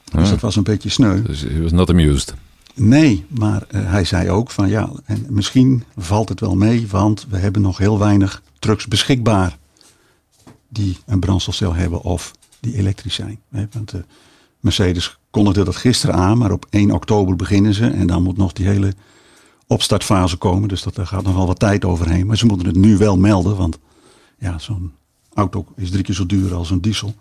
Dus 0.04 0.24
Ah. 0.24 0.30
dat 0.30 0.40
was 0.40 0.56
een 0.56 0.62
beetje 0.62 0.88
sneu. 0.88 1.22
Dus 1.22 1.40
he 1.40 1.62
was 1.62 1.72
not 1.72 1.90
amused. 1.90 2.34
Nee, 2.74 3.24
maar 3.28 3.62
hij 3.74 4.04
zei 4.04 4.30
ook 4.30 4.50
van 4.50 4.68
ja, 4.68 4.90
en 5.04 5.26
misschien 5.28 5.84
valt 5.96 6.28
het 6.28 6.40
wel 6.40 6.56
mee, 6.56 6.86
want 6.88 7.26
we 7.30 7.36
hebben 7.36 7.62
nog 7.62 7.78
heel 7.78 7.98
weinig 7.98 8.42
trucks 8.58 8.86
beschikbaar 8.88 9.58
die 10.74 10.98
een 11.06 11.20
brandstofcel 11.20 11.74
hebben 11.74 12.00
of 12.02 12.32
die 12.60 12.76
elektrisch 12.76 13.14
zijn. 13.14 13.40
Want 13.48 13.94
uh, 13.94 14.00
Mercedes 14.60 15.18
kondigde 15.30 15.64
dat 15.64 15.76
gisteren 15.76 16.14
aan, 16.14 16.38
maar 16.38 16.52
op 16.52 16.66
1 16.70 16.90
oktober 16.90 17.36
beginnen 17.36 17.74
ze. 17.74 17.86
En 17.86 18.06
dan 18.06 18.22
moet 18.22 18.36
nog 18.36 18.52
die 18.52 18.66
hele 18.66 18.94
opstartfase 19.66 20.36
komen. 20.36 20.68
Dus 20.68 20.82
dat, 20.82 20.94
daar 20.94 21.06
gaat 21.06 21.22
nog 21.22 21.34
wel 21.34 21.46
wat 21.46 21.58
tijd 21.58 21.84
overheen. 21.84 22.26
Maar 22.26 22.36
ze 22.36 22.46
moeten 22.46 22.66
het 22.66 22.76
nu 22.76 22.96
wel 22.96 23.18
melden, 23.18 23.56
want 23.56 23.78
ja, 24.38 24.58
zo'n 24.58 24.92
auto 25.34 25.66
is 25.76 25.90
drie 25.90 26.02
keer 26.02 26.14
zo 26.14 26.26
duur 26.26 26.54
als 26.54 26.70
een 26.70 26.80
diesel. 26.80 27.14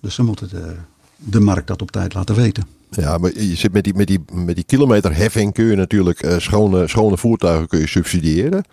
Dus 0.00 0.14
ze 0.14 0.22
moeten 0.22 0.48
de, 0.48 0.76
de 1.24 1.40
markt 1.40 1.66
dat 1.66 1.82
op 1.82 1.90
tijd 1.90 2.14
laten 2.14 2.34
weten. 2.34 2.66
Ja, 2.90 3.18
maar 3.18 3.30
je 3.34 3.56
zit 3.56 3.72
met 3.72 3.84
die, 3.84 3.94
met 3.94 4.06
die, 4.06 4.20
met 4.32 4.54
die 4.54 4.64
kilometerheffing 4.64 5.52
kun 5.52 5.64
je 5.64 5.76
natuurlijk 5.76 6.22
uh, 6.22 6.38
schone, 6.38 6.88
schone 6.88 7.16
voertuigen 7.16 7.68
kun 7.68 7.78
je 7.78 7.86
subsidiëren. 7.86 8.64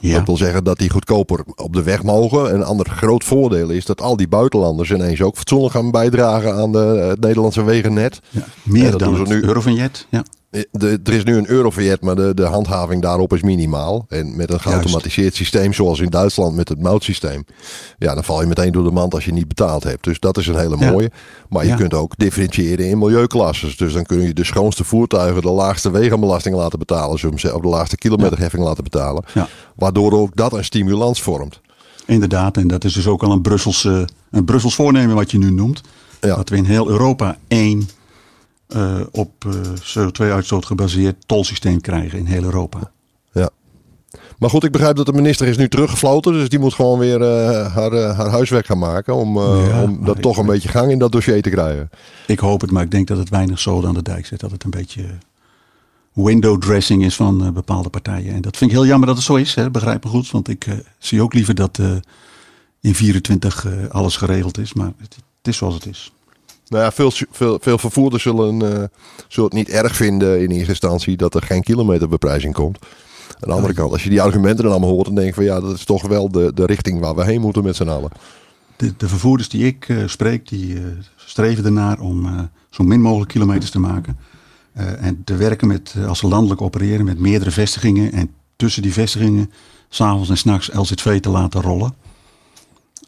Ja. 0.00 0.16
Dat 0.16 0.26
wil 0.26 0.36
zeggen 0.36 0.64
dat 0.64 0.78
die 0.78 0.90
goedkoper 0.90 1.40
op 1.54 1.72
de 1.72 1.82
weg 1.82 2.02
mogen. 2.02 2.54
Een 2.54 2.64
ander 2.64 2.88
groot 2.88 3.24
voordeel 3.24 3.68
is 3.68 3.84
dat 3.84 4.00
al 4.00 4.16
die 4.16 4.28
buitenlanders 4.28 4.90
ineens 4.90 5.22
ook 5.22 5.36
fatsoenlijk 5.36 5.72
gaan 5.72 5.90
bijdragen 5.90 6.54
aan 6.54 6.72
de, 6.72 6.78
het 6.78 7.20
Nederlandse 7.20 7.64
wegennet. 7.64 8.20
Ja, 8.30 8.46
meer 8.62 8.98
dan 8.98 9.14
het 9.14 9.28
nu. 9.28 9.42
Eurovignet. 9.42 10.06
Ja. 10.10 10.24
De, 10.50 11.00
er 11.04 11.12
is 11.12 11.24
nu 11.24 11.36
een 11.36 11.50
Eurovignet, 11.50 12.00
maar 12.02 12.14
de, 12.16 12.34
de 12.34 12.44
handhaving 12.44 13.02
daarop 13.02 13.32
is 13.34 13.42
minimaal. 13.42 14.06
En 14.08 14.36
met 14.36 14.50
een 14.52 14.60
geautomatiseerd 14.60 15.34
systeem 15.34 15.72
zoals 15.72 16.00
in 16.00 16.10
Duitsland 16.10 16.54
met 16.56 16.68
het 16.68 16.80
moutsysteem. 16.82 17.44
Ja, 17.98 18.14
dan 18.14 18.24
val 18.24 18.40
je 18.40 18.46
meteen 18.46 18.72
door 18.72 18.84
de 18.84 18.90
mand 18.90 19.14
als 19.14 19.24
je 19.24 19.32
niet 19.32 19.48
betaald 19.48 19.82
hebt. 19.84 20.04
Dus 20.04 20.20
dat 20.20 20.38
is 20.38 20.46
een 20.46 20.58
hele 20.58 20.76
Ja. 20.78 20.90
mooie. 20.90 21.10
Maar 21.48 21.62
je 21.64 21.68
Ja. 21.70 21.76
kunt 21.76 21.94
ook 21.94 22.12
differentiëren 22.16 22.88
in 22.88 22.98
milieuklasses. 22.98 23.76
Dus 23.76 23.92
dan 23.92 24.04
kun 24.04 24.22
je 24.22 24.34
de 24.34 24.44
schoonste 24.44 24.84
voertuigen 24.84 25.42
de 25.42 25.50
laagste 25.50 25.90
wegenbelasting 25.90 26.54
laten 26.56 26.78
betalen. 26.78 27.18
Zullen 27.18 27.38
zeggen, 27.38 27.58
of 27.60 27.64
de 27.70 27.72
laagste 27.76 27.96
kilometerheffing 27.96 28.62
laten 28.64 28.84
betalen. 28.84 29.24
Waardoor 29.76 30.12
ook 30.12 30.36
dat 30.36 30.52
een 30.52 30.64
stimulans 30.64 31.22
vormt. 31.22 31.60
Inderdaad, 32.06 32.56
en 32.56 32.68
dat 32.68 32.84
is 32.84 32.92
dus 32.92 33.06
ook 33.06 33.22
al 33.22 33.30
een 33.32 33.42
Brussels, 33.42 33.84
eh, 33.84 34.00
een 34.30 34.44
Brussels 34.44 34.74
voornemen 34.74 35.14
wat 35.14 35.30
je 35.30 35.38
nu 35.38 35.50
noemt. 35.50 35.80
Ja. 36.20 36.36
Dat 36.36 36.48
we 36.48 36.56
in 36.56 36.64
heel 36.64 36.88
Europa 36.88 37.36
één 37.48 37.88
eh, 38.66 39.00
op 39.10 39.44
eh, 39.44 39.52
CO2-uitstoot 39.94 40.66
gebaseerd 40.66 41.16
tolsysteem 41.26 41.80
krijgen 41.80 42.18
in 42.18 42.26
heel 42.26 42.42
Europa. 42.42 42.90
Ja. 43.32 43.50
Maar 44.38 44.50
goed, 44.50 44.64
ik 44.64 44.72
begrijp 44.72 44.96
dat 44.96 45.06
de 45.06 45.12
minister 45.12 45.46
is 45.46 45.56
nu 45.56 45.68
teruggefloten. 45.68 46.32
Dus 46.32 46.48
die 46.48 46.58
moet 46.58 46.74
gewoon 46.74 46.98
weer 46.98 47.22
eh, 47.22 47.74
haar, 47.74 47.92
haar 47.92 48.28
huiswerk 48.28 48.66
gaan 48.66 48.78
maken. 48.78 49.14
Om, 49.14 49.38
Ja, 49.38 49.82
om 49.82 50.04
dat 50.04 50.22
toch 50.22 50.36
een 50.36 50.46
beetje 50.46 50.68
gang 50.68 50.90
in 50.90 50.98
dat 50.98 51.12
dossier 51.12 51.42
te 51.42 51.50
krijgen. 51.50 51.90
Ik 52.26 52.38
hoop 52.38 52.60
het, 52.60 52.70
maar 52.70 52.82
ik 52.82 52.90
denk 52.90 53.06
dat 53.06 53.18
het 53.18 53.28
weinig 53.28 53.58
zoden 53.58 53.88
aan 53.88 53.94
de 53.94 54.02
dijk 54.02 54.26
zit. 54.26 54.40
Dat 54.40 54.50
het 54.50 54.64
een 54.64 54.70
beetje 54.70 55.04
window 56.12 56.60
dressing 56.60 57.04
is 57.04 57.14
van 57.14 57.52
bepaalde 57.52 57.88
partijen. 57.88 58.34
En 58.34 58.40
dat 58.40 58.56
vind 58.56 58.70
ik 58.70 58.76
heel 58.76 58.86
jammer 58.86 59.06
dat 59.06 59.16
het 59.16 59.26
zo 59.26 59.34
is, 59.34 59.54
hè, 59.54 59.70
begrijp 59.70 60.04
me 60.04 60.10
goed. 60.10 60.30
Want 60.30 60.48
ik 60.48 60.66
zie 60.98 61.22
ook 61.22 61.34
liever 61.34 61.54
dat 61.54 61.78
in 62.86 62.94
24 62.94 63.64
eh, 63.64 63.72
alles 63.88 64.16
geregeld 64.16 64.58
is. 64.58 64.72
Maar 64.72 64.92
het, 64.98 65.14
het 65.14 65.48
is 65.48 65.56
zoals 65.56 65.74
het 65.74 65.86
is. 65.86 66.12
Nou 66.68 66.82
ja, 66.82 66.92
veel, 66.92 67.10
veel, 67.30 67.58
veel 67.60 67.78
vervoerders 67.78 68.22
zullen, 68.22 68.62
eh, 68.62 68.84
zullen 69.28 69.50
het 69.50 69.58
niet 69.58 69.68
erg 69.68 69.96
vinden 69.96 70.42
in 70.42 70.50
eerste 70.50 70.70
instantie 70.70 71.16
dat 71.16 71.34
er 71.34 71.42
geen 71.42 71.62
kilometerbeprijzing 71.62 72.54
komt. 72.54 72.78
Aan 73.28 73.48
de 73.48 73.54
andere 73.54 73.74
kant, 73.74 73.92
als 73.92 74.04
je 74.04 74.10
die 74.10 74.22
argumenten 74.22 74.62
dan 74.64 74.72
allemaal 74.72 74.90
hoort, 74.90 75.06
dan 75.06 75.14
denk 75.14 75.26
je 75.26 75.34
van 75.34 75.44
ja, 75.44 75.60
dat 75.60 75.74
is 75.74 75.84
toch 75.84 76.06
wel 76.06 76.30
de, 76.30 76.52
de 76.54 76.66
richting 76.66 77.00
waar 77.00 77.14
we 77.14 77.24
heen 77.24 77.40
moeten 77.40 77.62
met 77.62 77.76
z'n 77.76 77.88
allen. 77.88 78.10
De, 78.76 78.94
de 78.96 79.08
vervoerders 79.08 79.48
die 79.48 79.66
ik 79.66 79.88
eh, 79.88 79.96
spreek, 80.06 80.48
die 80.48 80.74
eh, 80.74 80.82
streven 81.16 81.64
ernaar 81.64 82.00
om 82.00 82.48
zo 82.70 82.84
min 82.84 83.00
mogelijk 83.00 83.30
kilometers 83.30 83.70
te 83.70 83.78
maken. 83.78 84.18
En 85.00 85.24
te 85.24 85.36
werken 85.36 85.68
met, 85.68 85.94
als 86.06 86.18
ze 86.18 86.28
landelijk 86.28 86.60
opereren, 86.60 87.04
met 87.04 87.18
meerdere 87.18 87.50
vestigingen. 87.50 88.12
En 88.12 88.30
tussen 88.56 88.82
die 88.82 88.92
vestigingen, 88.92 89.50
s'avonds 89.88 90.28
en 90.28 90.36
s'nachts 90.36 90.70
LZV 90.72 91.20
te 91.20 91.28
laten 91.28 91.60
rollen. 91.60 91.94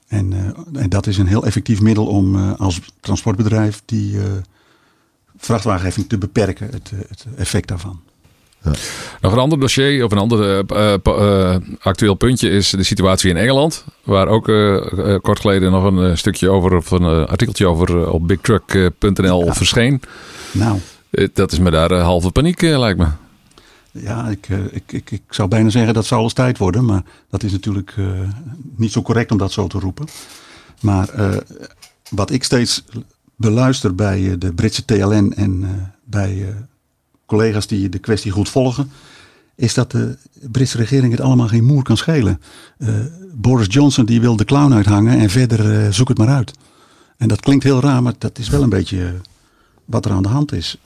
En, 0.09 0.33
eh, 0.33 0.83
en 0.83 0.88
dat 0.88 1.07
is 1.07 1.18
een 1.18 1.27
heel 1.27 1.44
effectief 1.44 1.81
middel 1.81 2.07
om 2.07 2.35
eh, 2.35 2.53
als 2.59 2.81
transportbedrijf 3.01 3.83
die 3.85 4.18
eh, 4.18 4.24
vrachtwagenheffing 5.37 6.09
te 6.09 6.18
beperken, 6.18 6.68
het, 6.70 6.92
het 7.09 7.27
effect 7.37 7.68
daarvan. 7.68 8.01
Nog 9.20 9.33
een 9.33 9.38
ander 9.38 9.61
dossier 9.61 10.05
of 10.05 10.12
een 10.12 10.18
ander 10.18 10.64
actueel 11.81 12.14
puntje 12.14 12.51
is 12.51 12.70
de 12.70 12.83
situatie 12.83 13.31
in 13.31 13.37
Engeland. 13.37 13.85
Waar 14.03 14.29
ook 14.29 14.44
kort 15.22 15.40
geleden 15.40 15.70
nog 15.70 15.85
een 15.85 16.18
stukje 16.18 16.51
over, 16.51 16.77
of 16.77 16.90
een 16.90 17.05
artikeltje 17.27 17.66
over 17.66 18.11
op 18.11 18.29
bigtruck.nl 18.29 19.44
Ja. 19.44 19.55
verscheen. 19.55 20.01
Nou, 20.53 20.79
dat 21.33 21.53
is 21.53 21.59
me 21.59 21.70
daar 21.70 21.94
halve 21.94 22.31
paniek, 22.31 22.61
lijkt 22.61 22.98
me. 22.98 23.07
Ja, 23.92 24.29
ik, 24.29 24.48
eh, 24.48 24.59
ik, 24.70 24.92
ik, 24.92 25.11
ik 25.11 25.22
zou 25.31 25.48
bijna 25.48 25.68
zeggen 25.68 25.94
dat 25.94 26.07
zou 26.07 26.20
alles 26.20 26.33
tijd 26.33 26.59
worden. 26.59 26.85
Maar 26.85 27.03
dat 27.31 27.42
is 27.42 27.53
natuurlijk 27.53 27.94
eh, 27.96 28.07
niet 28.77 28.92
zo 28.92 29.03
correct 29.03 29.31
om 29.31 29.38
dat 29.38 29.53
zo 29.53 29.66
te 29.66 29.79
roepen. 29.79 30.07
Maar 30.81 31.09
eh, 31.09 31.37
wat 32.11 32.31
ik 32.31 32.44
steeds 32.44 32.85
beluister 33.37 33.94
bij 33.94 34.38
de 34.38 34.53
Britse 34.53 34.85
TLN 34.85 35.33
en 35.37 35.64
bij 36.05 36.55
collega's 37.27 37.66
die 37.66 37.88
de 37.88 37.98
kwestie 37.98 38.31
goed 38.31 38.48
volgen. 38.48 38.90
is 39.55 39.74
dat 39.74 39.90
de 39.90 40.16
Britse 40.51 40.77
regering 40.77 41.12
het 41.12 41.20
allemaal 41.20 41.48
geen 41.48 41.64
moer 41.64 41.83
kan 41.83 41.96
schelen. 41.96 42.40
Boris 43.33 43.66
Johnson 43.70 44.05
die 44.05 44.20
wil 44.20 44.37
de 44.37 44.44
clown 44.44 44.72
uithangen 44.72 45.18
en 45.18 45.31
verder 45.31 45.92
zoek 45.94 46.09
het 46.09 46.18
maar 46.18 46.29
uit. 46.29 46.53
En 47.16 47.29
dat 47.29 47.40
klinkt 47.40 47.64
heel 47.64 47.81
raar, 47.81 48.03
maar 48.03 48.14
dat 48.18 48.38
is 48.38 48.48
wel 48.48 48.62
een 48.62 48.68
beetje 48.68 49.14
wat 49.88 50.05
er 50.05 50.11
aan 50.11 50.22
de 50.22 50.29
hand 50.29 50.53
is. 50.53 50.77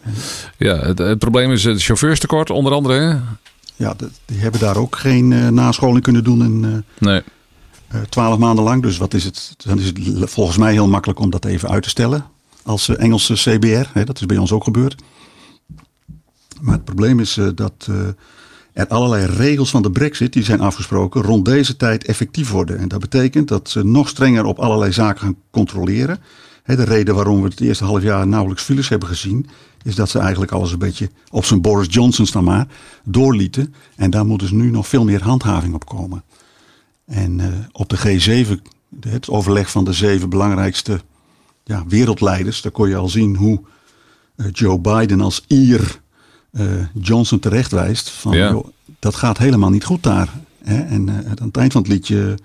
Ja, 0.59 0.77
het, 0.77 0.99
het 0.99 1.19
probleem 1.19 1.53
is 1.53 1.65
het 1.65 1.83
chauffeurstekort 1.83 2.51
onder 2.51 2.73
andere. 2.73 2.95
Hè? 3.01 3.19
ja, 3.77 3.95
de- 3.95 4.11
die 4.25 4.38
hebben 4.38 4.61
daar 4.61 4.77
ook 4.77 4.97
geen 4.97 5.33
eh, 5.33 5.49
nascholing 5.49 6.03
kunnen 6.03 6.25
doen 6.25 6.45
in 6.45 6.65
eh, 6.65 7.07
Nee. 7.09 7.23
eh, 7.88 8.01
twaalf 8.09 8.38
maanden 8.38 8.65
lang. 8.65 8.83
Dus 8.83 8.97
wat 8.97 9.15
is 9.15 9.25
het? 9.25 9.55
Dan 9.65 9.79
is 9.79 9.87
het 9.87 10.31
volgens 10.31 10.57
mij 10.57 10.73
heel 10.73 10.88
makkelijk 10.88 11.21
om 11.21 11.31
dat 11.31 11.45
even 11.45 11.69
uit 11.71 11.83
te 11.83 11.88
stellen. 11.88 12.25
Als 12.62 12.88
Engelse 12.88 13.35
CBR, 13.35 13.88
hè, 13.93 14.05
dat 14.05 14.17
is 14.21 14.27
bij 14.27 14.37
ons 14.37 14.53
ook 14.53 14.65
gebeurd. 14.65 15.03
Maar 16.61 16.75
het 16.75 16.85
probleem 16.85 17.21
is 17.21 17.38
dat 17.55 17.88
er 18.73 18.87
allerlei 18.88 19.27
regels 19.27 19.71
van 19.71 19.83
de 19.83 19.91
brexit 19.91 20.33
die 20.33 20.45
zijn 20.45 20.61
afgesproken 20.61 21.23
rond 21.23 21.45
deze 21.45 21.77
tijd 21.77 22.05
effectief 22.05 22.51
worden. 22.51 22.79
En 22.79 22.88
dat 22.88 23.01
betekent 23.01 23.49
dat 23.49 23.71
ze 23.71 23.85
nog 23.85 24.09
strenger 24.09 24.45
op 24.45 24.59
allerlei 24.59 24.93
zaken 24.93 25.21
gaan 25.21 25.37
controleren. 25.51 26.19
De 26.64 26.85
reden 26.85 27.14
waarom 27.14 27.42
we 27.42 27.48
het 27.48 27.61
eerste 27.61 27.85
half 27.85 28.03
jaar 28.03 28.27
nauwelijks 28.27 28.62
files 28.62 28.88
hebben 28.88 29.09
gezien, 29.09 29.48
is 29.83 29.94
dat 29.94 30.09
ze 30.11 30.18
eigenlijk 30.18 30.53
alles 30.53 30.72
een 30.72 30.79
beetje 30.79 31.11
op 31.31 31.44
zijn 31.44 31.61
Boris 31.61 31.87
Johnson 31.94 32.27
dan 32.33 32.44
maar 32.44 32.66
doorlieten. 33.05 33.75
En 33.96 34.11
daar 34.11 34.27
moet 34.27 34.40
dus 34.40 34.51
nu 34.51 34.70
nog 34.70 34.88
veel 34.88 35.05
meer 35.05 35.22
handhaving 35.22 35.75
op 35.75 35.87
komen. 35.87 36.22
En 37.05 37.40
eh, 37.40 37.48
op 37.72 37.88
de 37.88 37.98
G7, 38.46 38.70
het 39.01 39.29
overleg 39.29 39.70
van 39.70 39.85
de 39.85 39.92
zeven 39.92 40.29
belangrijkste 40.29 41.01
ja, 41.64 41.85
wereldleiders, 41.88 42.62
daar 42.62 42.72
kon 42.72 42.88
je 42.88 42.96
al 42.96 43.09
zien 43.09 43.37
hoe 43.37 43.61
eh, 44.37 44.46
Joe 44.53 44.79
Biden 44.79 45.20
als 45.20 45.44
Ier 45.46 46.01
eh, 46.51 46.66
Johnson 46.94 47.38
terechtwijst. 47.38 48.11
Van, 48.11 48.37
Ja. 48.37 48.51
joh, 48.51 48.66
dat 48.98 49.14
gaat 49.14 49.38
helemaal 49.38 49.70
niet 49.70 49.85
goed 49.85 50.03
daar. 50.03 50.33
Hè? 50.64 50.81
En 50.83 51.11
aan 51.38 51.46
het 51.46 51.57
eind 51.57 51.72
van 51.72 51.83
het 51.83 51.90
liedje, 51.90 52.38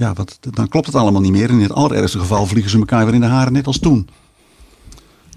ja, 0.00 0.12
wat, 0.12 0.38
dan 0.50 0.68
klopt 0.68 0.86
het 0.86 0.94
allemaal 0.94 1.20
niet 1.20 1.32
meer. 1.32 1.48
En 1.48 1.54
in 1.54 1.62
het 1.62 1.72
allerergste 1.72 2.18
geval 2.18 2.46
vliegen 2.46 2.70
ze 2.70 2.78
elkaar 2.78 3.04
weer 3.04 3.14
in 3.14 3.20
de 3.20 3.26
haren, 3.26 3.52
net 3.52 3.66
als 3.66 3.78
toen. 3.78 4.08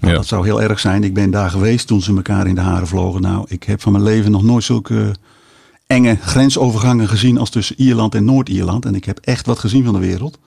Nou, 0.00 0.12
Ja. 0.12 0.18
Dat 0.18 0.26
zou 0.26 0.44
heel 0.44 0.62
erg 0.62 0.80
zijn. 0.80 1.04
Ik 1.04 1.14
ben 1.14 1.30
daar 1.30 1.50
geweest 1.50 1.86
toen 1.86 2.02
ze 2.02 2.14
elkaar 2.14 2.46
in 2.46 2.54
de 2.54 2.60
haren 2.60 2.86
vlogen. 2.86 3.20
Nou, 3.20 3.44
ik 3.48 3.62
heb 3.62 3.82
van 3.82 3.92
mijn 3.92 4.04
leven 4.04 4.30
nog 4.30 4.42
nooit 4.42 4.64
zulke 4.64 5.14
enge 5.86 6.16
grensovergangen 6.16 7.08
gezien 7.08 7.38
als 7.38 7.50
tussen 7.50 7.80
Ierland 7.80 8.14
en 8.14 8.24
Noord-Ierland. 8.24 8.84
En 8.84 8.94
ik 8.94 9.04
heb 9.04 9.18
echt 9.18 9.46
wat 9.46 9.58
gezien 9.58 9.84
van 9.84 9.94
de 9.94 10.00
wereld. 10.00 10.38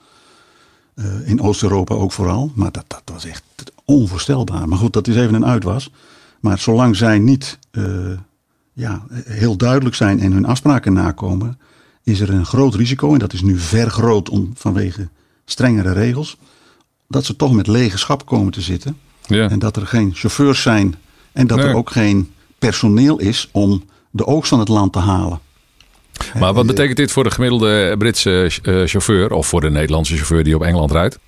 Eh, 0.93 1.06
in 1.30 1.41
Oost-Europa 1.41 1.95
ook 1.95 2.12
vooral. 2.12 2.51
Maar 2.56 2.71
dat, 2.71 2.86
dat 2.88 3.01
was 3.06 3.25
echt 3.25 3.43
onvoorstelbaar. 3.86 4.67
Maar 4.67 4.77
goed, 4.77 4.93
dat 4.93 5.08
is 5.08 5.15
even 5.15 5.34
een 5.34 5.45
uitwas. 5.45 5.91
Maar 6.39 6.60
zolang 6.60 6.95
zij 6.95 7.19
niet 7.19 7.60
eh, 7.71 7.84
ja, 8.73 9.01
heel 9.25 9.58
duidelijk 9.58 9.95
zijn 9.95 10.19
en 10.19 10.32
hun 10.32 10.45
afspraken 10.45 10.93
nakomen, 10.93 11.60
is 12.07 12.19
er 12.19 12.29
een 12.29 12.45
groot 12.45 12.75
risico. 12.75 13.13
En 13.13 13.19
dat 13.19 13.33
is 13.33 13.41
nu 13.41 13.57
vergroot 13.57 14.29
om, 14.29 14.51
vanwege 14.55 15.09
strengere 15.45 15.91
regels. 15.91 16.37
Dat 17.07 17.25
ze 17.25 17.35
toch 17.35 17.53
met 17.53 17.67
lege 17.67 17.97
schap 17.97 18.25
komen 18.25 18.51
te 18.51 18.61
zitten. 18.61 18.97
Ja. 19.25 19.49
En 19.49 19.59
dat 19.59 19.75
er 19.75 19.87
geen 19.87 20.11
chauffeurs 20.13 20.61
zijn. 20.61 20.95
En 21.31 21.47
dat 21.47 21.57
Nee. 21.57 21.67
er 21.67 21.75
ook 21.75 21.89
geen 21.89 22.31
personeel 22.59 23.19
is 23.19 23.49
om 23.51 23.83
de 24.11 24.25
oogst 24.25 24.49
van 24.49 24.59
het 24.59 24.67
land 24.67 24.93
te 24.93 24.99
halen. 24.99 25.39
Maar 26.39 26.53
wat 26.53 26.65
betekent 26.65 26.97
dit 26.97 27.11
voor 27.11 27.23
de 27.23 27.31
gemiddelde 27.31 27.95
Britse 27.97 28.51
eh, 28.63 28.81
chauffeur 28.85 29.31
of 29.31 29.47
voor 29.47 29.61
de 29.61 29.69
Nederlandse 29.69 30.15
chauffeur 30.15 30.43
die 30.43 30.55
op 30.55 30.61
Engeland 30.61 30.91
rijdt? 30.91 31.19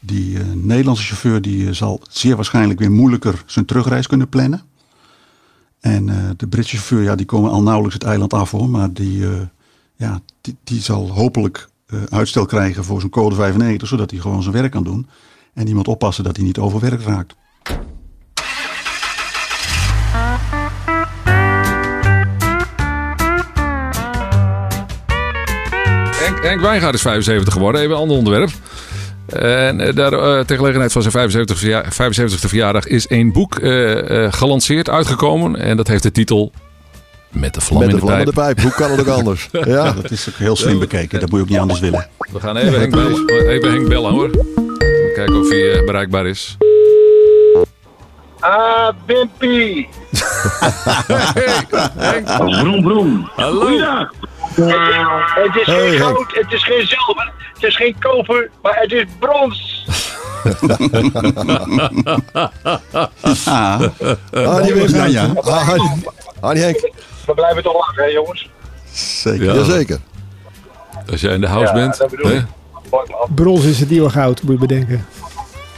Die 0.00 0.38
eh, 0.38 0.44
Nederlandse 0.54 1.04
chauffeur 1.04 1.42
die, 1.42 1.66
eh, 1.68 1.72
zal 1.74 2.00
zeer 2.10 2.36
waarschijnlijk 2.36 2.78
weer 2.78 2.90
moeilijker 2.90 3.42
zijn 3.46 3.64
terugreis 3.64 4.06
kunnen 4.06 4.28
plannen. 4.28 4.62
En 5.80 6.08
eh, 6.08 6.16
de 6.36 6.46
Britse 6.46 6.76
chauffeur, 6.76 7.02
ja, 7.02 7.14
die 7.14 7.26
komen 7.26 7.50
al 7.50 7.62
nauwelijks 7.62 7.94
het 7.94 8.04
eiland 8.04 8.32
af 8.34 8.50
hoor. 8.50 8.68
Maar 8.68 8.92
die, 8.92 9.24
eh, 9.26 9.32
ja, 9.98 10.20
die, 10.40 10.56
die 10.64 10.80
zal 10.80 11.10
hopelijk 11.10 11.68
eh, 11.86 12.02
uitstel 12.08 12.46
krijgen 12.46 12.84
voor 12.84 13.00
zijn 13.00 13.12
code 13.12 13.34
95, 13.34 13.88
zodat 13.88 14.10
hij 14.10 14.20
gewoon 14.20 14.42
zijn 14.42 14.54
werk 14.54 14.70
kan 14.70 14.84
doen. 14.84 15.08
En 15.54 15.74
moet 15.74 15.88
oppassen 15.88 16.24
dat 16.24 16.36
hij 16.36 16.44
niet 16.44 16.58
overwerkt 16.58 17.04
raakt. 17.04 17.34
Henk, 26.16 26.42
Henk 26.42 26.60
Wijngaard 26.60 26.94
is 26.94 27.00
75 27.00 27.52
geworden, 27.52 27.80
even 27.80 27.94
een 27.94 28.00
ander 28.00 28.16
onderwerp. 28.16 28.50
En 29.26 29.80
eh, 29.80 29.94
daar, 29.94 30.12
eh, 30.12 30.44
ter 30.44 30.56
gelegenheid 30.56 30.92
van 30.92 31.02
zijn 31.02 31.12
75 31.12 31.58
verja 31.58 31.84
75e 31.84 32.48
verjaardag 32.48 32.86
is 32.86 33.10
een 33.10 33.32
boek 33.32 33.54
gelanceerd, 34.34 34.88
uitgekomen. 34.88 35.56
En 35.56 35.76
dat 35.76 35.88
heeft 35.88 36.02
de 36.02 36.12
titel 36.12 36.52
Met 37.30 37.54
de 37.54 37.60
vlam 37.60 37.78
Met 37.80 37.88
in 37.90 37.96
de 37.96 38.04
pijp. 38.06 38.34
pijp. 38.34 38.60
Hoe 38.60 38.70
kan 38.72 38.90
het 38.90 39.00
ook 39.00 39.06
anders? 39.06 39.48
Ja. 39.64 39.92
Dat 39.92 40.10
is 40.10 40.28
ook 40.28 40.34
heel 40.34 40.56
slim 40.56 40.78
bekeken, 40.78 41.20
dat 41.20 41.28
moet 41.30 41.38
je 41.38 41.44
ook 41.44 41.50
niet 41.50 41.58
anders 41.58 41.80
willen. 41.80 42.08
We 42.32 42.40
gaan 42.40 42.56
even 42.56 42.78
Henk 42.80 42.90
bellen, 42.94 43.28
even 43.48 43.70
Henk 43.72 43.88
bellen 43.88 44.12
hoor. 44.12 44.30
Kijken 45.14 45.36
of 45.40 45.48
hij 45.48 45.72
eh, 45.72 45.84
bereikbaar 45.86 46.26
is. 46.26 46.56
Ah, 48.40 48.88
Wimpy. 49.06 49.86
Hey, 51.06 51.66
Henk, 51.96 52.28
hallo. 52.28 53.02
Goeiedag. 53.36 54.12
Het 54.54 55.56
is 55.56 55.66
Hey, 55.66 55.88
geen 55.88 55.88
Henk. 55.88 56.02
goud, 56.02 56.26
het 56.34 56.52
is 56.52 56.64
geen 56.64 56.86
zilver, 56.86 57.32
het 57.54 57.62
is 57.62 57.76
geen 57.76 57.96
koper, 57.98 58.50
maar 58.62 58.76
het 58.76 58.92
is 58.92 59.04
brons. 59.18 59.86
Ah, 63.44 63.80
Ah, 64.32 64.62
die 64.62 64.90
ja, 64.96 65.04
ja, 65.04 65.28
Ah, 65.42 65.68
ah, 66.40 66.52
die 66.52 66.62
Henk. 66.62 66.90
We 67.28 67.34
blijven 67.34 67.62
toch 67.62 67.74
lachen, 67.74 68.02
hè, 68.02 68.08
jongens? 68.08 68.50
zeker. 68.92 69.44
Ja. 69.44 69.54
Jazeker. 69.54 69.98
Als 71.10 71.20
jij 71.20 71.34
in 71.34 71.40
de 71.40 71.46
house 71.46 71.66
Ja, 71.66 71.72
bent. 71.74 71.98
hè? 72.22 72.32
ik. 72.36 72.44
Brons 73.34 73.64
is 73.64 73.80
het 73.80 73.90
nieuwe 73.90 74.10
goud, 74.10 74.42
moet 74.42 74.52
je 74.52 74.58
bedenken. 74.66 75.06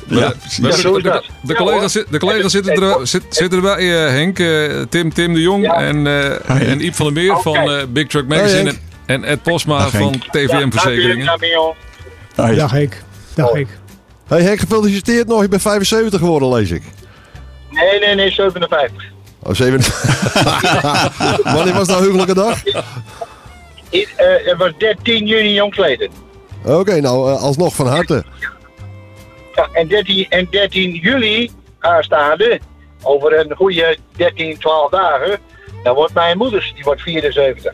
Ja, 0.06 0.28
de, 0.28 0.34
precies. 0.40 0.82
de, 0.82 1.00
de, 1.02 1.22
Ja, 1.42 1.54
collega's, 1.54 1.92
de 1.92 2.18
collega's 2.18 2.52
zitten, 2.52 2.82
er, 2.82 3.06
zit, 3.06 3.22
zitten 3.28 3.58
erbij, 3.64 4.04
eh, 4.04 4.10
Henk, 4.10 4.38
eh, 4.38 4.80
Tim, 4.88 5.12
Tim 5.12 5.34
de 5.34 5.40
Jong 5.40 5.64
Ja. 5.64 5.74
en, 5.74 6.06
eh, 6.06 6.70
en 6.70 6.84
Iep 6.84 6.94
van 6.94 7.06
der 7.14 7.22
Meer 7.22 7.32
Oké. 7.32 7.42
van 7.42 7.70
eh, 7.70 7.84
Big 7.88 8.06
Truck 8.06 8.26
Magazine 8.28 8.62
Henk. 8.70 8.78
en, 9.06 9.22
en 9.22 9.24
Ed 9.24 9.42
Posma 9.42 9.78
Dag, 9.78 9.90
van 9.90 10.00
Henk. 10.00 10.24
TVM 10.24 10.70
Verzekeringen. 10.70 11.24
Ja. 11.24 11.74
Ah, 12.36 12.48
ja. 12.50 12.54
Dag 12.54 12.70
Henk. 12.70 13.02
Dag 13.34 13.46
Oh. 13.48 13.54
Henk. 13.54 13.68
Hey 14.28 14.42
Henk, 14.42 14.58
gefeliciteerd 14.60 15.26
nog. 15.28 15.42
Je 15.42 15.48
bent 15.48 15.62
75 15.62 16.20
geworden, 16.20 16.48
lees 16.48 16.70
ik. 16.70 16.82
Nee, 17.70 17.98
nee, 18.00 18.14
nee, 18.14 18.30
57. 18.30 19.04
Oh, 19.42 19.55
7. 19.55 19.81
Wanneer 21.55 21.74
was 21.74 21.88
nou 21.88 22.03
huwelijke 22.03 22.35
dag? 22.35 22.64
Eh, 22.64 22.87
het 24.44 24.57
was 24.57 24.72
13 24.79 25.26
juni 25.26 25.53
jongsleden. 25.53 26.11
Oké, 26.64 27.00
nou 27.00 27.33
eh, 27.33 27.42
alsnog 27.42 27.74
van 27.74 27.87
harte. 27.87 28.24
Ja, 29.55 29.68
en 29.72 29.88
13, 29.88 30.26
en 30.29 30.46
13 30.50 30.94
juli 30.94 31.50
aanstaande, 31.79 32.61
over 33.03 33.38
een 33.38 33.57
goede 33.57 33.96
13, 34.16 34.59
12 34.59 34.90
dagen, 34.90 35.38
dan 35.83 35.94
wordt 35.94 36.14
mijn 36.14 36.38
moeder, 36.38 36.72
die 36.74 36.85
wordt 36.85 37.00
74. 37.00 37.72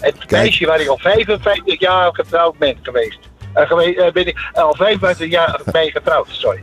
Het 0.00 0.30
meisje 0.30 0.66
waar 0.66 0.80
ik 0.80 0.88
al 0.88 0.98
55 0.98 1.80
jaar 1.80 2.14
getrouwd 2.14 2.58
ben 2.58 2.76
geweest. 2.82 3.18
Eh, 3.54 4.06
eh, 4.06 4.12
ben 4.12 4.26
ik 4.26 4.50
al 4.52 4.74
55 4.76 5.30
jaar 5.30 5.60
mee 5.72 5.90
getrouwd, 5.90 6.26
sorry. 6.30 6.62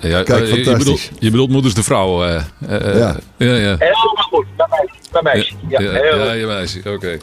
Ja, 0.00 0.22
Kijk, 0.22 0.28
eh, 0.28 0.38
je, 0.50 0.56
je 0.58 0.64
fantastisch. 0.64 0.78
bedoelt, 0.78 1.10
je 1.22 1.30
bedoelt 1.30 1.50
moeders 1.50 1.74
de 1.74 1.82
vrouw. 1.82 2.24
eh, 2.24 2.34
eh, 2.36 2.98
Ja. 2.98 3.16
ja, 3.36 3.54
ja. 3.54 3.76
Helemaal 3.78 4.26
goed, 4.30 4.46
bij 4.56 4.66
mij, 4.70 4.88
bij 5.12 5.22
meisje. 5.22 5.52
Ja, 5.68 5.80
Ja, 5.80 5.90
heel 5.90 6.24
ja, 6.24 6.32
je 6.32 6.46
meisje, 6.46 6.80
oké. 6.86 7.18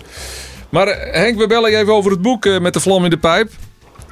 Maar 0.69 0.87
eh, 0.87 1.13
Henk, 1.21 1.37
we 1.37 1.47
bellen 1.47 1.71
je 1.71 1.77
even 1.77 1.93
over 1.93 2.11
het 2.11 2.21
boek 2.21 2.45
eh, 2.45 2.59
met 2.59 2.73
de 2.73 2.79
vlam 2.79 3.03
in 3.03 3.09
de 3.09 3.17
pijp. 3.17 3.49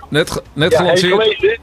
Net, 0.10 0.42
net 0.54 0.72
ja, 0.72 0.84
heb 0.86 0.98
je 0.98 1.08
gelanceerd. 1.08 1.22
gelezen? 1.38 1.60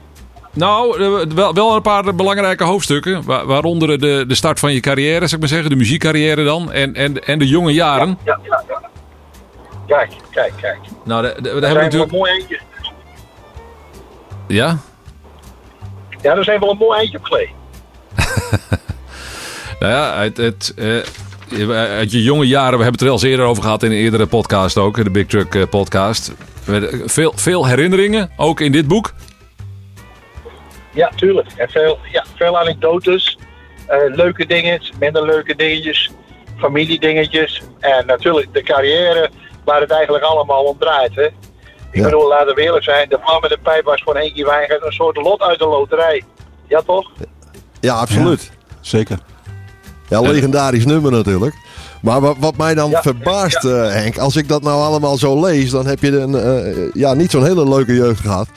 Nou, 0.53 1.01
eh, 1.03 1.33
wel, 1.35 1.53
wel 1.53 1.75
een 1.75 1.81
paar 1.81 2.15
belangrijke 2.15 2.63
hoofdstukken. 2.63 3.23
wa- 3.25 3.45
Waaronder 3.45 3.99
de, 3.99 4.23
de 4.27 4.35
start 4.35 4.59
van 4.59 4.73
je 4.73 4.79
carrière, 4.79 5.19
zou 5.19 5.31
ik 5.33 5.39
maar 5.39 5.47
zeggen. 5.47 5.69
De 5.69 5.75
muziekcarrière 5.75 6.43
dan. 6.43 6.71
En, 6.71 6.95
en, 6.95 7.25
en 7.25 7.39
de 7.39 7.47
jonge 7.47 7.73
jaren. 7.73 8.17
Ja, 8.25 8.39
ja, 8.43 8.63
ja. 8.67 8.70
Kijk, 9.97 10.11
kijk, 10.31 10.53
kijk. 10.61 10.77
Nou, 11.03 11.21
daar, 11.21 11.33
hebben 11.33 11.53
we 11.61 11.67
natuurlijk... 11.67 12.11
een 12.11 12.17
mooi 12.17 12.31
eindje. 12.31 12.59
Ja? 14.47 14.77
Ja, 16.21 16.35
daar 16.35 16.43
zijn 16.43 16.59
wel 16.59 16.71
een 16.71 16.77
mooi 16.77 16.99
eindje 16.99 17.17
op 17.17 17.23
gelegen. 17.23 17.55
Nou 19.79 19.93
ja, 19.93 20.21
het, 20.21 20.37
het, 20.37 20.73
eh, 20.77 21.03
je- 21.57 21.73
uit 21.73 22.11
je 22.11 22.23
jonge 22.23 22.47
jaren, 22.47 22.77
we 22.77 22.83
hebben 22.83 22.91
het 22.91 23.01
er 23.01 23.07
al 23.07 23.13
eens 23.13 23.23
eerder 23.23 23.45
over 23.45 23.63
gehad 23.63 23.83
in 23.83 23.91
een 23.91 23.97
eerdere 23.97 24.25
podcast 24.25 24.77
ook, 24.77 25.03
de 25.03 25.09
Big 25.09 25.25
Truck 25.27 25.55
eh, 25.55 25.63
podcast. 25.69 26.31
Veel, 27.05 27.31
veel 27.35 27.67
herinneringen, 27.67 28.31
ook 28.37 28.59
in 28.59 28.71
dit 28.71 28.87
boek. 28.87 29.13
Ja, 30.93 31.11
tuurlijk. 31.15 31.47
En 31.55 31.69
veel, 31.69 31.99
ja, 32.11 32.25
veel 32.35 32.59
anekdotes. 32.59 33.37
eh, 33.87 33.97
leuke 34.15 34.45
dingen, 34.45 34.81
minder 34.99 35.25
leuke 35.25 35.55
dingetjes. 35.55 36.09
Familiedingetjes. 36.57 37.61
En 37.79 38.05
natuurlijk 38.05 38.53
de 38.53 38.63
carrière 38.63 39.29
waar 39.65 39.81
het 39.81 39.91
eigenlijk 39.91 40.23
allemaal 40.23 40.63
om 40.63 40.77
draait. 40.79 41.15
Hè. 41.15 41.23
Ik 41.25 41.33
Ja. 41.91 42.03
bedoel, 42.03 42.27
laten 42.27 42.55
we 42.55 42.61
eerlijk 42.61 42.83
zijn. 42.83 43.09
De 43.09 43.17
vlam 43.21 43.41
met 43.41 43.49
de 43.49 43.57
pijp 43.63 43.85
was 43.85 44.01
voor 44.03 44.15
Henkie 44.15 44.45
Wijngaard 44.45 44.85
een 44.85 44.91
soort 44.91 45.17
lot 45.17 45.41
uit 45.41 45.59
de 45.59 45.65
loterij. 45.67 46.23
Ja, 46.67 46.81
toch? 46.85 47.09
Ja, 47.79 47.93
absoluut. 47.95 48.51
Zeker. 48.81 49.19
Ja, 50.07 50.21
legendarisch 50.21 50.85
nummer 50.85 51.11
natuurlijk. 51.11 51.55
Maar 52.01 52.21
wat, 52.21 52.35
wat 52.39 52.57
mij 52.57 52.73
dan 52.73 52.89
Ja, 52.89 53.01
verbaast, 53.01 53.65
eh, 53.65 53.71
Henk, 53.89 54.17
als 54.17 54.35
ik 54.35 54.47
dat 54.47 54.61
nou 54.61 54.81
allemaal 54.81 55.17
zo 55.17 55.41
lees, 55.41 55.69
dan 55.69 55.85
heb 55.87 55.99
je 55.99 56.19
een, 56.19 56.35
eh, 56.35 56.93
ja, 56.93 57.13
niet 57.13 57.31
zo'n 57.31 57.45
hele 57.45 57.69
leuke 57.69 57.93
jeugd 57.93 58.19
gehad. 58.19 58.47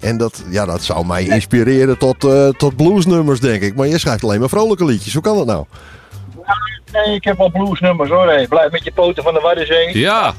En 0.00 0.16
dat, 0.16 0.42
ja, 0.50 0.64
dat 0.66 0.82
zou 0.82 1.06
mij 1.06 1.24
inspireren 1.24 1.98
tot, 1.98 2.24
eh, 2.24 2.48
tot 2.48 2.76
bluesnummers, 2.76 3.40
denk 3.40 3.62
ik. 3.62 3.74
Maar 3.76 3.86
je 3.86 3.98
schrijft 3.98 4.22
alleen 4.24 4.40
maar 4.40 4.48
vrolijke 4.48 4.84
liedjes. 4.84 5.12
Hoe 5.12 5.22
kan 5.22 5.36
dat 5.36 5.46
nou? 5.46 5.64
Nee, 6.92 7.14
ik 7.14 7.24
heb 7.24 7.38
wel 7.38 7.50
bluesnummers 7.50 8.10
hoor. 8.10 8.26
Hey. 8.26 8.46
Blijf 8.46 8.70
met 8.70 8.84
je 8.84 8.92
poten 8.92 9.22
van 9.22 9.34
de 9.34 9.40
Waddenzee. 9.40 9.98
Ja, 9.98 10.34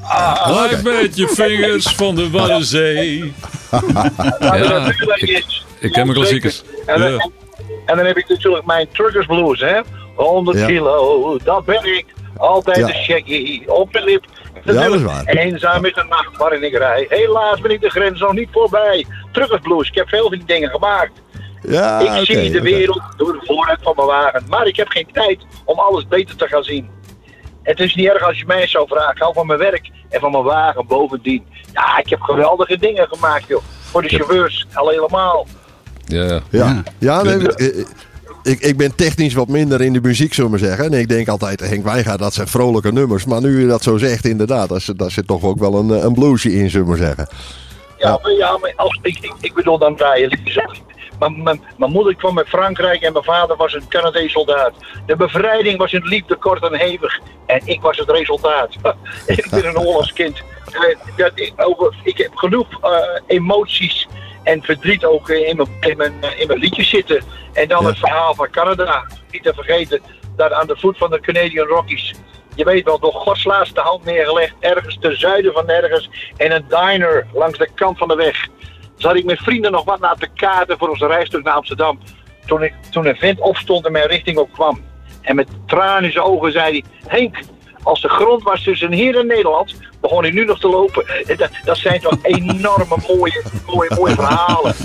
blijf 0.47 0.83
met 0.83 1.15
je 1.17 1.27
vingers 1.27 1.87
van 1.87 2.15
de 2.15 2.29
Waddenzee. 2.29 3.33
Ja, 3.71 4.55
Ja, 4.55 4.77
natuurlijk 4.79 5.21
ik- 5.21 5.29
is. 5.29 5.65
Ik 5.79 5.91
ken 5.91 6.03
mijn 6.05 6.17
klassiekers. 6.17 6.63
En, 6.85 6.99
dan- 6.99 7.11
Ja. 7.11 7.29
en 7.85 7.97
dan 7.97 8.05
heb 8.05 8.17
ik 8.17 8.29
natuurlijk 8.29 8.65
mijn 8.65 8.87
Truckers 8.93 9.25
Blues, 9.25 9.59
hè. 9.59 9.79
100 10.15 10.57
Ja. 10.59 10.65
kilo, 10.65 11.37
dat 11.43 11.65
ben 11.65 11.97
ik. 11.97 12.05
Altijd 12.37 12.77
Ja. 12.77 12.87
een 12.87 13.03
shaggy 13.03 13.63
op 13.67 13.91
mijn 13.93 14.03
lip. 14.05 14.25
dat 14.65 14.93
is 14.95 15.01
waar. 15.01 15.25
Eenzaam 15.25 15.85
is 15.85 15.93
de 15.93 16.05
nacht 16.09 16.37
waarin 16.37 16.63
ik 16.63 16.77
rij. 16.77 17.05
Helaas 17.09 17.61
ben 17.61 17.71
ik 17.71 17.81
de 17.81 17.89
grens 17.89 18.19
nog 18.19 18.33
niet 18.33 18.47
voorbij. 18.51 19.05
Truckers 19.31 19.61
Blues, 19.61 19.87
ik 19.87 19.95
heb 19.95 20.09
veel 20.09 20.21
van 20.21 20.31
die 20.31 20.43
dingen 20.45 20.69
gemaakt. 20.69 21.11
Ja, 21.61 21.99
ik 21.99 22.25
zie 22.25 22.51
de 22.51 22.61
wereld 22.61 23.01
door 23.17 23.33
de 23.33 23.41
vooruit 23.45 23.79
van 23.81 23.93
mijn 23.95 24.07
wagen. 24.07 24.43
Maar 24.49 24.67
ik 24.67 24.75
heb 24.75 24.87
geen 24.87 25.07
tijd 25.13 25.39
om 25.65 25.79
alles 25.79 26.07
beter 26.07 26.35
te 26.35 26.47
gaan 26.47 26.63
zien. 26.63 26.89
Het 27.63 27.79
is 27.79 27.95
niet 27.95 28.07
erg 28.07 28.23
als 28.27 28.37
je 28.37 28.45
mij 28.45 28.67
zou 28.67 28.87
vragen. 28.87 29.11
Ik 29.11 29.21
hou 29.21 29.33
van 29.33 29.47
mijn 29.47 29.59
werk 29.59 29.89
en 30.09 30.19
van 30.19 30.31
mijn 30.31 30.43
wagen 30.43 30.87
bovendien. 30.87 31.43
Ja, 31.73 31.97
ik 31.97 32.09
heb 32.09 32.21
geweldige 32.21 32.77
dingen 32.77 33.07
gemaakt, 33.07 33.47
joh. 33.47 33.61
Voor 33.81 34.01
de 34.01 34.09
chauffeurs, 34.09 34.67
al 34.73 34.89
helemaal. 34.89 35.47
Ja. 36.05 36.39
Ja, 36.49 36.83
Ja. 36.99 37.21
nee, 37.23 37.47
ik, 38.43 38.59
ik 38.59 38.77
ben 38.77 38.95
technisch 38.95 39.33
wat 39.33 39.47
minder 39.47 39.81
in 39.81 39.93
de 39.93 40.01
muziek, 40.01 40.33
zullen 40.33 40.51
we 40.51 40.57
maar 40.57 40.67
zeggen. 40.67 40.85
En 40.85 40.99
ik 40.99 41.09
denk 41.09 41.27
altijd, 41.27 41.59
Henk 41.59 41.83
Wijngaard, 41.83 42.19
dat 42.19 42.33
zijn 42.33 42.47
vrolijke 42.47 42.91
nummers. 42.91 43.25
Maar 43.25 43.41
nu 43.41 43.61
je 43.61 43.67
dat 43.67 43.83
zo 43.83 43.97
zegt, 43.97 44.25
inderdaad, 44.25 44.69
daar 44.69 44.81
zit, 44.81 44.99
daar 44.99 45.11
zit 45.11 45.27
toch 45.27 45.43
ook 45.43 45.59
wel 45.59 45.75
een, 45.75 45.91
eh, 45.91 46.03
een 46.03 46.13
bluesje 46.13 46.53
in, 46.53 46.69
zullen 46.69 46.85
we 46.85 46.91
maar 46.91 47.07
zeggen. 47.07 47.27
Ja, 47.97 48.19
maar, 48.21 48.31
ja, 48.31 48.57
maar 48.57 48.73
als, 48.75 48.99
ik, 49.01 49.17
ik, 49.21 49.33
ik 49.39 49.53
bedoel 49.53 49.77
dan 49.77 49.95
draaien 49.95 50.29
liedjes. 50.29 50.81
Mijn, 51.21 51.43
mijn, 51.43 51.63
mijn 51.77 51.91
moeder 51.91 52.15
kwam 52.15 52.37
uit 52.37 52.49
Frankrijk 52.49 53.01
en 53.01 53.11
mijn 53.13 53.23
vader 53.23 53.55
was 53.55 53.73
een 53.73 53.87
Canadees 53.87 54.31
soldaat. 54.31 54.73
De 55.05 55.15
bevrijding 55.15 55.77
was 55.77 55.93
in 55.93 56.03
liefde 56.03 56.35
kort 56.35 56.63
en 56.63 56.75
hevig. 56.75 57.19
En 57.45 57.61
ik 57.65 57.81
was 57.81 57.97
het 57.97 58.09
resultaat. 58.09 58.75
ik 59.25 59.47
ben 59.49 59.65
een 59.65 59.75
Hollands 59.75 60.13
kind. 60.13 60.41
Eh, 60.71 60.97
dat 61.17 61.31
ik, 61.35 61.53
over, 61.55 61.95
ik 62.03 62.17
heb 62.17 62.35
genoeg 62.35 62.67
eh, 62.81 62.99
emoties 63.27 64.07
en 64.43 64.63
verdriet 64.63 65.05
ook 65.05 65.29
in 65.29 65.55
mijn, 65.55 65.69
in, 65.79 65.97
mijn, 65.97 66.13
eh, 66.21 66.39
in 66.39 66.47
mijn 66.47 66.59
liedjes 66.59 66.89
zitten. 66.89 67.23
En 67.53 67.67
dan 67.67 67.81
Ja. 67.81 67.87
het 67.87 67.97
verhaal 67.97 68.35
van 68.35 68.49
Canada. 68.49 69.05
Niet 69.31 69.43
te 69.43 69.53
vergeten, 69.53 70.01
daar 70.35 70.53
aan 70.53 70.67
de 70.67 70.77
voet 70.77 70.97
van 70.97 71.09
de 71.09 71.19
Canadian 71.19 71.67
Rockies. 71.67 72.13
Je 72.55 72.63
weet 72.63 72.83
wel, 72.85 72.99
door 72.99 73.13
Gods 73.13 73.43
laatste 73.43 73.81
hand 73.81 74.05
neergelegd, 74.05 74.53
ergens 74.59 74.97
ten 74.99 75.19
zuiden 75.19 75.53
van 75.53 75.65
nergens. 75.65 76.09
En 76.37 76.51
een 76.51 76.65
diner 76.67 77.27
langs 77.33 77.57
de 77.57 77.69
kant 77.75 77.97
van 77.97 78.07
de 78.07 78.15
weg. 78.15 78.47
Zat 79.01 79.15
ik 79.15 79.25
met 79.25 79.39
vrienden 79.39 79.71
nog 79.71 79.83
wat 79.83 79.99
naar 79.99 80.15
te 80.15 80.27
kaarten 80.35 80.77
voor 80.77 80.89
onze 80.89 81.07
reisstuk 81.07 81.43
naar 81.43 81.53
Amsterdam. 81.53 81.99
Toen, 82.45 82.63
ik, 82.63 82.73
toen 82.89 83.05
een 83.05 83.15
vent 83.15 83.39
opstond 83.39 83.85
en 83.85 83.91
mijn 83.91 84.07
richting 84.07 84.37
op 84.37 84.53
kwam. 84.53 84.79
En 85.21 85.35
met 85.35 85.47
tranen 85.67 86.03
in 86.03 86.11
zijn 86.11 86.25
ogen 86.25 86.51
zei 86.51 86.71
hij: 86.71 86.83
Henk, 87.19 87.37
als 87.83 88.01
de 88.01 88.09
grond 88.09 88.43
was 88.43 88.63
tussen 88.63 88.91
hier 88.91 89.17
en 89.19 89.27
Nederland, 89.27 89.75
begon 90.01 90.25
ik 90.25 90.33
nu 90.33 90.45
nog 90.45 90.59
te 90.59 90.67
lopen. 90.67 91.05
En 91.27 91.37
Dat, 91.37 91.49
dat 91.63 91.77
zijn 91.77 91.99
toch 91.99 92.17
enorme 92.39 92.95
mooie, 93.07 93.43
mooie, 93.67 93.91
mooie 93.95 94.13
verhalen. 94.15 94.75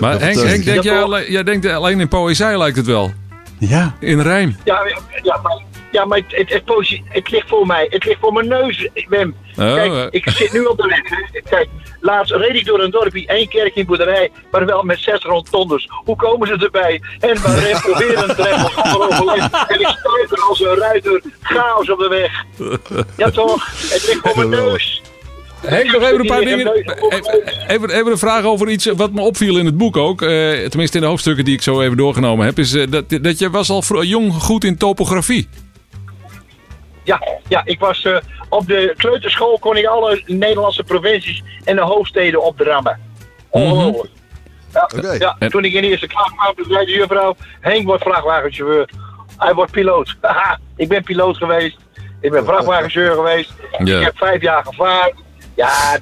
Maar 0.00 0.12
Dat, 0.12 0.20
Henk, 0.20 0.36
eh, 0.36 0.42
Henk 0.42 0.64
denk 0.64 0.82
jij, 0.82 0.94
toch? 0.94 1.04
alleen, 1.04 1.30
jij 1.30 1.42
denkt 1.42 1.66
alleen 1.66 2.00
in 2.00 2.08
poëzie 2.08 2.58
lijkt 2.58 2.76
het 2.76 2.86
wel. 2.86 3.12
Ja, 3.58 3.94
In 4.00 4.20
rijm. 4.20 4.56
Ja, 4.64 4.80
ja, 5.22 5.40
maar, 5.42 5.62
ja, 5.96 6.04
maar 6.04 6.18
het, 6.18 6.48
het, 6.48 6.50
het, 6.50 7.00
het 7.08 7.30
ligt 7.30 7.48
voor 7.48 7.66
mij. 7.66 7.86
Het 7.90 8.04
ligt 8.04 8.20
voor 8.20 8.32
mijn 8.32 8.48
neus, 8.48 8.88
Wim. 9.08 9.34
Oh, 9.58 9.74
Kijk, 9.74 9.92
eh. 9.92 10.06
ik 10.10 10.28
zit 10.30 10.52
nu 10.52 10.64
op 10.64 10.76
de 10.76 10.86
weg. 10.86 11.42
Kijk, 11.42 11.68
laatst 12.00 12.32
reed 12.32 12.54
ik 12.54 12.64
door 12.64 12.80
een 12.80 12.90
dorpje, 12.90 13.26
één 13.26 13.48
kerk 13.48 13.74
in 13.74 13.86
boerderij, 13.86 14.30
maar 14.50 14.66
wel 14.66 14.82
met 14.82 14.98
zes 14.98 15.22
rontondes. 15.22 15.88
Hoe 16.04 16.16
komen 16.16 16.48
ze 16.48 16.54
erbij? 16.54 17.00
En 17.20 17.34
we 17.34 17.78
proberen 17.82 18.28
een 18.28 18.34
drempel 18.34 18.84
overleven. 18.84 19.50
En 19.68 19.80
ik 19.80 19.96
stuiter 19.98 20.38
als 20.48 20.60
een 20.60 20.76
ruiter, 20.76 21.22
chaos 21.42 21.90
op 21.90 21.98
de 21.98 22.08
weg. 22.08 22.44
Ja 23.16 23.30
toch? 23.30 23.66
Het 23.66 24.06
ligt 24.06 24.20
voor 24.22 24.48
mijn 24.48 24.64
neus. 24.64 25.02
Henk, 25.60 25.92
nog 25.92 26.02
even 26.02 26.20
een 26.20 26.26
paar 26.26 26.40
dingen. 26.40 26.72
Even, 27.68 27.90
even, 27.90 28.10
een 28.12 28.18
vraag 28.18 28.44
over 28.44 28.68
iets 28.68 28.86
wat 28.86 29.12
me 29.12 29.20
opviel 29.20 29.56
in 29.58 29.66
het 29.66 29.76
boek 29.76 29.96
ook. 29.96 30.22
eh, 30.22 30.28
tenminste 30.68 30.96
in 30.96 31.02
de 31.02 31.08
hoofdstukken 31.08 31.44
die 31.44 31.54
ik 31.54 31.62
zo 31.62 31.80
even 31.80 31.96
doorgenomen 31.96 32.46
heb. 32.46 32.58
Is 32.58 32.74
eh, 32.74 32.86
dat, 32.90 33.04
dat 33.22 33.38
je 33.38 33.50
was 33.50 33.70
al 33.70 34.02
jong 34.02 34.32
goed 34.32 34.64
in 34.64 34.76
topografie. 34.76 35.48
Ja, 37.06 37.20
ja, 37.48 37.62
ik 37.64 37.78
was 37.78 38.04
eh, 38.04 38.16
op 38.48 38.66
de 38.66 38.94
kleuterschool 38.96 39.58
kon 39.58 39.76
ik 39.76 39.86
alle 39.86 40.22
Nederlandse 40.26 40.82
provincies 40.82 41.42
en 41.64 41.76
de 41.76 41.82
hoofdsteden 41.82 42.42
opdrammen. 42.42 43.00
Ongelooflijk. 43.50 44.10
Ja, 44.72 44.90
Oké. 44.96 45.12
ja, 45.12 45.36
En- 45.38 45.50
toen 45.50 45.64
ik 45.64 45.72
in 45.72 45.82
de 45.82 45.88
eerste 45.88 46.06
klas 46.06 46.30
kwam, 46.36 46.66
zei 46.68 46.84
de 46.86 46.92
juffrouw, 46.92 47.36
Henk 47.60 47.86
wordt 47.86 48.02
vrachtwagenchauffeur. 48.02 48.88
Hij 49.36 49.54
wordt 49.54 49.72
piloot. 49.72 50.16
Haha, 50.20 50.58
ik 50.76 50.88
ben 50.88 51.02
piloot 51.02 51.36
geweest. 51.36 51.76
Ik 52.20 52.30
ben 52.30 52.44
vrachtwagenchauffeur 52.44 53.14
geweest. 53.14 53.52
Ja. 53.84 53.98
Ik 53.98 54.04
heb 54.04 54.16
vijf 54.16 54.42
jaar 54.42 54.64
gevaren. 54.64 55.24
Ja, 55.54 55.98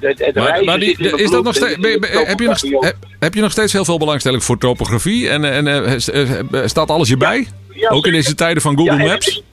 Maar, 0.65 0.79
die, 0.79 0.97
is 0.97 1.29
dat 1.29 1.43
nog 1.43 1.55
steeds, 1.55 1.75
heb, 1.75 2.39
je 2.39 2.45
nog, 2.47 2.61
heb, 2.61 2.95
heb 3.19 3.33
je 3.33 3.41
nog 3.41 3.51
steeds 3.51 3.73
heel 3.73 3.85
veel 3.85 3.97
belangstelling 3.97 4.43
voor 4.43 4.57
topografie? 4.57 5.29
En, 5.29 5.45
en 5.45 5.67
eh, 5.67 6.29
eh, 6.29 6.45
staat 6.65 6.89
alles 6.89 7.09
je 7.09 7.17
bij? 7.17 7.47
Ja, 7.69 7.89
ook 7.89 8.05
in 8.05 8.11
deze 8.11 8.35
tijden 8.35 8.61
van 8.61 8.77
Google 8.77 8.91
en 8.91 9.07
Maps? 9.07 9.43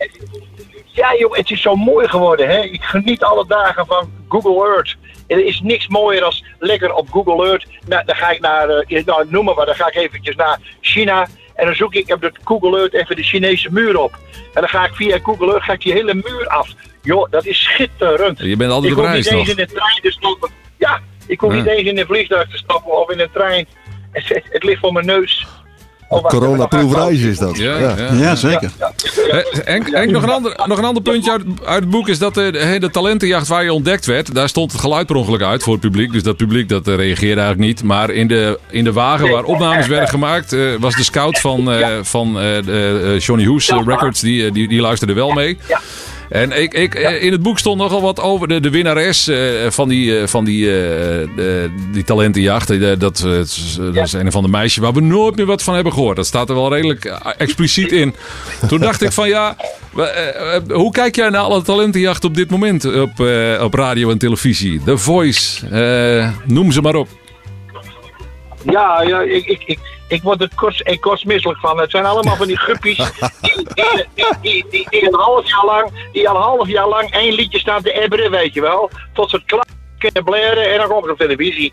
Ja, 0.95 1.15
joh, 1.19 1.37
het 1.37 1.51
is 1.51 1.61
zo 1.61 1.75
mooi 1.77 2.09
geworden. 2.09 2.49
Hè? 2.49 2.61
Ik 2.61 2.83
geniet 2.83 3.23
alle 3.23 3.47
dagen 3.47 3.87
van 3.87 4.13
Google 4.29 4.67
Earth. 4.75 4.97
Er 5.27 5.45
is 5.45 5.61
niks 5.61 5.89
mooier 5.89 6.23
als 6.23 6.45
lekker 6.59 6.95
op 6.95 7.09
Google 7.11 7.47
Earth. 7.49 7.67
Nou, 7.87 8.05
dan 8.05 8.17
ga 8.17 8.31
ik 8.31 8.41
naar, 8.41 8.69
eh, 8.69 9.05
nou, 9.05 9.27
noem 9.29 9.45
maar, 9.45 9.67
dan 9.67 9.75
ga 9.75 9.87
ik 9.87 9.95
eventjes 9.95 10.37
naar 10.37 10.59
China. 10.81 11.27
En 11.55 11.67
dan 11.67 11.75
zoek 11.75 11.95
ik 11.95 12.13
op 12.15 12.21
de 12.21 12.33
Google 12.45 12.79
Earth 12.79 12.95
even 12.95 13.17
de 13.17 13.23
Chinese 13.23 13.69
muur 13.73 13.99
op. 13.99 14.19
En 14.55 14.61
dan 14.61 14.69
ga 14.69 14.85
ik 14.85 14.95
via 14.95 15.19
Google 15.23 15.47
Earth 15.51 15.63
ga 15.65 15.73
ik 15.73 15.81
die 15.81 15.93
hele 15.93 16.15
muur 16.15 16.47
af. 16.49 16.69
Joh, 17.03 17.31
dat 17.31 17.47
is 17.47 17.63
schitterend. 17.63 18.39
Je 18.39 18.57
bent 18.57 18.71
altijd 18.71 18.93
ik 18.93 18.99
op 18.99 19.05
reis 19.05 19.31
niet 19.31 19.39
eens 19.39 19.49
in 19.49 19.57
de 19.57 19.67
trein 19.67 20.01
te 20.03 20.11
stappen. 20.11 20.51
Ja, 20.79 21.01
ik 21.27 21.41
hoef 21.41 21.53
Ja. 21.53 21.59
niet 21.59 21.67
eens 21.67 21.89
in 21.89 21.99
een 21.99 22.07
vliegtuig 22.07 22.49
te 22.51 22.57
stappen 22.57 22.93
of 23.01 23.11
in 23.11 23.21
een 23.21 23.31
trein. 23.33 23.67
Het, 24.11 24.29
het, 24.35 24.45
het 24.51 24.63
ligt 24.63 24.81
voor 24.81 24.93
mijn 24.93 25.07
neus. 25.07 25.47
Oh, 26.85 26.93
reizen 27.07 27.31
is 27.31 27.39
dat. 27.39 27.57
Ja, 27.57 27.79
Ja. 27.79 27.95
ja. 27.99 28.13
ja 28.15 28.35
zeker. 28.35 28.71
Eh, 29.31 29.39
Henk, 29.65 29.91
Henk, 29.91 30.11
nog, 30.11 30.23
een 30.23 30.31
ander, 30.31 30.61
nog 30.67 30.79
een 30.79 30.85
ander 30.85 31.03
puntje 31.03 31.31
uit, 31.31 31.43
uit 31.65 31.81
het 31.81 31.91
boek 31.91 32.09
is 32.09 32.19
dat 32.19 32.35
de, 32.35 32.51
de, 32.53 32.77
de 32.79 32.91
talentenjacht 32.91 33.49
waar 33.49 33.65
je 33.65 33.73
ontdekt 33.73 34.07
werd, 34.07 34.35
daar 34.35 34.49
stond 34.49 34.73
het 34.73 34.81
geluid 34.81 35.07
per 35.07 35.17
ongeluk 35.17 35.43
uit 35.43 35.63
voor 35.63 35.73
het 35.73 35.83
publiek. 35.83 36.13
Dus 36.13 36.23
dat 36.23 36.37
publiek 36.37 36.69
dat 36.69 36.89
eh, 36.89 36.95
reageerde 36.95 37.41
eigenlijk 37.41 37.59
niet. 37.59 37.83
Maar 37.83 38.11
in 38.11 38.29
de, 38.29 38.59
in 38.71 38.85
de 38.85 38.93
wagen 38.93 39.31
waar 39.31 39.45
opnames 39.45 39.87
werden 39.87 40.09
gemaakt, 40.09 40.53
eh, 40.53 40.61
was 40.79 40.95
de 40.95 41.05
scout 41.05 41.39
van, 41.41 41.73
eh, 41.73 41.87
van 42.03 42.39
eh, 42.39 42.59
eh, 43.15 43.19
Johnny 43.21 43.45
Hoes 43.47 43.69
eh, 43.69 43.79
Records, 43.87 44.21
die, 44.21 44.47
eh, 44.47 44.53
die, 44.53 44.69
die 44.69 44.81
luisterde 44.81 45.13
wel 45.13 45.31
mee. 45.33 45.59
En 46.33 46.63
ik, 46.63 46.75
ik, 46.75 46.95
eh, 46.95 47.23
in 47.23 47.33
het 47.33 47.43
boek 47.43 47.59
stond 47.59 47.79
nogal 47.79 48.01
wat 48.03 48.21
over 48.21 48.49
de, 48.49 48.61
de 48.61 48.71
winnares 48.71 49.29
eh, 49.29 49.39
van 49.69 49.89
die, 49.89 50.19
eh, 50.19 50.27
van 50.27 50.45
die, 50.45 50.65
de, 50.65 51.71
die 51.93 52.05
talentenjacht. 52.05 53.01
Dat, 53.01 53.19
is- 53.25 53.79
dat 53.95 53.97
is 53.97 54.13
een 54.13 54.33
van 54.33 54.43
de 54.43 54.49
meisjes 54.49 54.83
waar 54.83 54.93
we 54.93 55.01
nooit 55.01 55.37
meer 55.37 55.47
wat 55.47 55.63
van 55.63 55.75
hebben 55.75 55.93
gehoord. 55.93 56.17
Dat 56.17 56.27
staat 56.27 56.49
er 56.49 56.55
wel 56.55 56.75
redelijk 56.75 57.05
expliciet 57.39 57.93
in. 57.93 58.15
Toen 58.69 58.81
dacht 58.81 59.03
ik 59.03 59.13
van 59.13 59.29
ja, 59.29 59.57
hoe 60.69 60.93
kijk 60.93 61.17
jij 61.17 61.29
naar 61.29 61.41
alle 61.41 61.63
talentenjacht 61.63 62.25
op 62.25 62.35
dit 62.35 62.51
moment 62.51 62.85
op, 62.85 63.21
op 63.61 63.75
radio 63.75 64.11
en 64.11 64.19
televisie? 64.19 64.81
The 64.85 64.99
Voice, 64.99 65.67
noem 66.47 66.73
ze 66.73 66.81
maar 66.81 66.95
op. 66.95 67.09
Ja, 68.71 69.03
ja 69.03 69.21
ik, 69.21 69.47
ik, 69.47 69.63
ik, 69.67 69.79
ik 70.13 70.23
word 70.23 70.41
er 70.41 70.51
kort, 70.55 70.81
ik 70.85 71.01
kotsmisselijk 71.01 71.59
van. 71.61 71.81
Het 71.81 71.91
zijn 71.91 72.05
allemaal 72.05 72.37
van 72.37 72.47
die 72.47 72.59
guppies 72.59 72.97
die, 73.41 73.55
die, 73.75 74.07
die, 74.15 74.27
die, 74.41 74.65
die, 74.71 74.87
die 74.91 75.07
een 75.07 75.15
half 75.15 75.49
jaar 75.49 75.65
lang, 75.65 76.09
die 76.13 76.29
al 76.29 76.37
een 76.37 76.43
half 76.43 76.69
jaar 76.69 76.89
lang 76.89 77.11
één 77.11 77.33
liedje 77.33 77.59
staan 77.59 77.83
te 77.83 77.93
ebberen, 77.93 78.31
weet 78.31 78.55
je 78.55 78.61
wel. 78.61 78.91
Tot 79.13 79.31
ze 79.31 79.37
het 79.37 79.45
klaar 79.45 79.65
kunnen 79.99 80.25
blaren 80.25 80.73
en 80.73 80.79
dan 80.79 80.89
komt 80.89 81.03
het 81.03 81.13
op 81.13 81.19
televisie. 81.19 81.73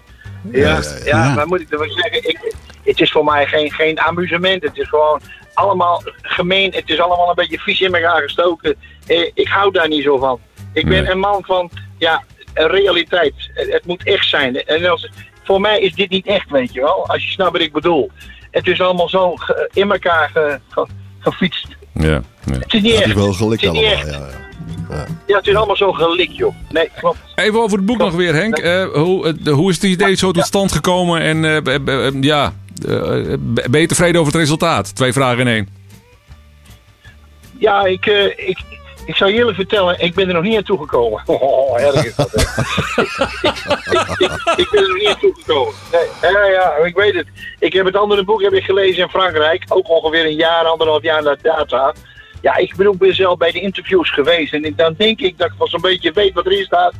Ja, 0.51 0.59
ja, 0.59 0.81
ja. 1.05 1.33
maar 1.33 1.47
moet 1.47 1.61
ik 1.61 1.69
ervan 1.69 1.89
zeggen, 1.89 2.29
ik, 2.29 2.53
het 2.83 2.99
is 2.99 3.11
voor 3.11 3.23
mij 3.23 3.45
geen, 3.45 3.71
geen 3.71 3.99
amusement. 3.99 4.63
Het 4.63 4.77
is 4.77 4.87
gewoon 4.87 5.21
allemaal 5.53 6.01
gemeen. 6.21 6.71
Het 6.73 6.89
is 6.89 6.99
allemaal 6.99 7.29
een 7.29 7.35
beetje 7.35 7.59
vies 7.59 7.81
in 7.81 7.95
elkaar 7.95 8.21
gestoken. 8.21 8.75
Eh, 9.07 9.31
ik 9.33 9.47
hou 9.47 9.71
daar 9.71 9.87
niet 9.87 10.03
zo 10.03 10.17
van. 10.17 10.39
Ik 10.73 10.87
ben 10.87 11.03
Nee. 11.03 11.11
een 11.11 11.19
man 11.19 11.43
van, 11.45 11.69
ja, 11.97 12.23
realiteit. 12.53 13.33
Het, 13.53 13.71
het 13.71 13.85
moet 13.85 14.03
echt 14.03 14.29
zijn. 14.29 14.63
En 14.63 14.85
als, 14.85 15.09
voor 15.49 15.61
mij 15.61 15.79
is 15.79 15.93
dit 15.93 16.09
niet 16.09 16.25
echt, 16.25 16.49
weet 16.49 16.73
je 16.73 16.81
wel. 16.81 17.07
Als 17.07 17.23
je 17.23 17.29
snapt 17.31 17.51
wat 17.51 17.61
ik 17.61 17.73
bedoel. 17.73 18.11
Het 18.51 18.67
is 18.67 18.81
allemaal 18.81 19.09
zo 19.09 19.35
ge- 19.35 19.69
in 19.73 19.91
elkaar 19.91 20.29
ge- 20.33 20.59
ge- 20.69 20.87
gefietst. 21.19 21.67
Ja, 21.93 22.07
ja. 22.09 22.21
Het 22.45 22.73
is 22.73 22.81
niet 22.81 22.91
Het 22.91 22.99
echt. 23.01 23.07
is 23.09 23.13
wel 23.13 23.33
gelikt 23.33 23.61
Het 23.61 23.73
is 23.73 23.79
niet 23.79 23.87
allemaal. 23.87 24.19
Ja, 24.19 24.27
ja. 24.89 25.05
Ja, 25.27 25.37
het 25.37 25.47
is 25.47 25.55
allemaal 25.55 25.75
zo 25.75 25.91
gelikt, 25.91 26.35
joh. 26.35 26.55
Nee, 26.69 26.89
klopt. 26.99 27.17
Even 27.35 27.61
over 27.61 27.77
het 27.77 27.85
boek 27.85 27.97
nog 27.97 28.13
weer, 28.13 28.33
Henk. 28.33 28.57
Eh, 28.57 28.83
hoe, 28.93 29.27
eh, 29.27 29.33
de- 29.39 29.51
hoe 29.51 29.69
is 29.69 29.75
het 29.75 29.83
idee 29.85 30.15
zo 30.15 30.31
tot 30.31 30.45
stand 30.45 30.71
gekomen? 30.71 31.21
En 31.21 31.45
eh, 31.45 32.21
ja, 32.21 32.53
ben 33.69 33.81
je 33.81 33.87
tevreden 33.87 34.21
over 34.21 34.31
het 34.33 34.41
resultaat? 34.41 34.95
Twee 34.95 35.13
vragen 35.13 35.39
in 35.39 35.47
één. 35.47 35.67
Ja, 37.57 37.85
ik, 37.85 38.05
eh, 38.05 38.25
ik, 38.49 38.59
Ik 39.09 39.15
zou 39.15 39.31
eerlijk 39.31 39.55
vertellen, 39.55 39.99
ik 39.99 40.13
ben 40.13 40.27
er 40.27 40.33
nog 40.33 40.43
niet 40.43 40.57
aan 40.57 40.63
toegekomen. 40.63 41.23
Oh, 41.27 41.81
erg 41.81 42.05
is 42.05 42.15
dat. 42.15 42.33
ik, 44.55 44.67
ben 44.71 44.81
er 44.81 44.87
nog 44.87 44.97
niet 44.97 45.07
aan 45.07 45.19
toegekomen. 45.19 45.73
Nee, 45.91 46.31
ja, 46.31 46.45
ja, 46.45 46.75
ik 46.75 46.95
weet 46.95 47.13
het. 47.13 47.27
Ik 47.59 47.73
heb 47.73 47.85
het 47.85 47.95
andere 47.95 48.23
boek 48.23 48.41
heb 48.41 48.53
ik 48.53 48.63
gelezen 48.63 49.03
in 49.03 49.09
Frankrijk. 49.09 49.63
Ook 49.67 49.89
ongeveer 49.89 50.25
een 50.25 50.35
jaar, 50.35 50.65
anderhalf 50.65 51.01
jaar 51.01 51.23
na 51.23 51.37
data. 51.41 51.93
Ja, 52.41 52.55
ik 52.55 52.75
ben 52.75 52.87
ook 52.87 52.97
ben 52.97 53.15
zelf 53.15 53.37
bij 53.37 53.51
de 53.51 53.59
interviews 53.59 54.11
geweest. 54.11 54.53
En 54.53 54.73
dan 54.75 54.95
denk 54.97 55.19
ik 55.19 55.37
dat 55.37 55.47
ik 55.47 55.57
wel 55.57 55.67
zo'n 55.67 55.81
beetje 55.81 56.11
weet 56.11 56.33
wat 56.33 56.45
erin 56.45 56.65
staat. 56.65 56.93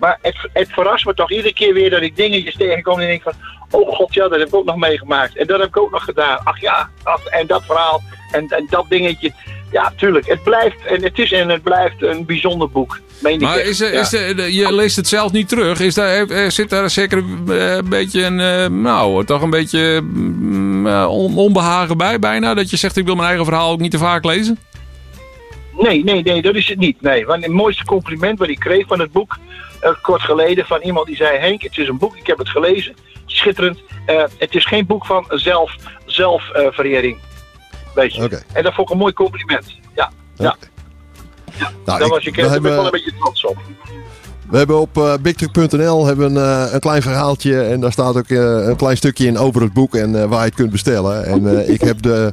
Maar 0.00 0.18
het, 0.22 0.36
het 0.52 0.72
verrast 0.72 1.06
me 1.06 1.14
toch 1.14 1.30
iedere 1.30 1.54
keer 1.54 1.74
weer 1.74 1.90
dat 1.90 2.02
ik 2.02 2.16
dingetjes 2.16 2.56
tegenkom 2.56 3.00
en 3.00 3.06
denk 3.06 3.22
van... 3.22 3.32
Oh 3.70 3.94
god, 3.94 4.14
ja, 4.14 4.28
dat 4.28 4.38
heb 4.38 4.48
ik 4.48 4.54
ook 4.54 4.64
nog 4.64 4.76
meegemaakt. 4.76 5.36
En 5.36 5.46
dat 5.46 5.60
heb 5.60 5.68
ik 5.68 5.78
ook 5.78 5.90
nog 5.90 6.04
gedaan. 6.04 6.40
Ach 6.44 6.60
ja, 6.60 6.90
en 7.30 7.46
dat 7.46 7.64
verhaal 7.64 8.02
en, 8.30 8.48
en 8.48 8.66
dat 8.70 8.88
dingetje. 8.88 9.32
Ja, 9.70 9.92
tuurlijk. 9.96 10.26
Het 10.26 10.42
blijft 10.42 10.84
en 10.86 11.02
het 11.02 11.18
is 11.18 11.32
en 11.32 11.48
het 11.48 11.62
blijft 11.62 12.02
een 12.02 12.24
bijzonder 12.24 12.70
boek. 12.70 13.00
Meen 13.18 13.34
ik 13.34 13.40
Maar 13.40 13.58
is, 13.60 13.80
er- 13.80 13.92
Ja. 13.92 14.00
is 14.00 14.12
er- 14.12 14.50
je 14.50 14.72
leest 14.72 14.96
het 14.96 15.08
zelf 15.08 15.32
niet 15.32 15.48
terug. 15.48 15.80
Is 15.80 15.94
daar, 15.94 16.26
eh, 16.28 16.48
zit 16.50 16.70
daar 16.70 16.90
zeker 16.90 17.18
eh, 17.48 17.74
een 17.74 17.88
beetje 17.88 18.24
een, 18.24 18.40
eh, 18.40 18.66
nou, 18.68 19.24
toch 19.24 19.42
een 19.42 19.50
beetje 19.50 20.00
mm, 20.02 20.86
eh, 20.86 21.06
on- 21.10 21.36
onbehagen 21.36 21.96
bij 21.96 22.18
bijna? 22.18 22.54
Dat 22.54 22.70
je 22.70 22.76
zegt, 22.76 22.96
ik 22.96 23.04
wil 23.04 23.14
mijn 23.14 23.28
eigen 23.28 23.44
verhaal 23.44 23.70
ook 23.70 23.80
niet 23.80 23.90
te 23.90 23.98
vaak 23.98 24.24
lezen? 24.24 24.58
Nee, 25.78 26.04
nee, 26.04 26.22
nee, 26.22 26.42
dat 26.42 26.54
is 26.54 26.68
het 26.68 26.78
niet. 26.78 27.00
Nee, 27.02 27.26
want 27.26 27.42
het 27.44 27.52
mooiste 27.52 27.84
compliment 27.84 28.38
wat 28.38 28.48
ik 28.48 28.58
kreeg 28.58 28.86
van 28.86 29.00
het 29.00 29.12
boek, 29.12 29.36
eh, 29.80 29.90
kort 30.02 30.22
geleden, 30.22 30.66
van 30.66 30.80
iemand 30.80 31.06
die 31.06 31.16
zei: 31.16 31.38
Henk, 31.38 31.62
het 31.62 31.78
is 31.78 31.88
een 31.88 31.98
boek, 31.98 32.16
ik 32.16 32.26
heb 32.26 32.38
het 32.38 32.48
gelezen, 32.48 32.94
schitterend. 33.26 33.78
Eh, 34.06 34.22
het 34.38 34.54
is 34.54 34.64
geen 34.64 34.86
boek 34.86 35.06
van 35.06 35.24
zelf, 35.28 35.74
zelfverering. 36.06 37.18
Weet 37.96 38.14
je. 38.14 38.42
En 38.52 38.62
dat 38.62 38.74
vond 38.74 38.86
ik 38.88 38.94
een 38.94 39.00
mooi 39.00 39.12
compliment. 39.12 39.64
Ja, 39.94 40.10
ja. 40.34 40.56
Nou, 41.58 41.70
daar 41.84 42.00
ik- 42.02 42.06
was 42.08 42.24
ben 42.24 42.54
ik 42.54 42.62
wel 42.62 42.84
een 42.84 42.90
beetje 42.90 43.12
trots 43.18 43.44
op. 43.46 43.56
we 44.50 44.56
hebben 44.56 44.80
op 44.80 44.96
uh, 44.98 45.14
bigtruck.nl 45.20 46.06
hebben 46.06 46.36
een, 46.36 46.66
eh, 46.66 46.72
een 46.72 46.80
klein 46.80 47.02
verhaaltje. 47.02 47.62
En 47.62 47.80
daar 47.80 47.92
staat 47.92 48.16
ook 48.16 48.28
eh, 48.28 48.66
een 48.66 48.76
klein 48.76 48.96
stukje 48.96 49.26
in 49.26 49.38
over 49.38 49.62
het 49.62 49.72
boek 49.72 49.94
en 49.94 50.22
eh, 50.22 50.28
waar 50.28 50.38
je 50.38 50.44
het 50.46 50.54
kunt 50.54 50.70
bestellen. 50.70 51.24
En 51.24 51.58
eh, 51.60 51.68
ik 51.68 51.80
heb 51.80 52.02
de, 52.02 52.32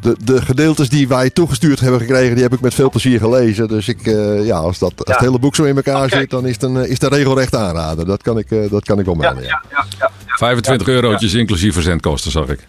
de, 0.00 0.16
de 0.24 0.42
gedeeltes 0.42 0.88
die 0.88 1.08
wij 1.08 1.30
toegestuurd 1.30 1.80
hebben 1.80 2.00
gekregen, 2.00 2.34
die 2.34 2.42
heb 2.42 2.52
ik 2.52 2.60
met 2.60 2.74
veel 2.74 2.90
plezier 2.90 3.18
gelezen. 3.18 3.68
Dus 3.68 3.88
ik, 3.88 4.06
eh, 4.06 4.46
ja, 4.46 4.56
als, 4.56 4.78
dat, 4.78 4.92
als 4.96 5.06
Ja. 5.08 5.12
het 5.14 5.22
hele 5.24 5.38
boek 5.38 5.54
zo 5.54 5.64
in 5.64 5.76
elkaar 5.76 6.08
zit, 6.10 6.30
dan 6.30 6.46
is 6.46 6.52
het, 6.54 6.62
een, 6.62 6.76
eh, 6.76 6.82
is 6.84 6.90
het 6.92 7.02
een 7.02 7.08
regelrecht 7.18 7.54
aanrader. 7.54 8.06
Dat 8.06 8.22
kan 8.22 8.38
ik, 8.38 8.50
eh, 8.50 8.70
dat 8.70 8.84
kan 8.84 8.98
ik 8.98 9.04
wel 9.04 9.14
Ja, 9.14 9.20
melden. 9.20 9.42
ja, 9.42 9.62
ja, 9.70 9.86
ja. 9.98 10.10
25 10.26 10.86
eurotjes 10.88 11.34
inclusief 11.34 11.72
verzendkosten, 11.74 12.30
zag 12.30 12.48
ik. 12.48 12.64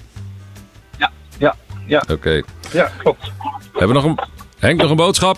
Ja, 0.97 1.11
ja, 1.37 1.55
ja, 1.85 2.03
Oké. 2.11 2.41
ja, 2.71 2.91
klopt. 2.97 3.31
Hebben 3.71 3.87
we 3.87 3.93
nog 3.93 4.03
een... 4.03 4.19
Henk, 4.59 4.81
nog 4.81 4.89
een 4.89 4.95
boodschap? 4.95 5.37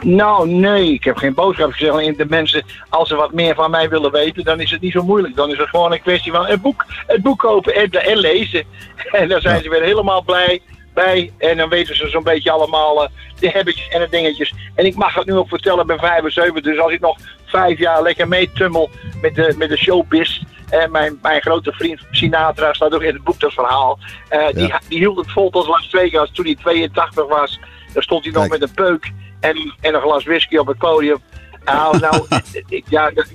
Nou, 0.00 0.48
nee, 0.48 0.92
ik 0.92 1.04
heb 1.04 1.16
geen 1.16 1.34
boodschap 1.34 1.72
gezegd. 1.72 1.92
Alleen 1.92 2.16
de 2.16 2.26
mensen, 2.28 2.64
als 2.88 3.08
ze 3.08 3.14
wat 3.14 3.32
meer 3.32 3.54
van 3.54 3.70
mij 3.70 3.88
willen 3.88 4.12
weten, 4.12 4.44
dan 4.44 4.60
is 4.60 4.70
het 4.70 4.80
niet 4.80 4.92
zo 4.92 5.02
moeilijk. 5.02 5.36
Dan 5.36 5.50
is 5.50 5.58
het 5.58 5.68
gewoon 5.68 5.92
een 5.92 6.02
kwestie 6.02 6.32
van 6.32 6.46
het 6.46 6.62
boek, 6.62 6.84
het 7.06 7.22
boek 7.22 7.38
kopen 7.38 7.74
en, 7.74 7.90
en 7.90 8.18
lezen. 8.18 8.64
En 9.10 9.28
dan 9.28 9.40
zijn 9.40 9.62
ze 9.62 9.68
weer 9.68 9.82
helemaal 9.82 10.22
blij 10.22 10.60
bij. 10.94 11.32
En 11.38 11.56
dan 11.56 11.68
weten 11.68 11.96
ze 11.96 12.08
zo'n 12.08 12.22
beetje 12.22 12.50
allemaal 12.50 13.04
eh, 13.04 13.10
de 13.40 13.48
hebbetjes 13.48 13.88
en 13.88 14.00
de 14.00 14.08
dingetjes. 14.10 14.54
En 14.74 14.86
ik 14.86 14.94
mag 14.94 15.14
het 15.14 15.26
nu 15.26 15.34
ook 15.34 15.48
vertellen, 15.48 15.80
ik 15.80 15.86
ben 15.86 15.98
75. 15.98 16.62
Dus 16.62 16.78
als 16.78 16.92
ik 16.92 17.00
nog 17.00 17.18
vijf 17.44 17.78
jaar 17.78 18.02
lekker 18.02 18.28
meetummel 18.28 18.90
met 19.20 19.34
de, 19.34 19.54
met 19.58 19.68
de 19.68 19.76
showbiz. 19.76 20.42
En 20.70 20.90
mijn, 20.90 21.18
mijn 21.22 21.40
grote 21.40 21.72
vriend 21.72 22.00
Sinatra 22.10 22.72
staat 22.72 22.94
ook 22.94 23.02
in 23.02 23.14
het 23.14 23.24
boek 23.24 23.40
dat 23.40 23.52
verhaal. 23.52 23.98
Eh, 24.28 24.46
die, 24.52 24.66
Ja. 24.66 24.80
die 24.88 24.98
hield 24.98 25.16
het 25.16 25.32
vol 25.32 25.50
tot 25.50 25.66
Las 25.66 25.88
Vegas 25.90 26.30
toen 26.32 26.44
hij 26.44 26.54
82 26.54 27.26
was. 27.26 27.60
Dan 27.92 28.02
stond 28.02 28.24
hij 28.24 28.32
nog 28.32 28.46
Kijk. 28.48 28.60
met 28.60 28.68
een 28.68 28.74
peuk 28.74 29.12
en, 29.40 29.74
en 29.80 29.94
een 29.94 30.00
glas 30.00 30.24
whisky 30.24 30.56
op 30.56 30.66
het 30.66 30.78
podium. 30.78 31.18
Nou, 31.64 31.98
nou 32.04 32.26
ik, 32.68 32.84
ja, 32.88 33.10
daar, 33.10 33.26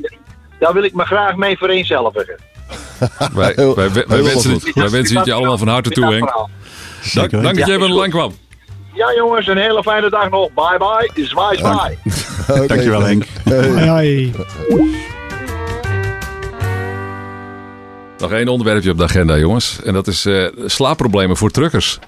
daar 0.59 0.73
wil 0.73 0.83
ik 0.83 0.93
me 0.93 1.05
graag 1.05 1.35
mee 1.35 1.57
vereenzelvigen. 1.57 2.35
Wij, 3.33 3.55
wij, 3.55 4.23
wensen, 4.23 4.51
het, 4.51 4.73
wij 4.73 4.89
wensen 4.89 5.17
het 5.17 5.25
je 5.25 5.33
allemaal 5.33 5.57
van 5.57 5.67
harte 5.67 5.89
toe, 5.89 6.05
Henk. 6.05 6.33
Dank, 7.13 7.31
dank 7.31 7.43
dat 7.43 7.67
Ja, 7.67 7.77
jij 7.77 7.93
lijn 7.93 8.09
kwam. 8.09 8.33
Ja 8.93 9.13
jongens, 9.15 9.47
een 9.47 9.57
hele 9.57 9.83
fijne 9.83 10.09
dag 10.09 10.29
nog. 10.29 10.49
Bye 10.53 10.77
bye. 10.77 11.25
Zwaai 11.25 11.57
zwaai. 11.57 11.97
Dankjewel 12.67 13.01
Henk. 13.01 13.25
Hey. 13.43 13.87
Hoi. 13.87 14.33
Nog 18.23 18.31
één 18.31 18.47
onderwerpje 18.47 18.91
op 18.91 18.97
de 18.97 19.03
agenda, 19.03 19.37
jongens. 19.37 19.79
En 19.85 19.93
dat 19.93 20.07
is 20.07 20.25
eh, 20.25 20.43
slaapproblemen 20.65 21.37
voor 21.37 21.51
truckers. 21.51 21.99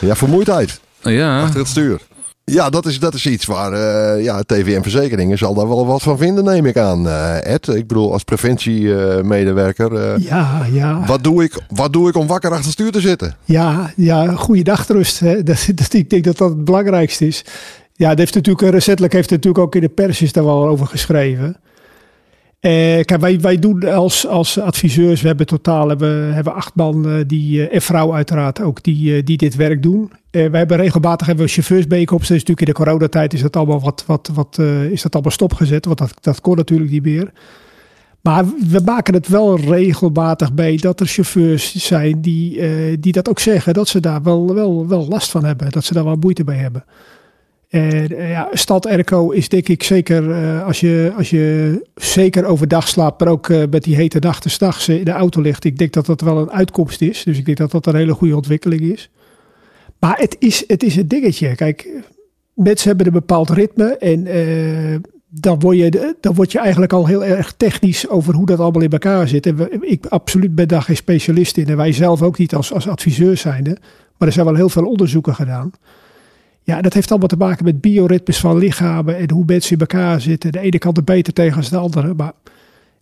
Ja, 0.00 0.16
vermoeidheid. 0.16 0.80
Ja, 1.02 1.42
achter 1.42 1.58
het 1.60 1.68
stuur. 1.68 2.00
Ja, 2.44 2.70
dat 2.70 2.86
is, 2.86 2.98
dat 2.98 3.14
is 3.14 3.26
iets 3.26 3.44
waar 3.44 3.72
eh, 3.72 4.24
ja, 4.24 4.42
TVM 4.42 4.82
Verzekeringen 4.82 5.38
zal 5.38 5.54
daar 5.54 5.68
wel 5.68 5.86
wat 5.86 6.02
van 6.02 6.18
vinden, 6.18 6.44
neem 6.44 6.66
ik 6.66 6.76
aan. 6.76 7.08
eh, 7.08 7.52
Ed, 7.54 7.68
ik 7.68 7.86
bedoel, 7.86 8.12
als 8.12 8.22
preventiemedewerker. 8.24 9.94
eh, 9.94 10.18
Ja, 10.28 10.66
ja. 10.72 11.04
wat, 11.06 11.24
doe 11.24 11.42
ik, 11.44 11.60
wat 11.68 11.92
doe 11.92 12.08
ik 12.08 12.16
om 12.16 12.26
wakker 12.26 12.50
achter 12.50 12.64
het 12.64 12.72
stuur 12.72 12.92
te 12.92 13.00
zitten? 13.00 13.36
Ja, 13.44 13.92
ja, 13.96 14.32
goede 14.32 14.62
dagtrust. 14.62 15.20
Hè. 15.20 15.42
Dat, 15.42 15.66
dat, 15.74 15.92
ik 15.92 16.10
denk 16.10 16.24
dat 16.24 16.36
dat 16.36 16.48
het 16.48 16.64
belangrijkste 16.64 17.26
is. 17.26 17.44
Ja, 17.92 18.08
dat 18.08 18.18
heeft 18.18 18.34
natuurlijk, 18.34 18.70
recentelijk 18.70 19.12
heeft 19.12 19.30
het 19.30 19.44
natuurlijk 19.44 19.64
ook 19.64 19.74
in 19.74 19.80
de 19.80 19.88
pers 19.94 20.22
is 20.22 20.32
daar 20.32 20.44
wel 20.44 20.66
over 20.66 20.86
geschreven. 20.86 21.56
Eh, 22.62 23.38
wij, 23.40 23.58
doen 23.58 23.84
als, 23.84 24.26
als 24.26 24.58
adviseurs, 24.58 25.20
we 25.20 25.26
hebben 25.26 25.46
totaal 25.46 25.88
hebben, 25.88 26.34
hebben 26.34 26.54
acht 26.54 26.74
man 26.74 27.08
eh, 27.08 27.14
die, 27.26 27.66
eh, 27.66 27.74
en 27.74 27.82
vrouwen 27.82 28.16
uiteraard 28.16 28.60
ook, 28.60 28.82
die, 28.82 29.22
die 29.22 29.36
dit 29.36 29.56
werk 29.56 29.82
doen. 29.82 30.12
Eh, 30.30 30.50
wij 30.50 30.58
hebben 30.58 30.76
regelmatig 30.76 31.26
hebben 31.26 31.44
we 31.44 31.50
chauffeursbijeenkomsten. 31.50 32.34
Dus 32.34 32.44
natuurlijk 32.44 32.68
in 32.68 32.74
de 32.74 32.90
coronatijd 32.90 33.32
is 33.32 33.42
dat 33.42 33.56
allemaal 33.56 33.80
wat, 33.80 34.04
wat, 34.06 34.30
wat 34.34 34.58
is 34.90 35.02
dat 35.02 35.12
allemaal 35.12 35.32
stopgezet, 35.32 35.84
want 35.84 35.98
dat, 35.98 36.14
dat 36.20 36.40
kon 36.40 36.56
natuurlijk 36.56 36.90
niet 36.90 37.02
meer. 37.02 37.32
Maar 38.20 38.44
we 38.68 38.80
maken 38.84 39.14
het 39.14 39.28
wel 39.28 39.58
regelmatig 39.58 40.52
bij 40.52 40.76
dat 40.76 41.00
er 41.00 41.06
chauffeurs 41.06 41.74
zijn 41.74 42.20
die, 42.20 42.60
die 43.00 43.12
dat 43.12 43.28
ook 43.28 43.38
zeggen. 43.38 43.74
Dat 43.74 43.88
ze 43.88 44.00
daar 44.00 44.22
wel, 44.22 44.54
wel, 44.54 44.88
wel 44.88 45.08
last 45.08 45.30
van 45.30 45.44
hebben. 45.44 45.70
Dat 45.70 45.84
ze 45.84 45.94
daar 45.94 46.04
wel 46.04 46.16
moeite 46.20 46.44
bij 46.44 46.56
hebben. 46.56 46.84
Eh, 47.72 48.30
ja, 48.30 48.48
stad 48.52 48.86
Erco 48.86 49.30
is 49.30 49.48
denk 49.48 49.68
ik 49.68 49.82
zeker 49.82 50.30
eh, 50.30 50.66
als, 50.66 50.80
je, 50.80 51.12
als 51.16 51.30
je 51.30 51.86
zeker 51.94 52.44
overdag 52.44 52.88
slaapt, 52.88 53.20
maar 53.20 53.28
ook 53.28 53.48
eh, 53.48 53.62
met 53.70 53.84
die 53.84 53.96
hete 53.96 54.18
nachten 54.18 54.50
s'nachts 54.50 54.88
in 54.88 55.04
de 55.04 55.10
auto 55.10 55.40
ligt. 55.40 55.64
Ik 55.64 55.78
denk 55.78 55.92
dat 55.92 56.06
dat 56.06 56.20
wel 56.20 56.38
een 56.38 56.50
uitkomst 56.50 57.00
is. 57.00 57.22
Dus 57.22 57.38
ik 57.38 57.44
denk 57.44 57.56
dat 57.56 57.70
dat 57.70 57.86
een 57.86 57.94
hele 57.94 58.14
goede 58.14 58.36
ontwikkeling 58.36 58.80
is. 58.80 59.10
Maar 59.98 60.18
het 60.18 60.36
is, 60.38 60.64
het 60.66 60.82
is 60.82 60.96
een 60.96 61.08
dingetje. 61.08 61.54
Kijk, 61.54 61.88
mensen 62.54 62.88
hebben 62.88 63.06
een 63.06 63.12
bepaald 63.12 63.50
ritme 63.50 63.96
en 63.96 64.24
dan, 65.28 65.60
word 65.60 65.76
je, 65.76 66.16
dan 66.20 66.34
word 66.34 66.52
je 66.52 66.58
eigenlijk 66.58 66.92
al 66.92 67.06
heel 67.06 67.24
erg 67.24 67.54
technisch 67.56 68.08
over 68.08 68.34
hoe 68.34 68.46
dat 68.46 68.58
allemaal 68.58 68.82
in 68.82 68.90
elkaar 68.90 69.28
zit. 69.28 69.46
En 69.46 69.56
we, 69.56 69.78
ik 69.80 70.06
absoluut 70.06 70.54
ben 70.54 70.68
daar 70.68 70.82
geen 70.82 70.96
specialist 70.96 71.56
in 71.56 71.66
en 71.66 71.76
wij 71.76 71.92
zelf 71.92 72.22
ook 72.22 72.38
niet 72.38 72.54
als, 72.54 72.72
als 72.72 72.88
adviseur 72.88 73.36
zijnde. 73.36 73.76
Maar 74.18 74.28
er 74.28 74.34
zijn 74.34 74.46
wel 74.46 74.54
heel 74.54 74.68
veel 74.68 74.86
onderzoeken 74.86 75.34
gedaan. 75.34 75.72
Ja, 76.64 76.82
dat 76.82 76.92
heeft 76.92 77.10
allemaal 77.10 77.28
te 77.28 77.36
maken 77.36 77.64
met 77.64 77.80
bioritmes 77.80 78.40
van 78.40 78.58
lichamen 78.58 79.16
en 79.16 79.30
hoe 79.30 79.44
mensen 79.46 79.72
in 79.72 79.78
elkaar 79.78 80.20
zitten. 80.20 80.52
De 80.52 80.60
ene 80.60 80.78
kant 80.78 80.96
er 80.96 81.04
beter 81.04 81.32
tegen 81.32 81.56
als 81.56 81.68
de 81.68 81.76
andere. 81.76 82.14
Maar 82.14 82.32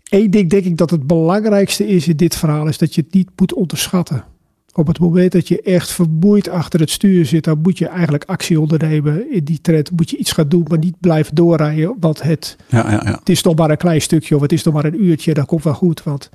één 0.09 0.31
ding 0.31 0.51
denk 0.51 0.65
ik 0.65 0.77
dat 0.77 0.91
het 0.91 1.07
belangrijkste 1.07 1.87
is 1.87 2.09
in 2.09 2.17
dit 2.17 2.37
verhaal, 2.37 2.67
is 2.67 2.79
dat 2.79 2.95
je 2.95 3.01
het 3.01 3.15
niet 3.15 3.29
moet 3.37 3.55
onderschatten. 3.55 4.25
Op 4.73 4.87
het 4.87 4.99
moment 4.99 5.33
dat 5.33 5.49
je 5.49 5.63
echt 5.63 5.91
vermoeid 5.91 6.49
achter 6.49 6.81
het 6.81 6.91
stuur 6.91 7.27
zit, 7.27 7.45
dan 7.45 7.61
moet 7.63 7.79
je 7.79 7.87
eigenlijk 7.87 8.25
actie 8.25 8.61
ondernemen. 8.61 9.33
In 9.33 9.45
die 9.45 9.61
trend 9.61 9.91
moet 9.91 10.11
je 10.11 10.17
iets 10.17 10.33
gaan 10.33 10.49
doen, 10.49 10.65
maar 10.69 10.79
niet 10.79 11.01
blijven 11.01 11.35
doorrijden. 11.35 11.97
Want 12.01 12.23
het, 12.23 12.57
Ja, 12.69 12.91
ja, 12.91 13.01
ja. 13.05 13.19
het 13.19 13.29
is 13.29 13.43
nog 13.43 13.55
maar 13.55 13.71
een 13.71 13.77
klein 13.77 14.01
stukje 14.01 14.35
of 14.35 14.41
het 14.41 14.53
is 14.53 14.63
nog 14.63 14.75
maar 14.75 14.85
een 14.85 15.05
uurtje. 15.05 15.35
Dat 15.35 15.47
komt 15.47 15.65
wel 15.65 15.75
goed. 15.75 16.03
Want 16.03 16.31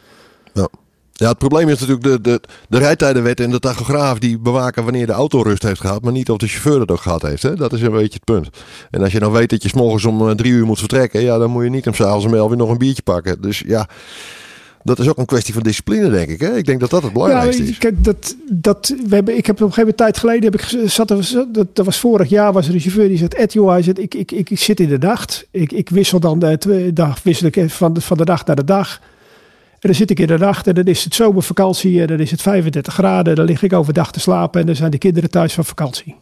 Ja, 1.18 1.30
het 1.30 1.38
probleem 1.38 1.70
is 1.70 1.80
natuurlijk 1.80 2.04
de, 2.06 2.22
de, 2.22 2.42
de 2.70 2.78
rijtijdenwet 2.78 3.40
en 3.40 3.52
de 3.52 3.60
tachograaf 3.60 4.20
die 4.20 4.40
bewaken 4.40 4.84
wanneer 4.84 5.06
de 5.06 5.12
auto 5.12 5.42
rust 5.42 5.64
heeft 5.64 5.80
gehad, 5.82 6.02
maar 6.04 6.12
niet 6.12 6.30
of 6.30 6.38
de 6.38 6.48
chauffeur 6.48 6.80
het 6.80 6.92
ook 6.92 7.02
gehad 7.02 7.22
heeft. 7.22 7.44
Hè? 7.44 7.56
Dat 7.56 7.74
is 7.74 7.82
een 7.82 7.92
beetje 7.92 8.14
het 8.14 8.24
punt. 8.24 8.50
En 8.92 9.02
als 9.02 9.12
je 9.12 9.20
dan 9.20 9.32
weet 9.32 9.50
dat 9.50 9.64
je 9.64 9.70
's 9.70 9.74
morgens 9.74 10.06
om 10.06 10.30
eh, 10.30 10.36
drie 10.36 10.52
uur 10.52 10.66
moet 10.66 10.80
vertrekken, 10.80 11.22
ja, 11.22 11.38
dan 11.38 11.50
moet 11.52 11.64
je 11.64 11.70
niet 11.70 11.88
om 11.88 11.94
s'avonds 11.94 12.26
om 12.26 12.34
elf 12.34 12.52
uur 12.52 12.58
nog 12.58 12.70
een 12.70 12.78
biertje 12.78 13.02
pakken. 13.04 13.42
Dus 13.42 13.64
ja, 13.66 13.88
dat 14.84 15.00
is 15.00 15.08
ook 15.10 15.18
een 15.18 15.26
kwestie 15.26 15.54
van 15.54 15.64
discipline, 15.64 16.10
denk 16.10 16.30
ik. 16.30 16.40
Hè? 16.40 16.58
Ik 16.58 16.66
denk 16.66 16.80
dat 16.80 16.90
dat 16.90 17.04
het 17.04 17.14
belangrijkste 17.14 17.64
Ja, 17.64 17.70
is. 17.70 17.78
kijk, 17.78 18.04
dat, 18.04 18.36
dat, 18.52 18.94
we 19.08 19.16
hebben, 19.16 19.38
ik 19.38 19.46
heb 19.46 19.56
op 19.56 19.68
een 19.68 19.74
gegeven 19.74 19.80
moment 19.80 19.98
tijd 19.98 20.18
geleden, 20.18 20.44
heb 20.44 20.56
ik, 20.62 20.90
zat, 20.90 21.10
er- 21.12 21.46
dat, 21.52 21.68
dat 21.76 21.86
was 21.86 22.00
vorig 22.00 22.30
jaar, 22.30 22.54
was 22.54 22.68
er 22.68 22.74
een 22.74 22.80
chauffeur 22.80 23.08
die 23.08 23.18
zegt, 23.18 23.34
Ed, 23.34 23.54
joh, 23.54 23.70
hij 23.70 23.82
zegt, 23.82 24.00
ik, 24.00 24.14
ik, 24.16 24.32
ik, 24.32 24.50
ik 24.50 24.60
zit 24.60 24.80
in 24.80 24.90
de 24.90 24.98
nacht. 24.98 25.48
Ik, 25.52 25.72
ik 25.72 25.90
wissel 25.90 26.20
dan 26.20 26.40
de 26.40 26.58
twee 26.58 26.94
dag, 26.94 27.24
wissel 27.24 27.48
ik 27.52 27.70
van 27.70 27.94
de, 27.94 28.02
van 28.02 28.18
de 28.18 28.26
dag 28.26 28.46
naar 28.46 28.56
de 28.56 28.64
dag. 28.64 29.00
En 29.86 29.92
dan 29.92 30.00
zit 30.00 30.10
ik 30.10 30.20
in 30.20 30.28
de 30.28 30.38
nacht 30.38 30.68
en 30.68 30.74
dan 30.74 30.84
is 30.84 31.04
het 31.04 31.16
zomervakantie 31.16 32.02
en 32.02 32.08
dan 32.08 32.20
is 32.20 32.32
het 32.32 32.42
35 32.42 32.94
graden. 32.94 33.36
Dan 33.36 33.46
lig 33.46 33.64
ik 33.64 33.74
overdag 33.74 34.12
te 34.12 34.20
slapen 34.20 34.60
en 34.60 34.66
dan 34.66 34.76
zijn 34.76 34.92
de 34.92 34.98
kinderen 34.98 35.30
thuis 35.30 35.54
van 35.54 35.66
vakantie. 35.66 36.16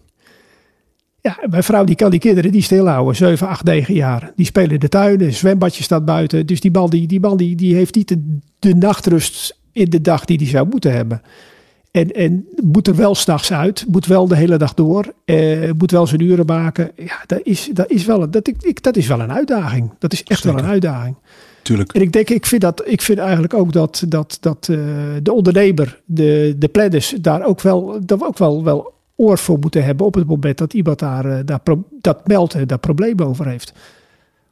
Ja, 1.22 1.38
mijn 1.50 1.64
vrouw 1.64 1.84
die 1.84 1.96
kan 1.96 2.12
die 2.12 2.20
kinderen 2.20 2.52
die 2.52 2.62
stilhouden, 2.62 3.16
7, 3.16 3.48
8, 3.48 3.64
9 3.64 3.94
jaar. 3.94 4.32
Die 4.36 4.46
spelen 4.46 4.72
in 4.72 4.80
de 4.80 4.90
tuin, 4.90 5.22
een 5.22 5.34
zwembadje 5.34 5.84
staat 5.84 6.06
buiten. 6.06 6.46
Dus 6.46 6.60
die 6.60 6.72
man, 6.72 6.90
die, 6.90 7.08
die, 7.08 7.20
man 7.20 7.38
die, 7.38 7.56
die 7.56 7.76
heeft 7.76 7.96
niet 7.96 8.08
de, 8.08 8.38
de 8.60 8.76
nachtrust 8.76 9.58
in 9.72 9.90
de 9.90 10.02
dag 10.02 10.26
die 10.26 10.38
hij 10.38 10.48
zou 10.48 10.68
moeten 10.68 10.94
hebben. 10.94 11.22
En, 11.92 12.12
en 12.12 12.48
moet 12.64 12.88
er 12.88 12.96
wel 12.96 13.16
s'nachts 13.16 13.54
uit, 13.54 13.86
moet 13.88 14.06
wel 14.06 14.28
de 14.28 14.36
hele 14.36 14.58
dag 14.58 14.74
door, 14.74 15.14
eh, 15.26 15.70
moet 15.78 15.92
wel 15.92 16.08
zijn 16.08 16.22
uren 16.22 16.46
maken. 16.46 16.92
Ja, 16.96 17.24
dat 17.26 17.40
is, 17.44 17.70
dat 17.74 17.92
is, 17.92 18.06
wel, 18.06 18.30
dat, 18.30 18.48
ik, 18.48 18.56
ik, 18.62 18.84
dat 18.84 18.96
is 18.96 19.08
wel 19.08 19.20
een 19.20 19.32
uitdaging. 19.32 19.92
Dat 20.00 20.14
is 20.14 20.24
echt 20.24 20.44
wel 20.44 20.58
een 20.58 20.66
uitdaging. 20.66 21.16
Tuurlijk. 21.64 21.94
En 21.94 22.02
ik 22.02 22.12
denk, 22.12 22.30
ik 22.30 22.46
vind, 22.46 22.62
dat, 22.62 22.82
ik 22.86 23.02
vind 23.02 23.20
eigenlijk 23.20 23.54
ook 23.54 23.72
dat, 23.72 24.04
dat, 24.08 24.38
dat 24.40 24.68
uh, 24.72 24.78
de 25.22 25.34
ondernemer, 25.34 26.02
de, 26.06 26.56
de 26.58 26.68
planners, 26.68 27.16
daar 27.22 27.46
ook 27.46 27.62
wel, 27.62 28.00
daar 28.06 28.22
ook 28.22 28.38
wel, 28.38 28.64
wel 28.64 28.94
oor 29.16 29.38
voor 29.38 29.60
moeten 29.60 29.84
hebben 29.84 30.06
op 30.06 30.14
het 30.14 30.28
moment 30.28 30.58
dat 30.58 30.74
iemand 30.74 31.00
daar, 31.00 31.26
uh, 31.26 31.40
daar 31.46 31.62
dat 32.02 32.28
meldt 32.28 32.54
en 32.54 32.68
daar 32.68 32.80
problemen 32.80 33.26
over 33.26 33.48
heeft. 33.48 33.74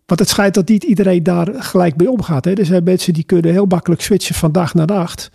Want 0.05 0.19
het 0.19 0.29
schijnt 0.29 0.53
dat 0.53 0.67
niet 0.67 0.83
iedereen 0.83 1.23
daar 1.23 1.47
gelijk 1.53 1.97
mee 1.97 2.11
omgaat. 2.11 2.45
Hè. 2.45 2.53
Er 2.53 2.65
zijn 2.65 2.83
mensen 2.83 3.13
die 3.13 3.23
kunnen 3.23 3.51
heel 3.51 3.65
makkelijk 3.65 4.01
switchen 4.01 4.35
van 4.35 4.51
dag 4.51 4.73
naar 4.73 4.87
nacht. 4.87 5.31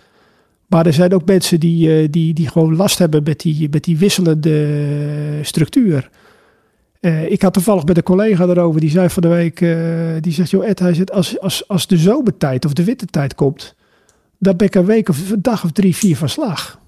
Maar 0.67 0.87
er 0.87 0.93
zijn 0.93 1.15
ook 1.15 1.25
mensen 1.25 1.61
die, 1.61 2.03
uh, 2.03 2.09
die, 2.11 2.35
die 2.35 2.49
gewoon 2.49 2.77
last 2.77 2.99
hebben 2.99 3.23
met 3.23 3.41
die, 3.41 3.69
met 3.71 3.85
die 3.85 3.99
wisselende 3.99 5.39
structuur. 5.43 6.11
Uh, 7.07 7.31
ik 7.31 7.43
had 7.43 7.53
toevallig 7.53 7.85
met 7.85 7.97
een 7.97 8.03
collega 8.03 8.45
erover, 8.45 8.81
die 8.81 8.91
zei 8.91 9.11
van 9.11 9.23
de 9.23 9.29
week, 9.29 9.61
uh, 9.61 9.77
die 10.21 10.33
zegt, 10.33 10.51
joh 10.51 10.67
Ed, 10.67 10.79
hij 10.79 10.95
zegt, 10.95 11.13
als, 11.13 11.41
als, 11.41 11.69
als 11.69 11.87
de 11.87 11.97
zomertijd 11.97 12.65
of 12.65 12.73
de 12.73 12.85
wintertijd 12.85 13.35
komt, 13.35 13.75
dan 14.39 14.57
ben 14.57 14.67
ik 14.67 14.75
een 14.75 14.85
week 14.85 15.09
of 15.09 15.31
een 15.31 15.43
dag 15.43 15.65
of 15.65 15.73
drie, 15.73 15.97
vier 15.97 16.17
van 16.17 16.29
slag. 16.29 16.81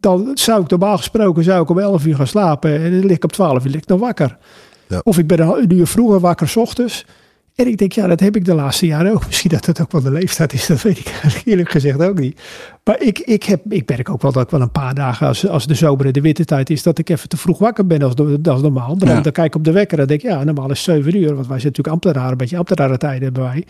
Dan 0.00 0.30
zou 0.34 0.62
ik 0.62 0.70
normaal 0.70 0.96
gesproken 0.96 1.44
zou 1.44 1.62
ik 1.62 1.68
om 1.68 1.78
11 1.78 2.06
uur 2.06 2.14
gaan 2.14 2.26
slapen 2.26 2.80
en 2.80 2.90
dan 2.90 3.06
lig 3.06 3.16
ik 3.16 3.22
om 3.22 3.30
12 3.30 3.64
uur 3.64 3.70
lig 3.70 3.80
ik 3.80 3.88
nog 3.88 4.00
wakker. 4.00 4.38
Ja. 4.86 5.00
Of 5.02 5.18
ik 5.18 5.26
ben 5.26 5.40
een 5.40 5.72
uur 5.72 5.86
vroeger 5.86 6.20
wakker 6.20 6.48
s 6.48 6.56
ochtends. 6.56 7.06
En 7.54 7.66
ik 7.66 7.78
denk, 7.78 7.92
ja, 7.92 8.06
dat 8.06 8.20
heb 8.20 8.36
ik 8.36 8.44
de 8.44 8.54
laatste 8.54 8.86
jaren 8.86 9.12
ook. 9.12 9.26
Misschien 9.26 9.50
dat 9.50 9.66
het 9.66 9.80
ook 9.80 9.92
wel 9.92 10.02
de 10.02 10.10
leeftijd 10.10 10.52
is, 10.52 10.66
dat 10.66 10.82
weet 10.82 10.98
ik 10.98 11.42
eerlijk 11.44 11.70
gezegd 11.70 12.02
ook 12.02 12.18
niet. 12.18 12.40
Maar 12.84 13.02
ik, 13.02 13.18
ik, 13.18 13.42
heb, 13.42 13.72
ik 13.72 13.88
merk 13.88 14.10
ook 14.10 14.22
wel 14.22 14.32
dat 14.32 14.42
ik 14.42 14.50
wel 14.50 14.60
een 14.60 14.70
paar 14.70 14.94
dagen, 14.94 15.26
als, 15.26 15.48
als 15.48 15.66
de 15.66 15.74
zomer 15.74 16.06
en 16.06 16.12
de 16.12 16.20
wintertijd 16.20 16.70
is, 16.70 16.82
dat 16.82 16.98
ik 16.98 17.08
even 17.08 17.28
te 17.28 17.36
vroeg 17.36 17.58
wakker 17.58 17.86
ben 17.86 18.02
als, 18.02 18.14
als 18.42 18.62
normaal. 18.62 18.96
Dan, 18.98 19.08
ja. 19.08 19.20
dan 19.20 19.32
kijk 19.32 19.46
ik 19.46 19.54
op 19.54 19.64
de 19.64 19.72
wekker 19.72 19.98
en 19.98 20.06
denk 20.06 20.22
ik, 20.22 20.30
ja, 20.30 20.44
normaal 20.44 20.70
is 20.70 20.82
7 20.82 21.16
uur. 21.16 21.34
Want 21.34 21.46
wij 21.46 21.60
zijn 21.60 21.72
natuurlijk 21.72 21.88
ambtenaren, 21.88 22.30
een 22.30 22.36
beetje 22.36 22.56
ambtenaren 22.56 22.98
tijden 22.98 23.22
hebben 23.22 23.42
wij. 23.42 23.64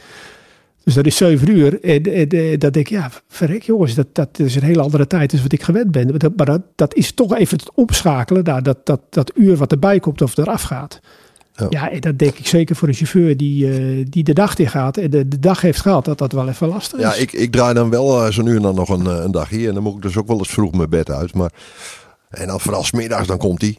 Dus 0.85 0.95
dat 0.95 1.07
is 1.07 1.17
7 1.17 1.51
uur. 1.51 1.85
En, 1.85 2.03
en, 2.03 2.29
en 2.29 2.59
dat 2.59 2.73
denk 2.73 2.89
ik, 2.89 2.89
ja, 2.89 3.11
verrek 3.29 3.63
jongens, 3.63 3.95
dat, 3.95 4.07
dat 4.13 4.39
is 4.39 4.55
een 4.55 4.63
hele 4.63 4.83
andere 4.83 5.07
tijd 5.07 5.31
dan 5.31 5.43
wat 5.43 5.53
ik 5.53 5.63
gewend 5.63 5.91
ben. 5.91 6.15
Maar 6.37 6.47
dat, 6.47 6.63
dat 6.75 6.95
is 6.95 7.13
toch 7.13 7.37
even 7.37 7.59
het 7.59 7.71
opschakelen, 7.75 8.45
daar, 8.45 8.63
dat, 8.63 8.87
dat, 8.87 9.01
dat 9.11 9.33
uur 9.35 9.57
wat 9.57 9.73
erbij 9.73 10.01
komt 10.01 10.23
of 10.23 10.37
eraf 10.37 10.63
gaat. 10.63 11.01
Ja. 11.69 11.91
dat 12.01 12.19
denk 12.19 12.35
ik 12.35 12.47
zeker 12.47 12.77
voor 12.77 12.89
een 12.89 12.95
chauffeur 12.95 13.37
die, 13.37 13.67
uh, 13.67 14.07
die 14.09 14.25
de 14.25 14.33
dag 14.33 14.57
in 14.57 14.69
gaat 14.69 14.97
en 14.97 15.11
de, 15.11 15.29
de 15.29 15.39
dag 15.39 15.61
heeft 15.61 15.81
gehad, 15.81 16.05
dat 16.05 16.19
dat 16.19 16.33
wel 16.33 16.49
even 16.49 16.69
lastig 16.69 16.99
is. 16.99 17.05
Ja, 17.05 17.15
ik, 17.15 17.33
ik 17.33 17.53
draai 17.53 17.75
dan 17.75 17.91
wel 17.91 18.27
uh, 18.27 18.33
zo 18.33 18.43
nu 18.43 18.57
en 18.57 18.63
dan 18.63 18.75
nog 18.75 18.89
een, 18.89 19.07
een 19.07 19.31
dag 19.31 19.49
hier 19.49 19.69
en 19.69 19.75
dan 19.75 19.83
moet 19.83 19.95
ik 19.95 20.03
dus 20.03 20.17
ook 20.17 20.27
wel 20.27 20.39
eens 20.39 20.51
vroeg 20.51 20.73
mijn 20.73 20.91
bed 20.91 21.11
uit. 21.11 21.35
Maar, 21.35 21.51
en 22.31 22.47
dan 22.47 22.61
vooral 22.61 22.85
smiddags, 22.85 23.27
dan 23.27 23.39
komt 23.39 23.61
hij. 23.61 23.79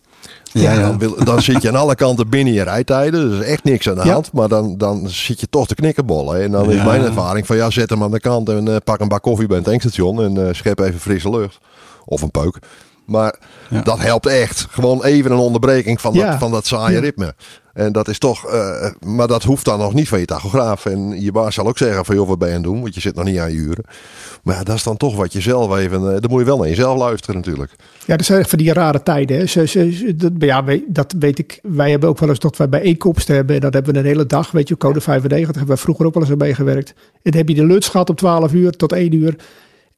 Ja, 0.51 0.73
ja. 0.73 0.81
Dan, 0.81 0.97
wil, 0.97 1.23
dan 1.23 1.41
zit 1.41 1.61
je 1.61 1.69
aan 1.69 1.75
alle 1.75 1.95
kanten 1.95 2.29
binnen 2.29 2.53
je 2.53 2.63
rijtijden. 2.63 3.29
Dus 3.29 3.45
echt 3.45 3.63
niks 3.63 3.89
aan 3.89 3.95
de 3.95 4.09
hand. 4.09 4.25
Ja. 4.25 4.31
Maar 4.33 4.47
dan, 4.47 4.77
dan 4.77 5.09
zit 5.09 5.39
je 5.39 5.49
toch 5.49 5.67
te 5.67 5.75
knikkenbollen. 5.75 6.41
En 6.41 6.51
dan 6.51 6.71
is 6.71 6.83
mijn 6.83 7.03
ervaring 7.03 7.45
van 7.45 7.55
ja, 7.55 7.69
zet 7.69 7.89
hem 7.89 8.03
aan 8.03 8.11
de 8.11 8.19
kant 8.19 8.49
en 8.49 8.67
uh, 8.67 8.75
pak 8.83 8.99
een 8.99 9.07
bak 9.07 9.21
koffie 9.21 9.47
bij 9.47 9.57
het 9.57 9.65
tankstation. 9.65 10.21
En 10.21 10.35
uh, 10.35 10.47
schep 10.51 10.79
even 10.79 10.99
frisse 10.99 11.29
lucht. 11.29 11.57
Of 12.05 12.21
een 12.21 12.31
peuk. 12.31 12.59
Maar 13.05 13.39
dat 13.83 13.99
helpt 13.99 14.25
echt. 14.25 14.67
Gewoon 14.69 15.03
even 15.03 15.31
een 15.31 15.37
onderbreking 15.37 16.01
van 16.01 16.13
dat, 16.13 16.35
van 16.37 16.51
dat 16.51 16.65
saaie 16.65 16.99
ritme. 16.99 17.35
En 17.73 17.91
dat 17.91 18.07
is 18.07 18.19
toch, 18.19 18.53
uh, 18.53 18.89
maar 18.99 19.27
dat 19.27 19.43
hoeft 19.43 19.65
dan 19.65 19.79
nog 19.79 19.93
niet 19.93 20.07
van 20.07 20.19
je 20.19 20.25
tachograaf. 20.25 20.85
En 20.85 21.21
je 21.21 21.31
baas 21.31 21.55
zal 21.55 21.67
ook 21.67 21.77
zeggen 21.77 22.05
van 22.05 22.15
joh, 22.15 22.27
wat 22.27 22.39
ben 22.39 22.47
je 22.47 22.55
aan 22.55 22.61
het 22.61 22.71
doen? 22.71 22.81
Want 22.81 22.95
je 22.95 23.01
zit 23.01 23.15
nog 23.15 23.25
niet 23.25 23.37
aan 23.37 23.51
je 23.51 23.57
uren. 23.57 23.83
Maar 24.43 24.55
ja, 24.55 24.63
dat 24.63 24.75
is 24.75 24.83
dan 24.83 24.97
toch 24.97 25.15
wat 25.15 25.33
je 25.33 25.41
zelf 25.41 25.77
even, 25.77 26.01
uh, 26.01 26.07
dan 26.07 26.29
moet 26.29 26.39
je 26.39 26.45
wel 26.45 26.57
naar 26.57 26.67
jezelf 26.67 26.97
luisteren 26.97 27.35
natuurlijk. 27.35 27.71
Ja, 28.05 28.17
dat 28.17 28.25
zijn 28.25 28.45
van 28.45 28.57
die 28.57 28.73
rare 28.73 29.03
tijden. 29.03 29.37
Hè. 29.37 29.45
Ze, 29.45 29.67
ze, 29.67 30.15
dat, 30.15 30.31
ja, 30.39 30.63
dat 30.87 31.13
weet 31.19 31.39
ik. 31.39 31.59
Wij 31.63 31.89
hebben 31.89 32.09
ook 32.09 32.19
wel 32.19 32.29
eens 32.29 32.39
dat 32.39 32.57
wij 32.57 32.69
bij 32.69 32.79
bijeenkomsten 32.79 33.35
hebben. 33.35 33.55
En 33.55 33.61
dat 33.61 33.73
hebben 33.73 33.93
we 33.93 33.99
een 33.99 34.05
hele 34.05 34.25
dag, 34.25 34.51
weet 34.51 34.67
je, 34.67 34.77
code 34.77 35.01
95. 35.01 35.57
hebben 35.57 35.75
we 35.75 35.81
vroeger 35.81 36.05
ook 36.05 36.13
wel 36.13 36.23
eens 36.23 36.31
aan 36.31 36.37
meegewerkt. 36.37 36.89
En 36.89 37.31
dan 37.31 37.33
heb 37.33 37.49
je 37.49 37.55
de 37.55 37.65
lunch 37.65 37.85
gehad 37.85 38.09
om 38.09 38.15
12 38.15 38.53
uur 38.53 38.71
tot 38.71 38.91
1 38.91 39.13
uur. 39.13 39.35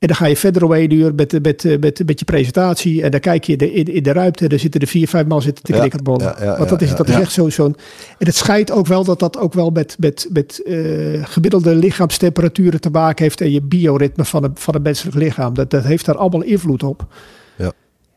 En 0.04 0.10
dan 0.10 0.18
ga 0.18 0.26
je 0.26 0.38
verder 0.38 0.64
om 0.64 0.74
één 0.74 0.92
uur 0.92 1.16
met, 1.16 1.42
met, 1.42 1.80
met, 1.80 2.02
met 2.06 2.20
je 2.20 2.26
presentatie. 2.26 3.04
En 3.04 3.12
dan 3.12 3.20
kijk 3.20 3.44
je 3.44 3.56
in, 3.56 3.86
in 3.86 4.04
de 4.04 4.12
ruimte. 4.12 4.48
Daar 4.48 4.60
zitten 4.60 4.82
er 4.82 4.88
vier, 4.88 5.08
vijf 5.08 5.26
man 5.26 5.42
zitten 5.42 5.64
te 5.64 5.72
knikkerbollen. 5.72 6.22
Ja, 6.22 6.44
ja, 6.44 6.58
Want 6.58 6.70
dat 6.70 6.82
is, 6.82 6.96
dat 6.96 7.10
is 7.10 7.16
echt 7.16 7.32
zo'n... 7.32 7.52
Zo 7.52 7.66
en 7.66 7.76
het 8.18 8.36
schijnt 8.36 8.72
ook 8.72 8.88
wel 8.88 9.04
dat 9.04 9.20
dat 9.20 9.38
ook 9.38 9.54
wel 9.54 9.70
met, 9.70 9.96
met, 10.00 10.28
met 10.34 10.62
uh, 10.66 11.26
gemiddelde 11.26 11.76
lichaamstemperaturen 11.76 12.82
te 12.82 12.90
maken 12.90 13.24
heeft. 13.24 13.42
En 13.42 13.52
je 13.52 13.62
bioritme 13.62 14.26
van 14.26 14.44
een, 14.44 14.52
van 14.56 14.76
een 14.76 14.82
menselijk 14.82 15.16
lichaam. 15.16 15.54
Dat, 15.54 15.70
dat 15.70 15.84
heeft 15.84 16.06
daar 16.06 16.18
allemaal 16.18 16.44
invloed 16.44 16.84
op. 16.84 17.06
Ja. 17.58 17.72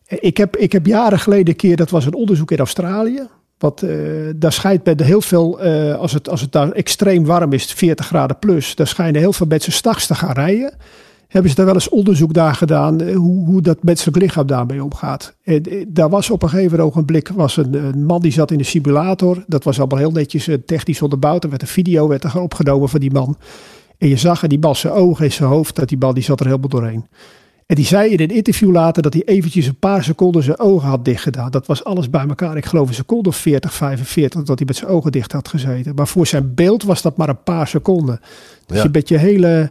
Ik, 0.07 0.37
heb, 0.37 0.57
ik 0.57 0.73
heb 0.73 0.87
jaren 0.87 1.19
geleden 1.19 1.49
een 1.49 1.57
keer... 1.57 1.77
Dat 1.77 1.91
was 1.91 2.07
een 2.07 2.15
onderzoek 2.15 2.51
in 2.51 2.59
Australië. 2.59 3.27
Want 3.59 3.83
uh, 3.83 3.91
daar 4.37 4.53
schijnt 4.53 4.85
met 4.85 5.03
heel 5.03 5.21
veel, 5.21 5.67
uh, 5.67 5.97
als, 5.97 6.13
het, 6.13 6.29
als 6.29 6.41
het 6.41 6.53
daar 6.53 6.71
extreem 6.71 7.25
warm 7.25 7.53
is, 7.53 7.73
40 7.73 8.07
graden 8.07 8.39
plus, 8.39 8.75
daar 8.75 8.87
schijnen 8.87 9.21
heel 9.21 9.33
veel 9.33 9.47
mensen 9.47 9.73
s'nachts 9.73 10.07
te 10.07 10.15
gaan 10.15 10.33
rijden 10.33 10.75
hebben 11.37 11.51
ze 11.51 11.57
daar 11.57 11.67
wel 11.67 11.75
eens 11.75 11.89
onderzoek 11.89 12.33
naar 12.33 12.55
gedaan 12.55 13.01
eh, 13.01 13.17
hoe, 13.17 13.47
hoe 13.47 13.63
dat 13.63 13.83
menselijk 13.83 14.17
lichaam 14.17 14.47
daarmee 14.47 14.85
omgaat. 14.85 15.37
En 15.43 15.63
eh, 15.63 15.85
daar 15.89 16.09
was 16.09 16.31
op 16.31 16.43
een 16.43 16.49
gegeven 16.49 16.81
ogenblik 16.81 17.29
was 17.29 17.57
een, 17.57 17.75
een, 17.75 18.05
man 18.05 18.21
die 18.21 18.33
zat 18.33 18.51
in 18.51 18.59
de 18.59 18.65
simulator. 18.65 19.45
Dat 19.47 19.65
was 19.65 19.79
allemaal 19.79 19.99
heel 19.99 20.11
netjes 20.11 20.49
eh, 20.49 20.57
technisch 20.67 21.03
onderbouwd. 21.03 21.45
Er 21.45 21.51
werd 21.51 21.63
een 21.63 21.69
video 21.69 22.09
werd 22.09 22.25
er 22.25 22.41
opgenomen 22.41 22.89
van 22.89 23.01
die 23.01 23.13
man. 23.13 23.37
En 23.99 24.09
je 24.09 24.17
zag 24.17 24.43
in 24.43 24.49
die 24.49 24.59
man 24.59 24.77
zijn 24.77 24.93
ogen 24.93 25.25
en 25.25 25.33
zijn 25.33 25.49
hoofd 25.49 25.77
dat 25.77 25.89
die 25.89 25.99
man 25.99 26.15
die 26.15 26.23
zat 26.23 26.41
er 26.41 26.47
helemaal 26.47 26.69
doorheen. 26.69 27.07
En 27.67 27.77
die 27.77 27.85
zei 27.85 28.11
in 28.11 28.21
een 28.21 28.37
interview 28.37 28.71
later 28.71 29.03
dat 29.03 29.13
hij 29.13 29.23
eventjes 29.25 29.67
een 29.67 29.79
paar 29.79 30.05
seconden 30.05 30.43
zijn 30.43 30.59
ogen 30.59 30.89
had 30.89 31.05
dichtgedaan. 31.05 31.51
Dat 31.51 31.67
was 31.67 31.85
alles 31.85 32.11
bij 32.11 32.27
elkaar. 32.29 32.57
Ik 32.57 32.67
geloof 32.67 32.89
een 32.89 32.95
seconde 32.95 33.29
of 33.29 33.37
40, 33.37 33.73
45 33.73 34.43
dat 34.43 34.59
hij 34.59 34.67
met 34.67 34.77
zijn 34.77 34.91
ogen 34.91 35.13
dicht 35.13 35.33
had 35.33 35.49
gezeten. 35.49 35.95
Maar 35.95 36.09
voor 36.09 36.27
zijn 36.27 36.55
beeld 36.55 36.83
was 36.83 37.03
dat 37.03 37.17
maar 37.17 37.29
een 37.29 37.43
paar 37.43 37.69
seconden. 37.69 38.21
Dus 38.67 38.77
ja. 38.77 38.83
je 38.83 38.89
met 38.93 39.09
je 39.09 39.19
hele 39.19 39.71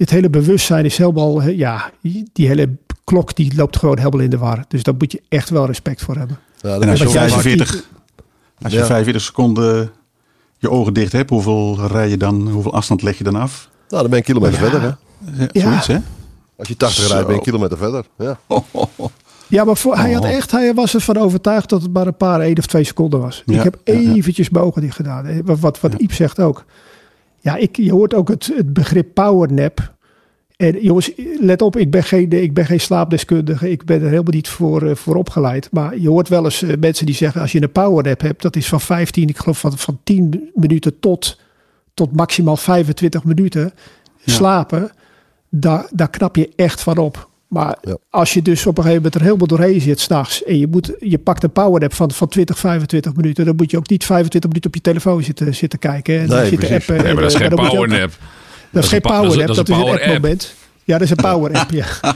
het 0.00 0.10
hele 0.10 0.30
bewustzijn 0.30 0.84
is 0.84 0.96
helemaal, 0.96 1.42
ja, 1.42 1.90
die 2.32 2.46
hele 2.46 2.68
klok 3.04 3.34
die 3.34 3.54
loopt 3.54 3.76
gewoon 3.76 3.98
helemaal 3.98 4.20
in 4.20 4.30
de 4.30 4.38
war. 4.38 4.64
Dus 4.68 4.82
daar 4.82 4.94
moet 4.98 5.12
je 5.12 5.22
echt 5.28 5.50
wel 5.50 5.66
respect 5.66 6.02
voor 6.02 6.16
hebben. 6.16 6.38
Ja, 6.60 6.78
en 6.78 6.88
als 6.88 7.00
je, 7.00 7.08
45, 7.08 7.84
als 8.62 8.72
je 8.72 8.78
ja. 8.78 8.84
45 8.84 9.22
seconden 9.22 9.90
je 10.58 10.70
ogen 10.70 10.94
dicht 10.94 11.12
hebt, 11.12 11.30
hoeveel 11.30 11.86
rij 11.86 12.08
je 12.08 12.16
dan, 12.16 12.48
hoeveel 12.48 12.72
afstand 12.72 13.02
leg 13.02 13.18
je 13.18 13.24
dan 13.24 13.34
af? 13.34 13.68
Nou, 13.88 14.02
dan 14.02 14.10
ben 14.10 14.10
je 14.10 14.16
een 14.16 14.34
kilometer 14.34 14.64
ja. 14.64 14.70
verder. 14.70 14.98
Hè? 15.24 15.46
Ja. 15.52 15.60
Zoiets, 15.60 15.86
hè? 15.86 15.98
Als 16.56 16.68
je 16.68 16.76
80 16.76 17.08
rijdt, 17.08 17.22
ben 17.22 17.32
je 17.32 17.38
een 17.38 17.44
kilometer 17.44 17.78
verder. 17.78 18.04
Ja, 18.18 18.38
oh, 18.46 18.62
oh, 18.70 18.86
oh. 18.96 19.08
ja 19.48 19.64
maar 19.64 19.76
voor, 19.76 19.96
hij, 19.96 20.12
had 20.12 20.24
echt, 20.24 20.50
hij 20.50 20.74
was 20.74 20.94
ervan 20.94 21.16
overtuigd 21.16 21.68
dat 21.68 21.82
het 21.82 21.92
maar 21.92 22.06
een 22.06 22.16
paar, 22.16 22.40
één 22.40 22.58
of 22.58 22.66
twee 22.66 22.84
seconden 22.84 23.20
was. 23.20 23.42
Ik 23.46 23.62
heb 23.62 23.78
eventjes 23.84 24.50
mijn 24.50 24.64
ogen 24.64 24.82
dicht 24.82 24.96
gedaan. 24.96 25.42
Wat, 25.44 25.58
wat, 25.58 25.80
wat 25.80 25.94
Iep 25.94 26.12
zegt 26.12 26.40
ook. 26.40 26.64
Ja, 27.40 27.56
ik, 27.56 27.76
je 27.76 27.92
hoort 27.92 28.14
ook 28.14 28.28
het, 28.28 28.52
het 28.56 28.72
begrip 28.72 29.14
powernap. 29.14 29.94
En 30.56 30.82
jongens, 30.82 31.10
let 31.40 31.62
op, 31.62 31.76
ik 31.76 31.90
ben 31.90 32.02
geen, 32.02 32.30
ik 32.30 32.54
ben 32.54 32.66
geen 32.66 32.80
slaapdeskundige. 32.80 33.70
Ik 33.70 33.84
ben 33.84 34.02
er 34.02 34.08
helemaal 34.08 34.32
niet 34.32 34.48
voor, 34.48 34.82
uh, 34.82 34.94
voor 34.94 35.16
opgeleid. 35.16 35.68
Maar 35.72 35.98
je 35.98 36.08
hoort 36.08 36.28
wel 36.28 36.44
eens 36.44 36.62
uh, 36.62 36.76
mensen 36.80 37.06
die 37.06 37.14
zeggen, 37.14 37.40
als 37.40 37.52
je 37.52 37.62
een 37.62 37.72
power 37.72 38.04
nap 38.04 38.20
hebt, 38.20 38.42
dat 38.42 38.56
is 38.56 38.68
van 38.68 38.80
15, 38.80 39.28
ik 39.28 39.38
geloof 39.38 39.58
van, 39.58 39.78
van 39.78 39.98
10 40.04 40.50
minuten 40.54 40.98
tot, 41.00 41.40
tot 41.94 42.16
maximaal 42.16 42.56
25 42.56 43.24
minuten 43.24 43.72
ja. 44.16 44.32
slapen. 44.32 44.90
Daar, 45.48 45.88
daar 45.92 46.10
knap 46.10 46.36
je 46.36 46.50
echt 46.56 46.80
van 46.80 46.96
op. 46.96 47.29
Maar 47.50 47.76
ja. 47.82 47.96
als 48.10 48.32
je 48.32 48.42
dus 48.42 48.60
op 48.66 48.76
een 48.78 48.82
gegeven 48.84 48.96
moment 48.96 49.14
er 49.14 49.20
helemaal 49.26 49.46
doorheen 49.46 49.80
zit 49.80 50.00
s'nachts 50.00 50.44
en 50.44 50.58
je, 50.58 50.66
moet, 50.66 50.92
je 50.98 51.18
pakt 51.18 51.42
een 51.42 51.50
power 51.52 51.80
nap 51.80 51.94
van, 51.94 52.10
van 52.10 52.28
20, 52.28 52.58
25 52.58 53.14
minuten, 53.16 53.44
dan 53.44 53.56
moet 53.56 53.70
je 53.70 53.76
ook 53.76 53.88
niet 53.88 54.04
25 54.04 54.50
minuten 54.50 54.70
op 54.70 54.74
je 54.76 54.80
telefoon 54.82 55.22
zitten, 55.22 55.54
zitten 55.54 55.78
kijken 55.78 56.20
en 56.20 56.28
nee, 56.28 56.48
zitten 56.48 56.74
appen. 56.74 56.96
Nee, 56.96 57.14
maar 57.14 57.22
dat 57.22 57.32
is 57.32 57.34
en, 57.34 57.40
geen 57.40 57.50
dan 57.50 57.58
moet 57.64 57.72
je 57.72 57.78
ook- 57.78 57.84
power 57.86 58.00
nap. 58.00 58.10
dat 58.70 58.82
is 58.82 58.88
geen 58.88 59.00
pa- 59.00 59.20
power 59.20 59.38
dat 59.38 59.46
dat 59.46 59.56
dat 59.56 59.68
is 59.68 59.74
een 59.74 59.80
een 59.80 59.84
power 59.86 60.02
app 60.04 60.12
moment. 60.22 60.54
Ja, 60.84 60.92
dat 60.98 61.02
is 61.02 61.10
een 61.10 61.16
power 61.30 61.52
app, 61.52 61.70
ja. 61.70 61.86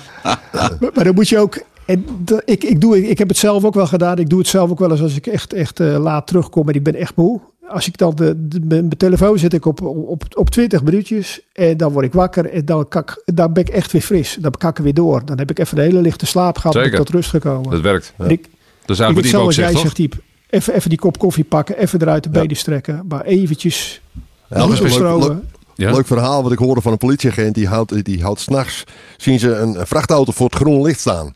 maar, 0.53 0.91
maar 0.95 1.05
dan 1.05 1.15
moet 1.15 1.29
je 1.29 1.39
ook... 1.39 1.63
En 1.87 2.05
dat- 2.19 2.43
ik, 2.45 2.65
ik, 2.65 2.81
doe, 2.81 3.09
ik 3.09 3.19
heb 3.19 3.29
het 3.29 3.37
zelf 3.39 3.65
ook 3.65 3.75
wel 3.75 3.87
gedaan. 3.87 4.19
Ik 4.19 4.29
doe 4.29 4.39
het 4.39 4.49
zelf 4.49 4.71
ook 4.71 4.79
wel 4.79 4.91
eens 4.91 5.01
als 5.01 5.17
ik 5.17 5.27
echt, 5.27 5.53
echt 5.53 5.81
eh, 5.81 5.97
laat 5.99 6.27
terugkom 6.27 6.69
en 6.69 6.75
ik 6.75 6.83
ben 6.83 6.95
echt 6.95 7.17
moe. 7.17 7.41
Als 7.69 7.87
ik 7.87 7.97
dan 7.99 8.15
de, 8.15 8.35
de- 8.49 8.59
mijn 8.61 8.69
mijn 8.69 8.97
telefoon 8.97 9.39
zet 9.39 9.53
ik 9.53 9.65
op, 9.67 9.81
op, 9.83 10.25
op 10.35 10.51
20 10.51 10.83
minuutjes 10.83 11.41
en 11.53 11.77
dan 11.77 11.93
word 11.93 12.05
ik 12.05 12.13
wakker 12.13 12.51
en 12.51 12.65
dan, 12.65 12.89
kak, 12.89 13.23
dan 13.25 13.53
ben 13.53 13.63
ik 13.63 13.69
echt 13.69 13.93
weer 13.93 14.03
fris. 14.03 14.37
Dan 14.41 14.51
kan 14.51 14.71
ik 14.71 14.79
er 14.79 14.85
weer 14.85 14.95
door. 14.95 15.25
Dan 15.25 15.39
heb 15.39 15.51
ik 15.51 15.59
even 15.59 15.79
een 15.79 15.85
hele 15.85 16.01
lichte 16.01 16.27
slaap 16.27 16.59
gehad 16.59 16.77
en 16.77 16.91
tot 16.95 17.09
rust 17.11 17.31
gekomen. 17.31 17.71
Dat 17.71 17.81
werkt. 17.81 18.13
En 18.19 18.31
ik, 18.31 18.49
Dat 18.85 18.99
is 19.01 19.07
ik 19.49 19.55
jij 19.55 19.77
zegt, 19.77 19.97
Diep. 19.97 20.15
Even, 20.51 20.75
even 20.75 20.89
die 20.89 20.99
kop 20.99 21.19
koffie 21.19 21.45
pakken, 21.45 21.79
even 21.79 22.01
eruit 22.03 22.23
de 22.23 22.29
Ja. 22.33 22.41
benen 22.41 22.57
strekken. 22.57 23.05
Maar 23.09 23.25
eventjes 23.25 24.01
Ja, 24.49 24.59
niet 24.59 24.59
dat 24.59 24.71
is 24.73 24.79
een 24.79 24.83
leuk, 24.85 24.93
bestromen. 24.99 25.29
leuk, 25.29 25.39
Ja? 25.75 25.91
leuk 25.93 26.07
verhaal 26.07 26.43
wat 26.43 26.53
ik 26.53 26.59
hoorde 26.59 26.81
van 26.81 26.93
een 26.93 26.99
politieagent. 26.99 27.55
Die 27.55 27.69
houdt, 27.69 28.05
die 28.05 28.23
houdt 28.23 28.41
s'nachts, 28.41 28.85
zien 29.17 29.39
ze 29.39 29.55
een, 29.55 29.81
een 29.81 29.87
vrachtauto 29.87 30.33
voor 30.33 30.47
het 30.47 30.55
groen 30.55 30.83
licht 30.83 31.01
staan. 31.01 31.35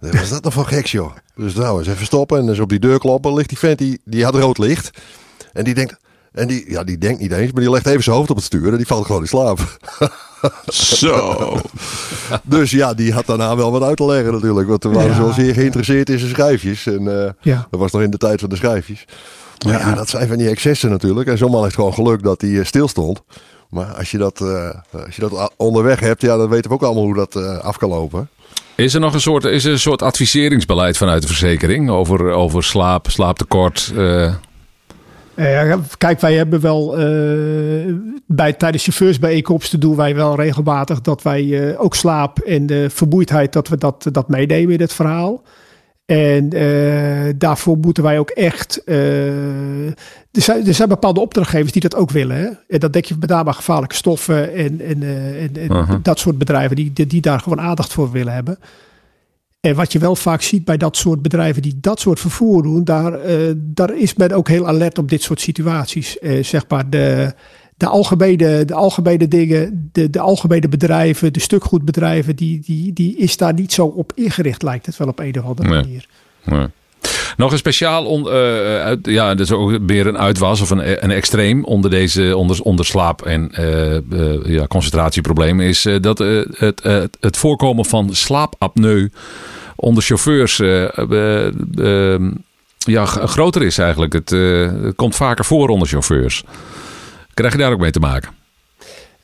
Wat 0.00 0.14
is 0.14 0.28
dat 0.28 0.42
nou 0.42 0.54
voor 0.54 0.66
geks, 0.66 0.92
joh? 0.92 1.10
Dus 1.36 1.54
nou, 1.54 1.78
eens 1.78 1.88
even 1.88 2.06
stoppen 2.06 2.38
en 2.38 2.46
dus 2.46 2.58
op 2.58 2.68
die 2.68 2.78
deur 2.78 2.98
kloppen. 2.98 3.34
Ligt 3.34 3.48
die 3.48 3.58
vent, 3.58 3.78
die, 3.78 4.00
die 4.04 4.24
had 4.24 4.34
rood 4.34 4.58
licht. 4.58 4.90
En 5.56 5.64
die 5.64 5.74
denkt, 5.74 5.96
En 6.32 6.46
die, 6.46 6.70
ja, 6.70 6.84
die 6.84 6.98
denkt 6.98 7.20
niet 7.20 7.32
eens, 7.32 7.52
maar 7.52 7.62
die 7.62 7.70
legt 7.70 7.86
even 7.86 8.02
zijn 8.02 8.16
hoofd 8.16 8.30
op 8.30 8.36
het 8.36 8.44
stuur 8.44 8.70
en 8.70 8.76
die 8.76 8.86
valt 8.86 9.06
gewoon 9.06 9.20
in 9.20 9.28
slaap. 9.28 9.78
Zo. 10.66 11.60
dus 12.42 12.70
ja, 12.70 12.94
die 12.94 13.12
had 13.12 13.26
daarna 13.26 13.56
wel 13.56 13.70
wat 13.72 13.82
uit 13.82 13.96
te 13.96 14.04
leggen 14.04 14.32
natuurlijk. 14.32 14.68
Want 14.68 14.82
we 14.84 14.90
waren 14.90 15.24
Ja. 15.26 15.32
zeer 15.32 15.54
geïnteresseerd 15.54 16.10
in 16.10 16.18
zijn 16.18 16.30
schijfjes. 16.30 16.86
En 16.86 17.22
eh, 17.24 17.30
Ja. 17.40 17.66
dat 17.70 17.80
was 17.80 17.92
nog 17.92 18.02
in 18.02 18.10
de 18.10 18.16
tijd 18.18 18.40
van 18.40 18.48
de 18.48 18.56
schijfjes. 18.56 19.04
Maar 19.64 19.72
ja, 19.80 19.88
Ja. 19.88 19.94
dat 19.94 20.08
zijn 20.08 20.28
van 20.28 20.36
die 20.36 20.48
excessen 20.48 20.90
natuurlijk. 20.90 21.28
En 21.28 21.38
zo'n 21.38 21.50
man 21.50 21.62
heeft 21.62 21.74
gewoon 21.74 21.94
geluk 21.94 22.22
dat 22.22 22.40
hij 22.40 22.58
eh, 22.58 22.64
stilstond. 22.64 23.22
Maar 23.70 23.86
als 23.86 24.10
je, 24.10 24.18
dat, 24.18 24.40
eh, 24.40 24.70
als 25.06 25.16
je 25.16 25.20
dat 25.20 25.52
onderweg 25.56 26.00
hebt, 26.00 26.20
ja, 26.22 26.36
dan 26.36 26.48
weten 26.48 26.68
we 26.70 26.76
ook 26.76 26.82
allemaal 26.82 27.04
hoe 27.04 27.14
dat 27.14 27.36
eh, 27.36 27.58
af 27.58 27.76
kan 27.76 27.88
lopen. 27.88 28.28
Is 28.74 28.94
er 28.94 29.00
nog 29.00 29.14
een 29.14 29.20
soort, 29.20 29.44
is 29.44 29.64
er 29.64 29.72
een 29.72 29.78
soort 29.78 30.02
adviseringsbeleid 30.02 30.96
vanuit 30.96 31.22
de 31.22 31.28
verzekering 31.28 31.90
over, 31.90 32.30
over 32.30 32.64
slaap, 32.64 33.10
slaaptekort? 33.10 33.92
eh, 33.96 34.34
Eh, 35.36 35.74
kijk, 35.98 36.20
wij 36.20 36.34
hebben 36.34 36.60
wel 36.60 36.98
eh, 36.98 37.94
bij, 38.26 38.52
tijdens 38.52 38.82
chauffeursbijeenkomsten 38.82 39.80
doen 39.80 39.96
wij 39.96 40.14
wel 40.14 40.36
regelmatig 40.36 41.00
dat 41.00 41.22
wij 41.22 41.70
eh, 41.70 41.80
ook 41.80 41.94
slaap 41.94 42.38
en 42.38 42.66
de 42.66 42.90
vermoeidheid 42.90 43.52
dat 43.52 43.68
we 43.68 43.76
dat, 43.76 44.08
dat 44.12 44.28
meenemen 44.28 44.74
in 44.74 44.80
het 44.80 44.92
verhaal. 44.92 45.42
En 46.06 46.48
daarvoor 47.38 47.76
moeten 47.78 48.02
wij 48.02 48.18
ook 48.18 48.30
echt. 48.30 48.82
er, 48.86 49.94
zijn, 50.32 50.66
er 50.66 50.74
zijn 50.74 50.88
bepaalde 50.88 51.20
opdrachtgevers 51.20 51.72
die 51.72 51.82
dat 51.82 51.94
ook 51.94 52.10
willen. 52.10 52.36
Hè? 52.36 52.48
En 52.68 52.80
dat 52.80 52.92
denk 52.92 53.04
je 53.04 53.16
met 53.20 53.28
name 53.28 53.48
aan 53.48 53.54
gevaarlijke 53.54 53.94
stoffen 53.94 54.54
en, 54.54 54.80
en, 54.80 55.02
en, 55.02 55.56
en 55.56 56.00
dat 56.02 56.18
soort 56.18 56.38
bedrijven 56.38 56.76
die, 56.76 56.92
die, 56.92 57.06
die 57.06 57.20
daar 57.20 57.40
gewoon 57.40 57.60
aandacht 57.60 57.92
voor 57.92 58.10
willen 58.10 58.32
hebben. 58.32 58.58
En 59.66 59.74
wat 59.74 59.92
je 59.92 59.98
wel 59.98 60.16
vaak 60.16 60.42
ziet 60.42 60.64
bij 60.64 60.76
dat 60.76 60.96
soort 60.96 61.22
bedrijven 61.22 61.62
die 61.62 61.78
dat 61.80 62.00
soort 62.00 62.20
vervoer 62.20 62.62
doen, 62.62 62.84
daar, 62.84 63.12
eh, 63.12 63.36
daar 63.56 63.96
is 63.96 64.14
men 64.14 64.32
ook 64.32 64.48
heel 64.48 64.66
alert 64.66 64.98
op 64.98 65.08
dit 65.08 65.22
soort 65.22 65.40
situaties. 65.40 66.18
Eh, 66.18 66.42
zeg 66.44 66.64
maar 66.68 66.90
de, 66.90 67.34
de, 67.76 67.86
algemene, 67.86 68.64
de 68.64 68.74
algemene 68.74 69.28
dingen, 69.28 69.88
de, 69.92 70.10
de 70.10 70.20
algemene 70.20 70.68
bedrijven, 70.68 71.32
de 71.32 71.40
stukgoedbedrijven, 71.40 72.36
die, 72.36 72.60
die, 72.60 72.92
die 72.92 73.16
is 73.16 73.36
daar 73.36 73.54
niet 73.54 73.72
zo 73.72 73.86
op 73.86 74.12
ingericht, 74.14 74.62
lijkt 74.62 74.86
het 74.86 74.96
wel 74.96 75.08
op 75.08 75.18
een 75.18 75.38
of 75.38 75.44
andere 75.44 75.68
Nee. 75.68 75.82
manier. 75.82 76.06
Ja. 76.44 76.70
Nog 77.36 77.52
een 77.52 77.58
speciaal, 77.58 78.04
on, 78.04 78.28
eh, 78.28 78.34
uit, 78.80 78.98
ja, 79.06 79.28
dat 79.28 79.46
is 79.46 79.52
ook 79.52 79.80
meer 79.80 80.06
een 80.06 80.18
uitwas 80.18 80.60
of 80.60 80.70
een, 80.70 81.04
een 81.04 81.10
extreem 81.10 81.64
onder 81.64 81.90
deze 81.90 82.36
onder, 82.36 82.62
onder 82.62 82.86
slaap 82.86 83.22
en 83.22 83.52
eh, 83.52 83.96
eh, 83.96 84.02
ja, 84.44 84.66
concentratieproblemen 84.66 85.66
is 85.66 85.84
eh, 85.84 85.96
dat 86.00 86.20
eh, 86.20 86.40
het, 86.56 86.82
het, 87.20 87.36
voorkomen 87.36 87.84
van 87.84 88.14
slaapapneu 88.14 89.10
onder 89.76 90.02
chauffeurs 90.02 90.60
eh, 90.60 90.98
eh, 90.98 91.46
eh, 92.14 92.20
ja, 92.78 93.04
groter 93.06 93.62
is 93.62 93.78
eigenlijk. 93.78 94.12
Het, 94.12 94.32
eh, 94.32 94.70
komt 94.96 95.16
vaker 95.16 95.44
voor 95.44 95.68
onder 95.68 95.88
chauffeurs. 95.88 96.44
Krijg 97.34 97.52
je 97.52 97.58
daar 97.58 97.72
ook 97.72 97.80
mee 97.80 97.90
te 97.90 98.00
maken? 98.00 98.30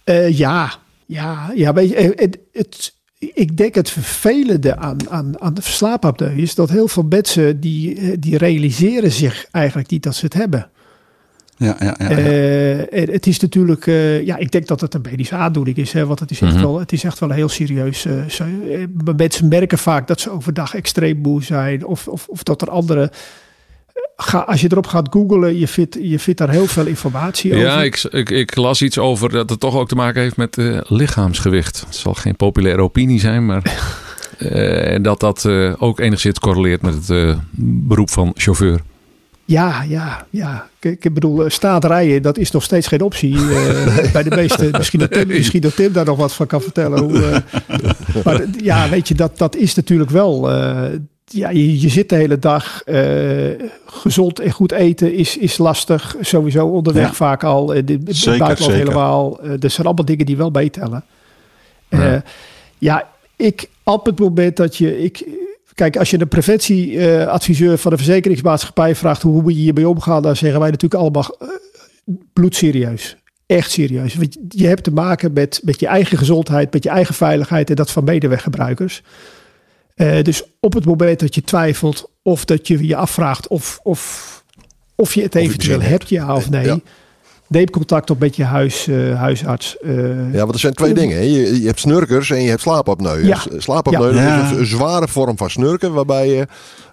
Eh, 0.05 0.39
ja, 0.39 0.73
ja, 1.07 1.53
ja. 1.55 1.73
Weet 1.73 1.89
je, 1.89 1.97
eh, 1.97 2.31
het, 2.53 2.95
ik 3.35 3.57
denk 3.57 3.75
het 3.75 3.91
vervelende 3.91 4.77
aan, 4.77 4.97
aan, 5.11 5.41
aan 5.41 5.55
de 5.55 5.63
slaapapneu 5.63 6.37
is 6.37 6.55
dat 6.55 6.71
heel 6.71 6.89
veel 6.89 7.07
mensen 7.09 7.61
die, 7.61 7.97
eh, 7.97 8.17
die 8.19 8.39
realiseren 8.39 9.13
zich 9.13 9.47
eigenlijk 9.51 9.91
niet 9.91 10.03
dat 10.03 10.15
ze 10.15 10.25
het 10.25 10.35
hebben. 10.35 10.71
Ja, 11.57 11.77
ja, 11.79 11.97
ja. 11.99 12.11
ja. 12.11 12.17
Eh, 12.17 13.01
en 13.03 13.11
het 13.11 13.27
is 13.27 13.41
natuurlijk, 13.41 13.87
eh, 13.87 14.25
ja, 14.27 14.37
ik 14.37 14.51
denk 14.51 14.67
dat 14.67 14.81
het 14.81 14.95
een 14.95 15.01
medische 15.11 15.35
aandoening 15.35 15.77
is, 15.77 15.93
hè, 15.93 16.07
want 16.07 16.21
het 16.21 16.31
is 16.31 16.41
echt, 16.41 16.53
Mhm. 16.53 16.63
wel, 16.63 16.79
het 16.79 16.93
is 16.93 17.05
echt 17.05 17.19
wel 17.19 17.31
heel 17.31 17.49
serieus. 17.49 18.07
maar 19.05 19.15
mensen 19.17 19.49
merken 19.49 19.79
vaak 19.79 20.07
dat 20.07 20.21
ze 20.21 20.31
overdag 20.31 20.75
extreem 20.75 21.17
moe 21.19 21.43
zijn, 21.43 21.87
of, 21.87 22.09
of, 22.09 22.27
of 22.29 22.43
dat 22.43 22.63
er 22.63 22.71
andere. 22.71 23.11
Ga, 24.23 24.39
als 24.39 24.61
je 24.61 24.69
erop 24.71 24.87
gaat 24.87 25.09
googlen, 25.11 25.59
je 25.59 25.69
vindt, 25.69 25.99
je 26.01 26.19
vindt 26.19 26.41
daar 26.41 26.51
heel 26.51 26.67
veel 26.67 26.87
informatie 26.87 27.55
over. 27.55 27.67
Ja, 27.67 27.83
ik, 27.83 28.03
ik, 28.11 28.31
ik 28.31 28.57
las 28.57 28.83
iets 28.83 28.99
over 28.99 29.31
dat 29.31 29.51
het 29.51 29.61
toch 29.61 29.77
ook 29.77 29.89
te 29.89 29.95
maken 29.95 30.23
heeft 30.23 30.37
met 30.37 30.59
eh, 30.59 30.79
lichaamsgewicht. 30.83 31.81
Het 31.81 31.97
zal 31.97 32.15
geen 32.15 32.37
populaire 32.37 32.83
opinie 32.83 33.21
zijn, 33.21 33.47
maar 33.47 33.63
eh, 34.39 34.93
en 34.93 35.03
dat 35.03 35.21
dat 35.21 35.45
eh, 35.45 35.73
ook 35.79 36.01
enigszins 36.01 36.39
correleert 36.39 36.83
met 36.83 37.07
het 37.07 37.39
beroep 37.87 38.11
van 38.11 38.33
chauffeur. 38.37 38.81
Ja, 39.45 39.83
ja, 39.89 40.27
ja. 40.31 40.69
Ik, 40.81 41.05
ik 41.05 41.15
bedoel, 41.15 41.51
staat 41.51 41.85
rijden, 41.85 42.23
dat 42.23 42.39
is 42.39 42.51
nog 42.51 42.63
steeds 42.63 42.87
geen 42.87 43.01
optie 43.01 43.37
bij 44.13 44.23
de 44.23 44.37
meeste. 44.37 44.69
Misschien 44.73 45.01
dat, 45.01 45.13
Tim, 45.13 45.27
misschien 45.27 45.61
dat 45.61 45.77
Tim 45.77 45.93
daar 45.93 46.05
nog 46.05 46.17
wat 46.17 46.33
van 46.33 46.47
kan 46.47 46.61
vertellen. 46.61 46.99
Hoe, 46.99 47.43
maar 48.25 48.45
ja, 48.63 48.89
weet 48.89 49.09
je, 49.09 49.15
dat, 49.15 49.39
dat 49.39 49.57
is 49.57 49.75
natuurlijk 49.75 50.11
wel. 50.11 50.51
Ja, 51.33 51.51
je, 51.51 51.81
je 51.81 51.89
zit 51.89 52.09
de 52.09 52.15
hele 52.15 52.39
dag. 52.39 52.83
eh, 52.83 53.69
gezond 53.87 54.41
en 54.41 54.51
goed 54.51 54.73
eten 54.73 55.15
is, 55.15 55.37
is 55.37 55.59
lastig. 55.59 56.17
Sowieso 56.21 56.67
onderweg 56.67 57.07
Ja. 57.07 57.13
vaak 57.13 57.45
al. 57.45 57.75
En 57.75 57.85
dit 57.85 58.01
Zeker, 58.05 58.39
buitenland 58.39 58.59
zeker. 58.75 58.89
helemaal. 58.89 59.41
Eh, 59.41 59.63
er 59.63 59.71
zijn 59.71 59.87
allemaal 59.87 60.05
dingen 60.05 60.27
die 60.27 60.37
wel 60.37 60.51
meetellen. 60.51 61.05
Ja. 61.89 62.05
ja. 62.05 62.23
ja, 62.79 63.09
ik 63.37 63.69
op 63.85 64.07
het 64.07 64.19
moment 64.19 64.57
dat 64.57 64.77
je. 64.77 65.03
Ik, 65.03 65.27
Kijk, 65.75 65.97
als 65.97 66.11
je 66.11 66.21
een 66.21 66.29
preventieadviseur 66.29 67.79
van 67.79 67.91
de 67.91 67.97
verzekeringsmaatschappij 67.97 68.95
vraagt 68.95 69.23
hoe 69.23 69.43
moet 69.43 69.55
je 69.55 69.61
hiermee 69.61 69.89
omgaan, 69.89 70.23
dan 70.23 70.37
zeggen 70.37 70.61
wij 70.61 70.71
natuurlijk 70.71 71.01
allemaal 71.03 71.37
eh, 71.39 71.49
bloedserieus. 72.33 73.17
Echt 73.47 73.71
serieus. 73.71 74.15
Want 74.15 74.37
je 74.49 74.67
hebt 74.67 74.85
te 74.85 74.93
maken 74.93 75.33
met, 75.33 75.61
met 75.65 75.81
je 75.81 75.87
eigen 75.87 76.19
gezondheid, 76.19 76.73
met 76.73 76.83
je 76.83 76.89
eigen 76.89 77.15
veiligheid 77.15 77.71
en 77.71 77.77
dat 77.77 77.91
van 77.91 78.05
medeweggebruikers. 78.05 79.03
Eh, 80.03 80.23
dus 80.23 80.43
op 80.61 80.73
het 80.73 80.85
moment 80.85 81.21
dat 81.21 81.35
je 81.35 81.43
twijfelt 81.43 82.11
of 82.23 82.45
dat 82.45 82.69
je 82.69 82.87
je 82.87 82.97
afvraagt 82.97 83.49
of, 83.49 83.79
of, 83.83 84.45
of 84.95 85.15
je 85.15 85.23
het 85.23 85.35
eventueel 85.35 85.81
hebt, 85.81 86.09
ja 86.09 86.35
of 86.37 86.51
nee. 86.51 86.65
Ja. 86.65 86.79
Neem 87.47 87.71
contact 87.71 88.11
op 88.11 88.19
met 88.19 88.37
je 88.37 88.45
huis, 88.45 88.87
eh, 88.89 89.19
huisarts. 89.19 89.79
eh, 89.79 90.33
Ja, 90.33 90.39
want 90.39 90.53
er 90.55 90.59
zijn 90.61 90.75
twee 90.75 90.95
dingen. 90.95 91.17
Hè. 91.17 91.23
Je, 91.23 91.61
je 91.61 91.67
hebt 91.67 91.81
snurkers 91.81 92.31
en 92.31 92.43
je 92.43 92.49
hebt 92.49 92.61
slaapapneu. 92.61 93.27
Ja. 93.27 93.39
Slaapapneu 93.57 94.15
Ja. 94.15 94.51
is 94.51 94.57
een, 94.59 94.67
zware 94.67 95.09
vorm 95.09 95.37
van 95.37 95.51
snurken, 95.51 95.93
waarbij 95.93 96.29
je 96.29 96.47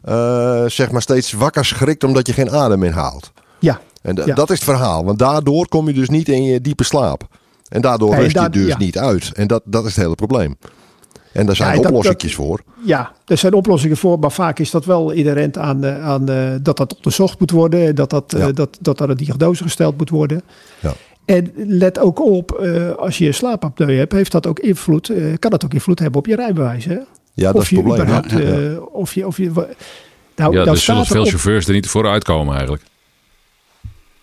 eh, 0.04 0.64
zeg 0.68 0.92
maar 0.92 1.02
steeds 1.02 1.32
wakker 1.32 1.66
schrikt 1.66 2.04
omdat 2.04 2.28
je 2.28 2.34
geen 2.34 2.52
adem 2.52 2.84
inhaalt. 2.84 3.32
ja, 3.60 3.80
En 4.02 4.16
dat 4.16 4.50
is 4.50 4.56
het 4.56 4.64
verhaal, 4.70 5.06
want 5.06 5.20
daardoor 5.20 5.68
kom 5.68 5.88
je 5.88 5.94
dus 5.94 6.10
niet 6.10 6.30
in 6.30 6.44
je 6.44 6.62
diepe 6.62 6.84
slaap. 6.84 7.28
En 7.70 7.82
daardoor 7.82 8.10
Nee, 8.12 8.20
rust 8.24 8.40
je 8.40 8.50
dus 8.50 8.68
ja. 8.68 8.78
niet 8.78 8.98
uit. 8.98 9.32
En 9.34 9.48
dat, 9.48 9.62
dat 9.66 9.86
is 9.86 9.96
het 9.96 10.04
hele 10.04 10.16
probleem. 10.16 10.56
En 11.34 11.46
daar 11.46 11.56
zijn 11.56 11.80
Ja, 11.82 11.88
oplossingjes 11.88 12.36
voor. 12.36 12.62
Ja, 12.86 13.12
er 13.26 13.38
zijn 13.38 13.54
oplossingen 13.54 13.98
voor, 13.98 14.20
maar 14.20 14.32
vaak 14.32 14.60
is 14.60 14.72
dat 14.72 14.86
wel 14.86 15.12
inherent 15.12 15.58
aan, 15.58 15.84
eh, 15.84 16.04
aan 16.06 16.30
eh, 16.30 16.52
dat 16.62 16.78
dat 16.78 16.96
onderzocht 16.96 17.40
moet 17.40 17.52
worden, 17.52 17.88
en 17.88 17.96
dat, 17.96 18.10
dat, 18.10 18.34
eh, 18.34 18.40
Ja. 18.40 18.52
dat, 18.52 18.78
dat 18.82 18.98
daar 18.98 19.10
een 19.10 19.18
diagnose 19.18 19.64
gesteld 19.64 19.98
moet 19.98 20.10
worden. 20.10 20.42
Ja. 20.80 20.94
En 21.26 21.52
let 21.56 22.00
ook 22.00 22.20
op, 22.26 22.52
eh, 22.52 22.92
als 22.92 23.18
je 23.18 23.32
slaapapneu 23.32 23.98
hebt, 23.98 24.12
heeft 24.14 24.32
dat 24.32 24.48
ook 24.48 24.60
invloed, 24.60 25.10
eh, 25.10 25.24
kan 25.40 25.52
dat 25.52 25.66
ook 25.66 25.74
invloed 25.74 26.00
hebben 26.00 26.20
op 26.20 26.26
je 26.28 26.36
rijbewijs. 26.36 26.86
Hè? 26.86 26.98
Ja, 27.34 27.52
dat 27.52 27.62
is 27.62 27.70
je 27.70 27.76
het 27.76 27.86
probleem. 27.86 28.78
of 28.92 29.14
je, 29.14 29.28
of 29.28 29.38
je, 29.38 29.52
nou, 30.36 30.54
ja, 30.58 30.64
dus 30.64 30.84
zullen 30.84 31.06
veel 31.06 31.16
er 31.16 31.22
op- 31.22 31.28
chauffeurs 31.28 31.68
er 31.68 31.74
niet 31.74 31.88
voor 31.88 32.08
uitkomen 32.08 32.54
eigenlijk. 32.54 32.84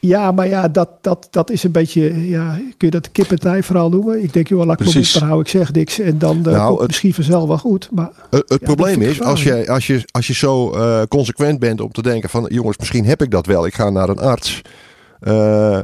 Ja, 0.07 0.32
maar 0.32 0.48
ja, 0.48 0.68
dat, 0.68 0.88
dat, 1.00 1.28
dat 1.30 1.50
is 1.50 1.62
een 1.62 1.72
beetje, 1.72 2.28
ja, 2.28 2.52
kun 2.52 2.88
je 2.88 2.90
dat 2.90 3.12
kip-en-ei 3.12 3.62
verhaal 3.62 3.88
noemen? 3.88 4.22
Ik 4.22 4.32
denk, 4.32 4.48
joh, 4.48 4.66
laat 4.66 4.80
ik 4.80 4.86
maar 4.94 5.22
houden, 5.22 5.40
ik 5.40 5.48
zeg 5.48 5.72
niks. 5.72 5.98
En 5.98 6.18
dan 6.18 6.36
eh, 6.46 6.52
Nou, 6.52 6.78
het 6.78 6.86
misschien 6.86 7.14
vanzelf 7.14 7.48
wel 7.48 7.59
goed. 7.59 7.88
Maar 7.92 8.11
Het, 8.30 8.48
het 8.48 8.62
probleem 8.62 9.02
is, 9.02 9.20
als 9.20 9.42
je, 9.42 9.68
als, 9.70 9.86
je, 9.86 10.02
als 10.11 10.26
je 10.26 10.34
zo 10.34 10.72
eh, 10.72 11.02
consequent 11.09 11.59
bent 11.59 11.80
om 11.80 11.92
te 11.92 12.02
denken 12.02 12.30
van... 12.30 12.46
jongens, 12.48 12.76
misschien 12.78 13.04
heb 13.04 13.22
ik 13.22 13.30
dat 13.30 13.46
wel, 13.46 13.66
ik 13.66 13.74
ga 13.74 13.90
naar 13.90 14.09
een 14.09 14.18
arts. 14.18 14.62
Eh, 15.20 15.78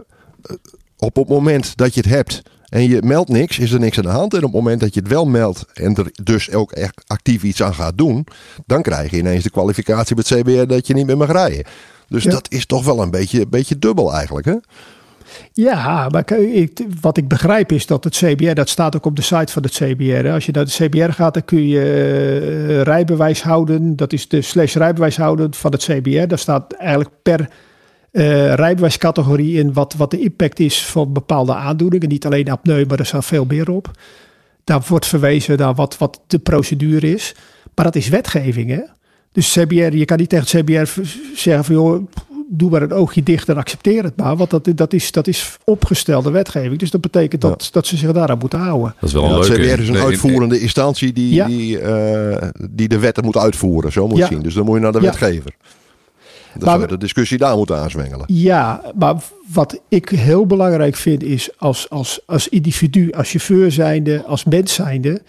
op 0.98 1.16
het 1.16 1.28
moment 1.28 1.76
dat 1.76 1.94
je 1.94 2.00
het 2.00 2.08
hebt 2.08 2.42
en 2.68 2.88
je 2.88 3.02
meldt 3.04 3.30
niks, 3.30 3.58
is 3.58 3.72
er 3.72 3.80
niks 3.80 3.96
aan 3.96 4.04
de 4.04 4.10
hand. 4.10 4.32
En 4.32 4.38
op 4.38 4.44
het 4.44 4.52
moment 4.52 4.80
dat 4.80 4.94
je 4.94 5.00
het 5.00 5.08
wel 5.08 5.26
meldt 5.26 5.64
en 5.74 5.94
er 5.94 6.10
dus 6.22 6.52
ook 6.52 6.72
echt 6.72 7.02
actief 7.06 7.42
iets 7.42 7.62
aan 7.62 7.74
gaat 7.74 7.98
doen... 7.98 8.26
dan 8.66 8.82
krijg 8.82 9.10
je 9.10 9.16
ineens 9.16 9.44
de 9.44 9.50
kwalificatie 9.50 10.16
met 10.16 10.26
CBR 10.26 10.66
dat 10.66 10.86
je 10.86 10.94
niet 10.94 11.06
meer 11.06 11.16
mag 11.16 11.32
rijden. 11.32 11.64
Dus 12.12 12.24
Ja. 12.24 12.30
dat 12.30 12.50
is 12.50 12.66
toch 12.66 12.84
wel 12.84 13.02
een 13.02 13.10
beetje, 13.10 13.40
een 13.40 13.50
beetje 13.50 13.78
dubbel 13.78 14.14
eigenlijk, 14.14 14.46
hè? 14.46 14.54
Ja, 15.52 16.08
maar 16.08 16.32
ik, 16.38 16.80
wat 17.00 17.16
ik 17.16 17.28
begrijp 17.28 17.72
is 17.72 17.86
dat 17.86 18.04
het 18.04 18.16
CBR, 18.16 18.54
dat 18.54 18.68
staat 18.68 18.96
ook 18.96 19.06
op 19.06 19.16
de 19.16 19.22
site 19.22 19.52
van 19.52 19.62
het 19.62 19.72
CBR. 19.72 20.28
Als 20.28 20.46
je 20.46 20.52
naar 20.52 20.64
de 20.64 20.70
CBR 20.88 21.10
gaat, 21.12 21.34
dan 21.34 21.44
kun 21.44 21.68
je 21.68 21.80
eh, 21.80 22.80
rijbewijs 22.82 23.42
houden. 23.42 23.96
Dat 23.96 24.12
is 24.12 24.28
de 24.28 24.42
slash 24.42 24.74
rijbewijs 24.74 25.16
houden 25.16 25.54
van 25.54 25.72
het 25.72 25.82
CBR. 25.82 26.26
Daar 26.26 26.38
staat 26.38 26.72
eigenlijk 26.72 27.10
per 27.22 27.48
eh 28.10 28.54
rijbewijscategorie 28.54 29.58
in 29.58 29.72
wat, 29.72 29.94
wat 29.94 30.10
de 30.10 30.20
impact 30.20 30.60
is 30.60 30.86
van 30.86 31.12
bepaalde 31.12 31.54
aandoeningen. 31.54 32.08
Niet 32.08 32.26
alleen 32.26 32.50
apneu, 32.50 32.84
maar 32.88 32.98
er 32.98 33.06
staat 33.06 33.24
veel 33.24 33.44
meer 33.44 33.70
op. 33.70 33.90
Daar 34.64 34.82
wordt 34.88 35.06
verwezen 35.06 35.58
naar 35.58 35.74
wat, 35.74 35.98
wat 35.98 36.20
de 36.26 36.38
procedure 36.38 37.12
is. 37.12 37.34
Maar 37.74 37.84
dat 37.84 37.96
is 37.96 38.08
wetgeving, 38.08 38.70
hè? 38.70 38.80
Dus 39.32 39.52
CBR, 39.52 39.96
je 39.96 40.04
kan 40.04 40.18
niet 40.18 40.28
tegen 40.28 40.44
het 40.60 40.64
CBR 40.86 41.00
zeggen 41.34 41.64
van 41.64 41.74
joh, 41.74 42.06
doe 42.48 42.70
maar 42.70 42.82
een 42.82 42.92
oogje 42.92 43.22
dicht 43.22 43.48
en 43.48 43.56
accepteer 43.56 44.02
het 44.04 44.16
maar. 44.16 44.36
Want 44.36 44.50
dat, 44.50 44.68
dat, 44.74 44.92
is, 44.92 45.12
dat 45.12 45.26
is 45.26 45.56
opgestelde 45.64 46.30
wetgeving. 46.30 46.78
Dus 46.78 46.90
dat 46.90 47.00
betekent 47.00 47.40
dat, 47.40 47.68
dat 47.72 47.86
ze 47.86 47.96
zich 47.96 48.12
daaraan 48.12 48.38
moeten 48.38 48.58
houden. 48.58 48.94
Dat 49.00 49.08
is 49.08 49.14
wel 49.14 49.24
een 49.24 49.30
leuke. 49.38 49.52
CBR 49.54 49.80
is 49.82 49.88
een 49.88 49.94
Nee, 49.94 50.02
uitvoerende 50.02 50.60
instantie 50.60 51.12
die, 51.12 51.34
Ja. 51.34 51.46
die, 51.46 51.78
eh, 51.78 52.48
die 52.70 52.88
de 52.88 52.98
wetten 52.98 53.24
moet 53.24 53.36
uitvoeren. 53.36 53.92
Zo 53.92 54.06
moet 54.06 54.16
je 54.16 54.22
Ja. 54.22 54.28
zien. 54.28 54.42
Dus 54.42 54.54
dan 54.54 54.64
moet 54.64 54.74
je 54.74 54.80
naar 54.80 54.92
de 54.92 54.98
Ja. 55.00 55.04
wetgever. 55.04 55.50
Dat 56.54 56.64
Maar 56.64 56.74
we 56.76 56.82
we- 56.84 56.88
de 56.90 56.98
discussie 56.98 57.38
daar 57.38 57.56
moeten 57.56 57.76
aanzwengelen. 57.78 58.24
Ja, 58.26 58.80
maar 58.98 59.14
wat 59.52 59.80
ik 59.88 60.08
heel 60.08 60.46
belangrijk 60.46 60.96
vind 60.96 61.22
is 61.22 61.50
als, 61.58 61.90
als, 61.90 62.20
als 62.26 62.48
individu, 62.48 63.10
als 63.12 63.30
chauffeur 63.30 63.72
zijnde, 63.72 64.22
als 64.26 64.44
mens 64.44 64.74
zijnde. 64.74 65.22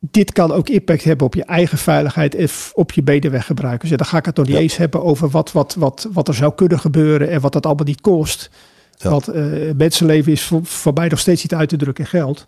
Dit 0.00 0.32
kan 0.32 0.52
ook 0.52 0.68
impact 0.68 1.04
hebben 1.04 1.26
op 1.26 1.34
je 1.34 1.44
eigen 1.44 1.78
veiligheid 1.78 2.34
en 2.34 2.48
f- 2.48 2.70
op 2.74 2.92
je 2.92 3.02
medeweggebruikers. 3.04 3.90
En 3.90 3.96
dan 3.96 4.06
ga 4.06 4.18
ik 4.18 4.24
het 4.24 4.36
nog 4.36 4.46
niet 4.46 4.54
Ja. 4.54 4.60
eens 4.62 4.76
hebben 4.76 5.02
over 5.02 5.28
wat, 5.28 5.52
wat, 5.52 5.74
wat, 5.74 6.08
wat 6.12 6.28
er 6.28 6.34
zou 6.34 6.54
kunnen 6.54 6.80
gebeuren 6.80 7.30
en 7.30 7.40
wat 7.40 7.52
dat 7.52 7.66
allemaal 7.66 7.84
niet 7.86 8.00
kost. 8.00 8.50
Ja. 8.96 9.10
Want 9.10 9.28
eh, 9.28 9.44
mensenleven 9.76 10.32
is 10.32 10.42
voor, 10.42 10.64
voor 10.64 10.92
mij 10.92 11.08
nog 11.08 11.18
steeds 11.18 11.42
niet 11.42 11.54
uit 11.54 11.68
te 11.68 11.76
drukken 11.76 12.04
in 12.04 12.10
geld. 12.10 12.46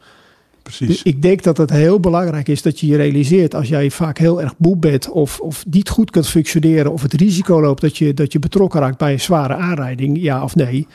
Precies. 0.62 0.86
Dus 0.86 1.03
ik 1.03 1.22
denk 1.22 1.42
dat 1.42 1.57
het 1.57 1.70
heel 1.70 2.00
belangrijk 2.00 2.48
is 2.48 2.62
dat 2.62 2.80
je 2.80 2.86
je 2.86 2.96
realiseert 2.96 3.55
als 3.55 3.68
jij 3.68 3.90
vaak 3.90 4.18
heel 4.18 4.40
erg 4.42 4.55
moe 4.59 4.76
bent 4.76 5.09
of, 5.11 5.40
of 5.40 5.64
niet 5.70 5.88
goed 5.88 6.11
kunt 6.11 6.28
functioneren 6.28 6.92
of 6.92 7.03
het 7.03 7.12
risico 7.12 7.61
loopt 7.61 7.80
dat 7.80 7.96
je, 7.98 8.14
dat 8.14 8.32
je 8.32 8.38
betrokken 8.38 8.80
raakt 8.80 8.98
bij 8.98 9.12
een 9.12 9.20
zware 9.20 9.55
aanrijding, 9.55 10.18
ja 10.20 10.42
of 10.42 10.55
nee, 10.55 10.86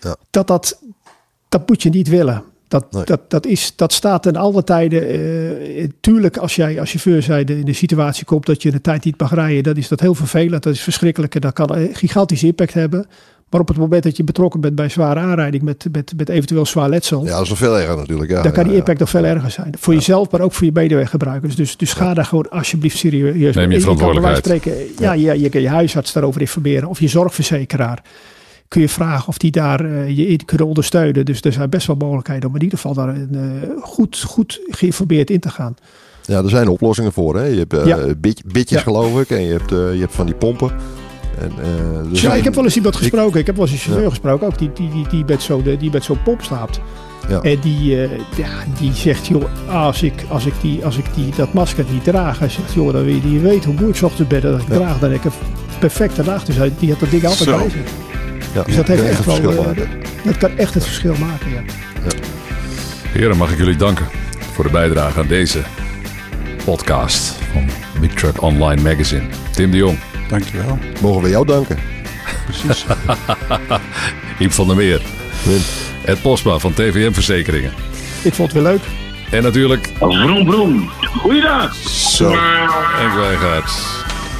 Ja. 0.00 0.16
dat, 0.30 0.46
dat, 0.46 0.82
dat 1.48 1.68
moet 1.68 1.82
je 1.82 1.88
niet 1.90 2.08
willen. 2.08 2.42
Dat, 2.70 2.92
Nee. 2.92 3.04
dat, 3.04 3.20
dat, 3.28 3.46
is, 3.46 3.72
dat 3.76 3.92
staat 3.92 4.26
in 4.26 4.36
alle 4.36 4.64
tijden. 4.64 5.08
eh, 5.08 5.88
tuurlijk, 6.00 6.36
als 6.36 6.56
jij 6.56 6.80
als 6.80 6.90
chauffeur 6.90 7.22
zijnde 7.22 7.58
in 7.58 7.64
de 7.64 7.72
situatie 7.72 8.24
komt 8.24 8.46
dat 8.46 8.62
je 8.62 8.70
de 8.70 8.80
tijd 8.80 9.04
niet 9.04 9.20
mag 9.20 9.34
rijden, 9.34 9.62
dan 9.62 9.74
is 9.76 9.88
dat 9.88 10.00
heel 10.00 10.14
vervelend. 10.14 10.62
Dat 10.62 10.72
is 10.74 10.80
verschrikkelijk 10.80 11.34
en 11.34 11.40
dat 11.40 11.52
kan 11.52 11.74
een 11.76 11.88
gigantische 11.92 12.46
impact 12.46 12.74
hebben. 12.74 13.06
Maar 13.50 13.60
op 13.60 13.68
het 13.68 13.76
moment 13.76 14.02
dat 14.02 14.16
je 14.16 14.24
betrokken 14.24 14.60
bent 14.60 14.74
bij 14.74 14.88
zware 14.88 15.20
aanrijding 15.20 15.62
met, 15.62 15.86
met, 15.92 16.12
met 16.16 16.28
eventueel 16.28 16.66
zwaar 16.66 16.88
letsel, 16.88 17.24
Ja, 17.24 17.30
dat 17.30 17.42
is 17.42 17.48
nog 17.48 17.58
veel 17.58 17.78
erger 17.78 17.96
natuurlijk. 17.96 18.30
Ja, 18.30 18.42
dan 18.42 18.52
kan 18.52 18.62
die 18.62 18.72
ja, 18.72 18.78
impact 18.78 18.98
nog 18.98 19.10
veel 19.10 19.24
erger 19.24 19.50
zijn. 19.50 19.74
Voor 19.78 19.94
jezelf, 19.94 20.30
maar 20.30 20.40
ook 20.40 20.52
voor 20.52 20.66
je 20.66 20.72
medeweggebruikers. 20.72 21.56
Dus, 21.56 21.76
dus 21.76 21.92
ga 21.92 22.14
daar 22.14 22.24
gewoon 22.24 22.48
alsjeblieft 22.48 22.96
serieus 22.96 23.34
mee. 23.34 23.52
Neem 23.52 23.70
je 23.70 23.70
kan 23.70 23.80
verantwoordelijkheid. 23.80 24.44
spreken, 24.44 24.72
ja, 24.98 25.12
ja. 25.12 25.32
Je, 25.32 25.48
kan 25.48 25.60
je 25.60 25.68
huisarts 25.68 26.12
daarover 26.12 26.40
informeren. 26.40 26.88
Of 26.88 27.00
je 27.00 27.08
zorgverzekeraar. 27.08 28.02
Kun 28.70 28.80
je 28.80 28.88
vragen 28.88 29.28
of 29.28 29.38
die 29.38 29.50
daar 29.50 29.84
eh, 29.84 30.16
je 30.16 30.26
in 30.26 30.44
kunnen 30.44 30.66
ondersteunen. 30.66 31.24
Dus 31.24 31.40
er 31.42 31.52
zijn 31.52 31.70
best 31.70 31.86
wel 31.86 31.96
mogelijkheden 31.96 32.48
om 32.48 32.54
in 32.56 32.62
ieder 32.62 32.78
geval 32.78 32.94
daar 32.94 33.08
een, 33.08 33.28
eh, 33.34 33.68
goed, 33.82 34.22
goed 34.26 34.60
geïnformeerd 34.68 35.30
in 35.30 35.40
te 35.40 35.48
gaan. 35.48 35.74
Ja, 36.24 36.42
er 36.42 36.48
zijn 36.48 36.68
oplossingen 36.68 37.12
voor. 37.12 37.36
Hè? 37.36 37.44
Je 37.44 37.58
hebt 37.58 37.72
eh, 37.74 37.86
Ja. 37.86 37.98
bit- 38.18 38.42
bitjes 38.52 38.78
Ja. 38.78 38.84
geloof 38.84 39.20
ik. 39.20 39.30
En 39.30 39.42
je 39.42 39.52
hebt, 39.52 39.70
je 39.70 39.96
hebt 40.00 40.14
van 40.14 40.26
die 40.26 40.34
pompen. 40.34 40.70
En, 41.40 41.52
Ja, 42.10 42.18
zijn- 42.18 42.38
ik 42.38 42.44
heb 42.44 42.54
wel 42.54 42.64
eens 42.64 42.76
iemand 42.76 42.96
gesproken. 42.96 43.40
Ik 43.40 43.46
heb 43.46 43.56
wel 43.56 43.64
eens 43.64 43.74
een 43.74 43.80
chauffeur 43.80 44.02
Ja. 44.04 44.10
gesproken. 44.10 44.46
Ook 44.46 44.58
die, 44.58 44.70
die, 44.72 44.90
die, 44.90 45.08
die 45.08 45.24
met 45.24 45.42
zo'n 45.42 45.64
zo'n 46.00 46.22
pomp 46.22 46.42
slaapt. 46.42 46.80
Ja. 47.28 47.40
En 47.40 47.60
die, 47.60 47.86
ja, 48.36 48.48
die 48.78 48.92
zegt, 48.94 49.26
joh, 49.26 49.44
als 49.70 50.02
ik, 50.02 50.24
als 50.28 50.46
ik, 50.46 50.54
die, 50.60 50.84
als 50.84 50.96
ik 50.96 51.04
die, 51.14 51.32
dat 51.36 51.52
masker 51.52 51.84
niet 51.92 52.04
draag. 52.04 52.38
Hij 52.38 52.48
zegt, 52.48 52.72
joh, 52.72 52.92
dan 52.92 53.04
wil 53.04 53.14
je 53.14 53.40
weten 53.40 53.70
hoe 53.70 53.80
moe 53.80 53.88
ik 53.88 53.96
's 53.96 54.02
ochtends 54.02 54.30
ben 54.30 54.40
dat 54.40 54.60
ik 54.60 54.68
Ja. 54.68 54.74
draag. 54.74 54.98
Dan 54.98 55.10
heb 55.10 55.18
ik 55.18 55.24
een 55.24 55.38
perfecte 55.80 56.22
nacht. 56.22 56.46
Dus 56.46 56.56
hij, 56.56 56.72
die 56.78 56.90
had 56.90 57.00
dat 57.00 57.10
ding 57.10 57.24
altijd 57.24 57.48
Zo. 57.48 57.58
bij 57.58 57.70
zich. 57.70 58.09
Ja, 58.54 58.62
Dus 58.62 58.76
dat 58.76 58.86
heeft 58.86 59.00
kan 59.00 59.08
echt 59.08 59.16
het 59.16 59.26
wel, 59.26 59.34
verschil 59.34 59.60
eh, 59.60 59.66
maken. 59.66 59.88
dat 60.24 60.36
kan 60.36 60.58
echt 60.58 60.74
het 60.74 60.84
verschil 60.84 61.14
maken, 61.14 61.50
ja. 61.50 61.60
Heren, 63.12 63.36
mag 63.36 63.50
ik 63.50 63.58
jullie 63.58 63.76
danken 63.76 64.06
voor 64.52 64.64
de 64.64 64.70
bijdrage 64.70 65.20
aan 65.20 65.26
deze 65.26 65.60
podcast 66.64 67.34
van 67.52 67.68
Big 68.00 68.12
Truck 68.14 68.42
Online 68.42 68.82
Magazine. 68.82 69.22
Tim 69.50 69.70
de 69.70 69.76
Jong, 69.76 69.98
Dankjewel. 70.28 70.78
Mogen 71.00 71.22
we 71.22 71.28
jou 71.28 71.46
danken. 71.46 71.78
Precies. 72.44 72.84
Iep 74.38 74.52
van 74.52 74.66
der 74.66 74.76
Meer, 74.76 75.02
Wim. 75.42 75.60
Ed 76.04 76.22
Posma 76.22 76.58
van 76.58 76.72
TVM 76.72 77.12
Verzekeringen. 77.12 77.72
Ik 78.22 78.34
vond 78.34 78.52
het 78.52 78.62
weer 78.62 78.72
leuk. 78.72 78.80
En 79.30 79.42
natuurlijk 79.42 79.88
Vroom, 79.98 80.46
vroom. 80.46 80.90
Goeiedag. 81.18 81.74
Zo. 81.88 82.34
Henk 82.96 83.14
Wijngaard. 83.14 83.70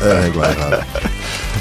En 0.01 0.21
Henk 0.21 0.35
Wijngaard. 0.35 0.85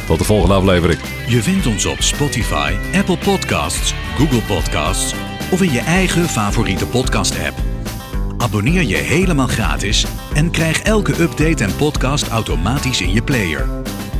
Tot 0.07 0.17
de 0.17 0.23
volgende 0.23 0.55
aflevering. 0.55 0.99
Je 1.27 1.43
vindt 1.43 1.65
ons 1.65 1.85
op 1.85 2.01
Spotify, 2.01 2.73
Apple 2.93 3.17
Podcasts, 3.17 3.93
Google 4.17 4.41
Podcasts 4.41 5.13
of 5.51 5.61
in 5.61 5.71
je 5.71 5.79
eigen 5.79 6.29
favoriete 6.29 6.87
podcast-app. 6.87 7.57
Abonneer 8.37 8.83
je 8.83 8.95
helemaal 8.95 9.47
gratis 9.47 10.05
en 10.33 10.51
krijg 10.51 10.81
elke 10.81 11.21
update 11.21 11.63
en 11.63 11.75
podcast 11.75 12.27
automatisch 12.27 13.01
in 13.01 13.13
je 13.13 13.21
player. 13.21 13.67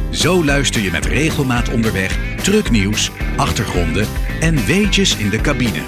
Zo 0.10 0.46
luister 0.46 0.82
je 0.82 0.92
met 0.92 1.06
regelmaat 1.06 1.70
onderweg 1.70 2.20
trucknieuws, 2.42 3.12
achtergronden 3.38 4.08
en 4.40 4.66
weetjes 4.66 5.18
in 5.18 5.30
de 5.30 5.42
cabine. 5.42 5.82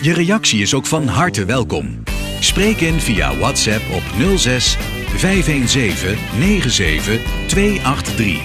Je 0.00 0.12
reactie 0.12 0.60
is 0.60 0.74
ook 0.74 0.86
van 0.86 1.06
harte 1.06 1.44
welkom. 1.44 2.02
Spreek 2.40 2.80
in 2.80 3.00
via 3.00 3.36
WhatsApp 3.36 3.82
op 3.90 4.36
06 4.36 4.76
517 5.18 6.16
97 6.38 7.20
283. 7.46 8.40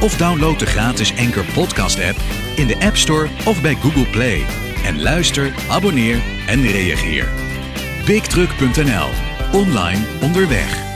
Of 0.00 0.16
download 0.16 0.58
de 0.58 0.66
gratis 0.66 1.12
Anchor 1.16 1.44
Podcast 1.54 1.98
app 2.00 2.16
in 2.56 2.66
de 2.66 2.76
App 2.78 2.96
Store 2.96 3.28
of 3.44 3.62
bij 3.62 3.74
Google 3.74 4.06
Play. 4.06 4.44
En 4.84 5.02
luister, 5.02 5.54
abonneer 5.70 6.22
en 6.46 6.62
reageer. 6.62 7.28
BigTruck.nl. 8.06 9.08
Online 9.52 10.00
onderweg. 10.20 10.91